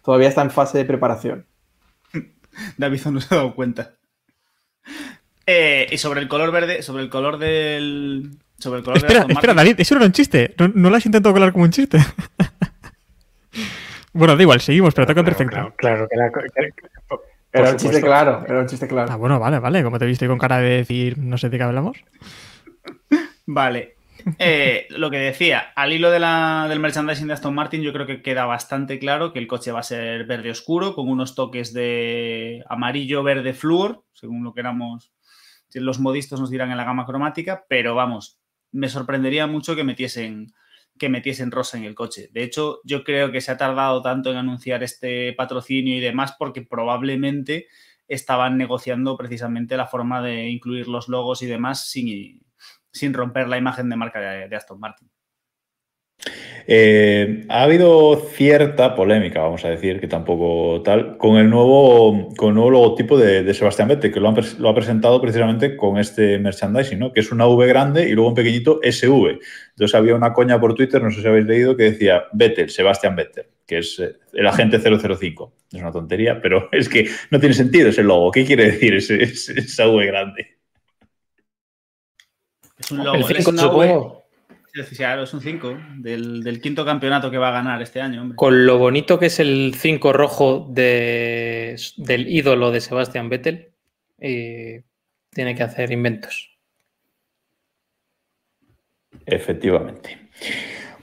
Todavía 0.04 0.30
está 0.30 0.42
en 0.42 0.52
fase 0.52 0.78
de 0.78 0.86
preparación. 0.86 1.46
David 2.78 3.02
no 3.06 3.22
se 3.22 3.34
ha 3.34 3.38
dado 3.38 3.56
cuenta. 3.56 3.94
Eh, 5.46 5.88
y 5.92 5.98
sobre 5.98 6.22
el 6.22 6.28
color 6.28 6.52
verde, 6.52 6.82
sobre 6.82 7.04
el 7.04 7.10
color 7.10 7.38
del. 7.38 8.38
Sobre 8.58 8.80
el 8.80 8.86
color 8.86 8.98
espera, 8.98 9.26
espera, 9.28 9.54
David, 9.54 9.76
eso 9.78 9.96
era 9.96 10.06
un 10.06 10.12
chiste. 10.12 10.56
No, 10.58 10.90
lo 10.90 10.96
has 10.96 11.06
intentado 11.06 11.34
colar 11.34 11.52
como 11.52 11.66
un 11.66 11.72
chiste. 11.72 11.98
bueno, 14.14 14.38
da 14.38 14.42
igual, 14.42 14.62
seguimos, 14.62 14.94
pero 14.94 15.08
toca 15.08 15.24
perfecto. 15.24 15.74
Claro, 15.78 16.08
que 16.08 16.16
era, 16.16 16.32
era 17.54 17.70
un 17.70 17.78
chiste 17.78 18.02
claro, 18.02 18.44
era 18.48 18.60
un 18.60 18.68
chiste 18.68 18.88
claro. 18.88 19.12
Ah, 19.12 19.16
bueno, 19.16 19.40
vale, 19.40 19.60
vale. 19.60 19.84
Como 19.84 20.00
te 20.00 20.06
viste 20.06 20.28
con 20.28 20.40
cara 20.40 20.58
de 20.58 20.70
decir 20.70 21.18
no 21.20 21.38
sé 21.38 21.50
de 21.50 21.58
qué 21.58 21.64
hablamos. 21.64 21.98
Vale. 23.46 23.98
Eh, 24.40 24.88
lo 24.90 25.12
que 25.12 25.18
decía, 25.18 25.74
al 25.76 25.92
hilo 25.92 26.10
de 26.10 26.20
la, 26.20 26.68
del 26.70 26.80
merchandising 26.80 27.28
de 27.28 27.34
Aston 27.34 27.54
Martin, 27.54 27.82
yo 27.82 27.92
creo 27.92 28.06
que 28.06 28.22
queda 28.22 28.46
bastante 28.46 28.98
claro 28.98 29.34
que 29.34 29.40
el 29.40 29.48
coche 29.48 29.72
va 29.72 29.82
a 29.82 29.84
ser 29.84 30.26
verde 30.26 30.50
oscuro, 30.50 30.96
con 30.96 31.10
unos 31.10 31.36
toques 31.36 31.74
de 31.74 32.64
amarillo, 32.70 33.22
verde, 33.22 33.54
flúor, 33.54 34.06
según 34.14 34.44
lo 34.44 34.54
queramos. 34.54 35.12
Los 35.74 36.00
modistas 36.00 36.40
nos 36.40 36.50
dirán 36.50 36.72
en 36.72 36.78
la 36.78 36.86
gama 36.86 37.06
cromática, 37.06 37.66
pero 37.68 37.96
vamos, 37.96 38.40
me 38.72 38.90
sorprendería 38.90 39.48
mucho 39.48 39.76
que 39.76 39.84
metiesen, 39.84 40.54
que 40.98 41.10
metiesen 41.10 41.52
rosa 41.52 41.78
en 41.78 41.84
el 41.84 41.96
coche. 41.96 42.30
De 42.32 42.44
hecho, 42.44 42.80
yo 42.84 43.04
creo 43.04 43.32
que 43.32 43.42
se 43.42 43.52
ha 43.52 43.58
tardado 43.58 44.02
tanto 44.02 44.32
en 44.32 44.38
anunciar 44.38 44.84
este 44.84 45.34
patrocinio 45.34 45.96
y 45.98 46.00
demás 46.00 46.36
porque 46.38 46.62
probablemente 46.62 47.68
estaban 48.08 48.58
negociando 48.58 49.18
precisamente 49.18 49.78
la 49.78 49.88
forma 49.88 50.22
de 50.22 50.50
incluir 50.50 50.88
los 50.88 51.08
logos 51.08 51.42
y 51.42 51.48
demás 51.48 51.90
sin, 51.90 52.46
sin 52.92 53.14
romper 53.14 53.48
la 53.48 53.58
imagen 53.58 53.90
de 53.90 53.96
marca 53.96 54.20
de, 54.20 54.56
Aston 54.56 54.80
Martin. 54.80 55.10
Eh, 56.66 57.46
ha 57.50 57.64
habido 57.64 58.16
cierta 58.32 58.96
polémica, 58.96 59.42
vamos 59.42 59.66
a 59.66 59.70
decir, 59.70 60.00
que 60.00 60.08
tampoco 60.08 60.82
tal, 60.82 61.18
con 61.18 61.36
el 61.38 61.50
nuevo, 61.50 62.30
con 62.38 62.54
nuevo 62.54 62.70
logotipo 62.70 63.18
de, 63.18 63.44
de 63.44 63.54
Sebastián 63.54 63.90
Vettel, 63.90 64.14
que 64.14 64.20
lo, 64.20 64.34
lo, 64.60 64.70
ha 64.70 64.76
presentado 64.76 65.20
precisamente 65.22 65.76
con 65.76 65.98
este 65.98 66.40
merchandising, 66.40 67.00
¿no? 67.00 67.12
que 67.12 67.20
es 67.20 67.32
una 67.32 67.48
V 67.48 67.68
grande 67.68 68.08
y 68.08 68.14
luego 68.14 68.30
un 68.30 68.36
pequeñito 68.36 68.80
SV. 68.82 69.40
Entonces 69.72 69.96
había 69.96 70.16
una 70.16 70.32
coña 70.32 70.60
por 70.60 70.74
Twitter, 70.74 71.02
no 71.02 71.12
sé 71.12 71.22
si 71.22 71.28
habéis 71.28 71.46
leído, 71.46 71.76
que 71.76 71.84
decía 71.84 72.24
Vettel, 72.32 72.70
Sebastián 72.70 73.16
Vettel, 73.16 73.48
que 73.66 73.80
es 73.80 74.00
eh, 74.00 74.16
el 74.32 74.48
agente 74.48 74.80
005. 74.80 75.54
Es 75.74 75.82
una 75.82 75.92
tontería, 75.92 76.40
pero 76.42 76.70
es 76.72 76.88
que 76.88 77.10
no 77.30 77.40
tiene 77.40 77.56
sentido 77.56 77.90
ese 77.90 78.04
logo. 78.04 78.32
¿Qué 78.32 78.46
quiere 78.46 78.72
decir 78.72 78.96
ese, 78.96 79.22
esa 79.24 79.90
V 79.90 80.06
grande? 80.06 80.60
Es 82.80 82.92
un 82.92 83.04
logo. 83.04 83.18
El 83.18 83.26
5, 83.26 83.84
es 83.84 84.23
un 85.34 85.42
5 85.42 85.78
del, 85.98 86.60
quinto 86.62 86.84
campeonato 86.84 87.30
que 87.30 87.38
va 87.38 87.50
a 87.50 87.52
ganar 87.52 87.82
este 87.82 88.02
año. 88.02 88.36
Con 88.36 88.66
lo 88.66 88.78
bonito 88.80 89.20
que 89.20 89.28
es 89.28 89.40
el 89.40 89.76
5 89.78 90.14
rojo 90.14 90.68
de, 90.70 91.76
del 91.98 92.28
ídolo 92.28 92.72
de 92.72 92.82
Sebastián 92.82 93.30
Vettel, 93.30 93.70
eh, 94.20 94.84
tiene 95.30 95.56
que 95.56 95.64
hacer 95.64 95.92
inventos. 95.92 96.58
Efectivamente. 99.26 100.18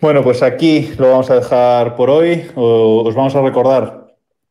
Bueno, 0.01 0.23
pues 0.23 0.43
aquí 0.43 0.93
lo 0.99 1.11
vamos 1.11 1.31
a 1.31 1.37
dejar 1.37 1.95
por 1.95 2.11
hoy. 2.11 2.51
Os 2.55 3.15
vamos 3.15 3.37
a 3.37 3.43
recordar 3.43 4.00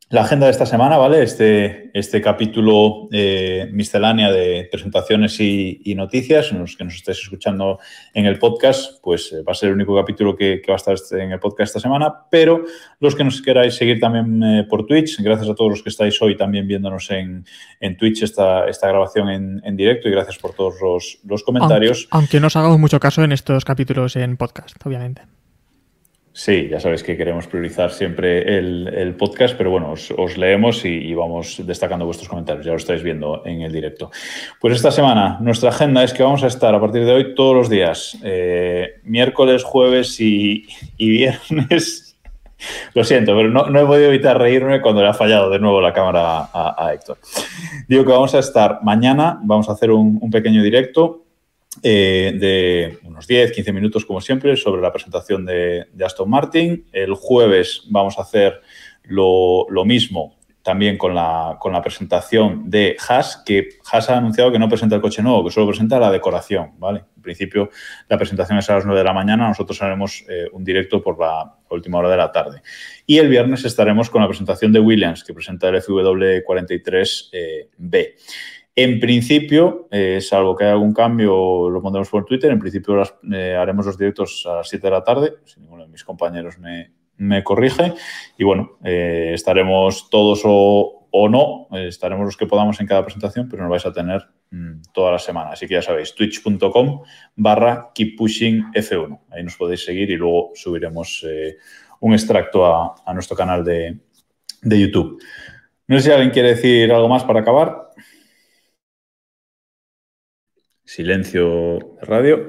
la 0.10 0.22
agenda 0.22 0.48
de 0.48 0.52
esta 0.52 0.66
semana, 0.66 0.98
¿vale? 0.98 1.22
Este, 1.22 1.92
este 1.94 2.20
capítulo 2.20 3.08
eh, 3.12 3.70
miscelánea 3.72 4.32
de 4.32 4.68
presentaciones 4.72 5.40
y, 5.40 5.94
noticias, 5.96 6.52
en 6.52 6.60
los 6.60 6.76
que 6.76 6.84
nos 6.84 6.96
estéis 6.96 7.20
escuchando 7.20 7.80
en 8.16 8.26
el 8.26 8.40
podcast, 8.40 9.00
pues 9.04 9.32
eh, 9.32 9.44
va 9.48 9.52
a 9.52 9.56
ser 9.56 9.70
el 9.70 9.76
único 9.76 9.96
capítulo 9.96 10.36
que, 10.36 10.64
va 10.68 10.74
a 10.74 10.78
estar 10.78 10.96
este, 10.96 11.22
en 11.22 11.32
el 11.32 11.40
podcast 11.40 11.70
esta 11.70 11.80
semana, 11.80 12.12
pero 12.32 12.64
los 13.00 13.16
que 13.16 13.24
nos 13.24 13.40
queráis 13.40 13.76
seguir 13.76 14.00
también 14.00 14.42
eh, 14.42 14.66
por 14.68 14.88
Twitch, 14.88 15.20
gracias 15.20 15.48
a 15.48 15.54
todos 15.54 15.70
los 15.70 15.84
que 15.84 15.90
estáis 15.90 16.20
hoy 16.24 16.36
también 16.36 16.68
viéndonos 16.68 17.12
en, 17.12 17.46
Twitch 17.98 18.24
esta, 18.24 18.68
esta 18.68 18.88
grabación 18.88 19.62
en, 19.64 19.78
directo 19.78 20.10
y 20.10 20.12
gracias 20.12 20.40
por 20.40 20.54
todos 20.54 20.76
los, 20.82 21.20
los 21.24 21.44
comentarios. 21.44 22.08
Aunque, 22.10 22.18
aunque 22.18 22.40
no 22.40 22.48
os 22.48 22.56
hagamos 22.56 22.80
mucho 22.80 23.00
caso 23.00 23.24
en 23.24 23.32
estos 23.32 23.64
capítulos 23.64 24.16
en 24.16 24.38
podcast, 24.38 24.76
obviamente. 24.86 25.39
Sí, 26.40 26.70
ya 26.72 26.80
sabéis 26.80 27.04
que 27.04 27.18
queremos 27.18 27.48
priorizar 27.48 27.92
siempre 27.92 28.58
el, 28.58 29.14
podcast, 29.18 29.58
pero 29.58 29.72
bueno, 29.72 29.92
os, 29.92 30.38
leemos 30.38 30.86
y, 30.86 31.14
vamos 31.14 31.62
destacando 31.66 32.06
vuestros 32.06 32.30
comentarios, 32.30 32.66
ya 32.66 32.72
lo 32.72 32.78
estáis 32.78 33.04
viendo 33.04 33.42
en 33.46 33.62
el 33.62 33.74
directo. 33.74 34.10
Pues 34.62 34.74
esta 34.76 34.90
semana 34.90 35.38
nuestra 35.42 35.68
agenda 35.68 36.02
es 36.02 36.14
que 36.14 36.24
vamos 36.24 36.42
a 36.46 36.48
estar 36.48 36.74
a 36.74 36.80
partir 36.80 37.04
de 37.04 37.12
hoy 37.12 37.36
todos 37.36 37.54
los 37.54 37.70
días, 37.70 38.18
eh, 38.24 39.02
miércoles, 39.04 39.66
jueves 39.66 40.16
y, 40.22 40.66
viernes. 40.98 42.18
Lo 42.94 43.04
siento, 43.04 43.36
pero 43.36 43.50
no, 43.50 43.78
he 43.78 43.86
podido 43.86 44.08
evitar 44.08 44.40
reírme 44.40 44.80
cuando 44.80 45.02
le 45.02 45.10
ha 45.10 45.14
fallado 45.14 45.50
de 45.50 45.60
nuevo 45.60 45.82
la 45.82 45.92
cámara 45.92 46.50
a, 46.54 46.92
Héctor. 46.94 47.18
Digo 47.90 48.06
que 48.06 48.14
vamos 48.14 48.34
a 48.34 48.40
estar 48.40 48.80
mañana, 48.82 49.40
vamos 49.44 49.68
a 49.68 49.74
hacer 49.74 49.92
un 49.92 50.32
pequeño 50.32 50.64
directo 50.64 51.26
eh, 51.84 52.34
de 52.36 52.98
unos 53.08 53.28
10, 53.28 53.52
15 53.52 53.74
minutos, 53.74 54.06
como 54.06 54.22
siempre, 54.22 54.58
sobre 54.58 54.82
la 54.82 54.92
presentación 54.92 55.46
de, 55.46 55.86
Aston 56.04 56.28
Martin. 56.30 56.88
El 56.92 57.14
jueves 57.14 57.84
vamos 57.90 58.18
a 58.18 58.24
hacer 58.24 58.62
lo, 59.04 59.68
mismo 59.86 60.36
también 60.62 60.98
con 60.98 61.16
la, 61.16 61.56
con 61.60 61.72
la, 61.72 61.82
presentación 61.82 62.70
de 62.70 62.98
Haas, 63.08 63.42
que 63.46 63.70
Haas 63.92 64.10
ha 64.10 64.18
anunciado 64.18 64.52
que 64.52 64.60
no 64.60 64.68
presenta 64.68 64.96
el 64.96 65.02
coche 65.02 65.24
nuevo, 65.24 65.46
que 65.46 65.52
solo 65.52 65.68
presenta 65.68 66.00
la 66.00 66.12
decoración, 66.12 66.72
¿vale? 66.78 67.06
En 67.16 67.22
principio, 67.22 67.70
la 68.08 68.18
presentación 68.18 68.60
es 68.60 68.70
a 68.70 68.76
las 68.76 68.86
9 68.86 69.00
de 69.00 69.06
la 69.06 69.14
mañana, 69.14 69.48
nosotros 69.48 69.82
haremos 69.82 70.26
eh, 70.30 70.48
un 70.52 70.64
directo 70.64 71.02
por 71.02 71.20
la 71.20 71.56
última 71.70 71.98
hora 72.00 72.10
de 72.10 72.18
la 72.18 72.32
tarde. 72.32 72.62
Y 73.06 73.18
el 73.18 73.30
viernes 73.30 73.64
estaremos 73.66 74.10
con 74.10 74.22
la 74.22 74.28
presentación 74.28 74.74
de 74.74 74.80
Williams, 74.80 75.24
que 75.24 75.34
presenta 75.34 75.70
el 75.70 75.82
FW43B. 75.82 78.14
En 78.82 78.98
principio, 78.98 79.90
eh, 79.92 80.22
salvo 80.22 80.56
que 80.56 80.64
haya 80.64 80.72
algún 80.72 80.94
cambio, 80.94 81.70
lo 81.70 81.82
pondremos 81.82 82.08
por 82.08 82.24
Twitter. 82.24 82.50
En 82.50 82.60
principio 82.60 83.04
eh, 83.30 83.54
haremos 83.54 83.86
los 83.86 83.98
directos 83.98 84.48
a 84.50 84.56
las 84.56 84.70
7 84.70 84.88
de 84.88 84.92
la 84.92 85.04
tarde, 85.04 85.34
si 85.44 85.60
ninguno 85.60 85.84
de 85.84 85.90
mis 85.90 86.06
compañeros 86.06 86.56
me, 86.60 87.44
corrige. 87.44 87.94
Y 88.38 88.46
bueno, 88.46 88.78
eh, 88.86 89.32
estaremos 89.34 90.10
todos 90.10 90.44
o, 90.46 91.28
no, 91.30 91.68
estaremos 91.78 92.26
los 92.26 92.38
que 92.38 92.46
podamos 92.46 92.80
en 92.80 92.88
cada 92.88 93.04
presentación, 93.04 93.50
pero 93.50 93.64
nos 93.64 93.70
vais 93.70 93.86
a 93.86 93.92
tener 93.92 94.26
mm, 94.50 94.82
toda 94.94 95.12
la 95.12 95.20
semana. 95.20 95.50
Así 95.50 95.68
que 95.68 95.74
ya 95.74 95.82
sabéis, 95.82 96.16
twitch.com 96.16 97.02
barra 97.36 97.92
keeppushingf1. 97.94 99.20
Ahí 99.32 99.44
nos 99.44 99.58
podéis 99.58 99.84
seguir 99.84 100.10
y 100.10 100.16
luego 100.16 100.52
subiremos 100.56 101.26
un 102.00 102.14
extracto 102.14 102.66
a, 102.66 103.14
nuestro 103.14 103.36
canal 103.36 103.66
de 103.66 104.00
YouTube. 104.64 105.22
No 105.86 105.98
sé 105.98 106.06
si 106.06 106.12
alguien 106.12 106.32
quiere 106.32 106.56
decir 106.56 106.94
algo 106.94 107.10
más 107.10 107.26
para 107.26 107.42
acabar 107.42 107.90
silencio 110.90 111.78
de 112.00 112.06
radio. 112.06 112.48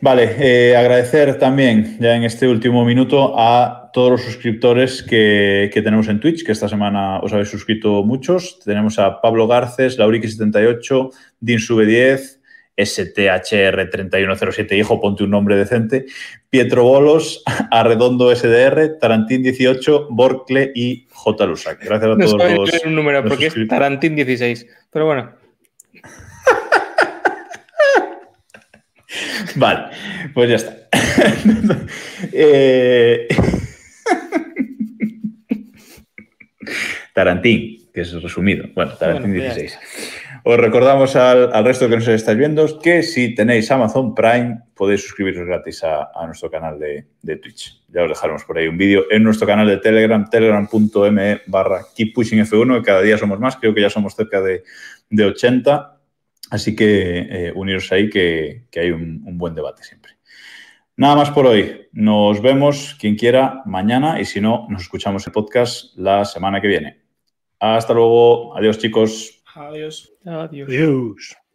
Vale, 0.00 0.36
eh, 0.38 0.76
agradecer 0.76 1.40
también 1.40 1.98
ya 1.98 2.14
en 2.14 2.22
este 2.22 2.46
último 2.46 2.84
minuto 2.84 3.34
a 3.36 3.90
todos 3.92 4.12
los 4.12 4.22
suscriptores 4.22 5.02
que, 5.02 5.68
tenemos 5.74 6.06
en 6.06 6.20
Twitch, 6.20 6.46
que 6.46 6.52
esta 6.52 6.68
semana 6.68 7.18
os 7.18 7.32
habéis 7.32 7.48
suscrito 7.48 8.04
muchos. 8.04 8.60
Tenemos 8.64 9.00
a 9.00 9.20
Pablo 9.20 9.48
Garces, 9.48 9.98
Lauriki78, 9.98 11.10
Dinsube10, 11.42 12.38
STHR3107, 12.76 14.78
hijo, 14.78 15.00
ponte 15.00 15.24
un 15.24 15.30
nombre 15.30 15.56
decente, 15.56 16.06
Pietro 16.48 16.84
Bolos, 16.84 17.42
Arredondo 17.72 18.32
SDR, 18.32 19.00
Tarantín18, 19.00 20.06
Borcle 20.10 20.70
y 20.76 21.08
J. 21.10 21.46
Lusac. 21.46 21.84
Gracias 21.84 22.12
a 22.12 22.36
todos 22.36 22.54
los. 22.54 22.84
un 22.84 22.94
número 22.94 23.24
porque 23.24 23.46
es 23.46 23.56
Tarantín16, 23.56 24.64
pero 24.92 25.06
bueno. 25.06 25.32
Vale, 29.56 29.86
pues 30.34 30.50
ya 30.50 30.56
está. 30.56 30.76
Eh, 32.32 33.28
Tarantín, 37.14 37.90
que 37.92 38.02
es 38.02 38.22
resumido. 38.22 38.66
Bueno, 38.74 38.92
Tarantín 38.94 39.32
16. 39.32 39.78
Pues 39.78 40.28
os 40.44 40.56
recordamos 40.56 41.16
al, 41.16 41.64
resto 41.64 41.88
que 41.88 41.96
nos 41.96 42.08
estáis 42.08 42.38
viendo 42.38 42.78
que 42.80 43.02
si 43.02 43.34
tenéis 43.34 43.70
Amazon 43.70 44.14
Prime 44.14 44.60
podéis 44.74 45.02
suscribiros 45.02 45.46
gratis 45.46 45.82
a, 45.84 46.08
nuestro 46.26 46.50
canal 46.50 46.78
de, 46.78 47.36
Twitch. 47.36 47.82
Ya 47.88 48.04
os 48.04 48.08
dejaremos 48.08 48.44
por 48.44 48.56
ahí 48.56 48.68
un 48.68 48.78
vídeo 48.78 49.04
en 49.10 49.24
nuestro 49.24 49.46
canal 49.46 49.66
de 49.66 49.78
Telegram, 49.78 50.24
telegram.me 50.30 51.42
barra 51.46 51.82
keeppushingf1, 51.94 52.78
que 52.78 52.82
cada 52.84 53.02
día 53.02 53.18
somos 53.18 53.38
más, 53.40 53.56
creo 53.56 53.74
que 53.74 53.82
ya 53.82 53.90
somos 53.90 54.14
cerca 54.14 54.40
de, 54.40 54.62
de 55.10 55.24
80 55.24 55.97
Así 56.50 56.74
que 56.74 57.18
eh, 57.18 57.52
uniros 57.54 57.90
ahí 57.92 58.08
que, 58.08 58.66
hay 58.76 58.90
un, 58.90 59.22
un, 59.26 59.38
buen 59.38 59.54
debate 59.54 59.82
siempre. 59.82 60.12
Nada 60.96 61.14
más 61.14 61.30
por 61.30 61.46
hoy. 61.46 61.88
Nos 61.92 62.40
vemos, 62.40 62.96
quien 62.98 63.16
quiera, 63.16 63.62
mañana 63.66 64.20
y 64.20 64.24
si 64.24 64.40
no, 64.40 64.66
nos 64.68 64.82
escuchamos 64.82 65.26
el 65.26 65.32
podcast 65.32 65.96
la 65.96 66.24
semana 66.24 66.60
que 66.60 66.68
viene. 66.68 67.02
Hasta 67.60 67.92
luego. 67.92 68.56
Adiós, 68.56 68.78
chicos. 68.78 69.42
Adiós. 69.54 70.12
Adiós. 70.24 70.68
Adiós. 70.68 71.47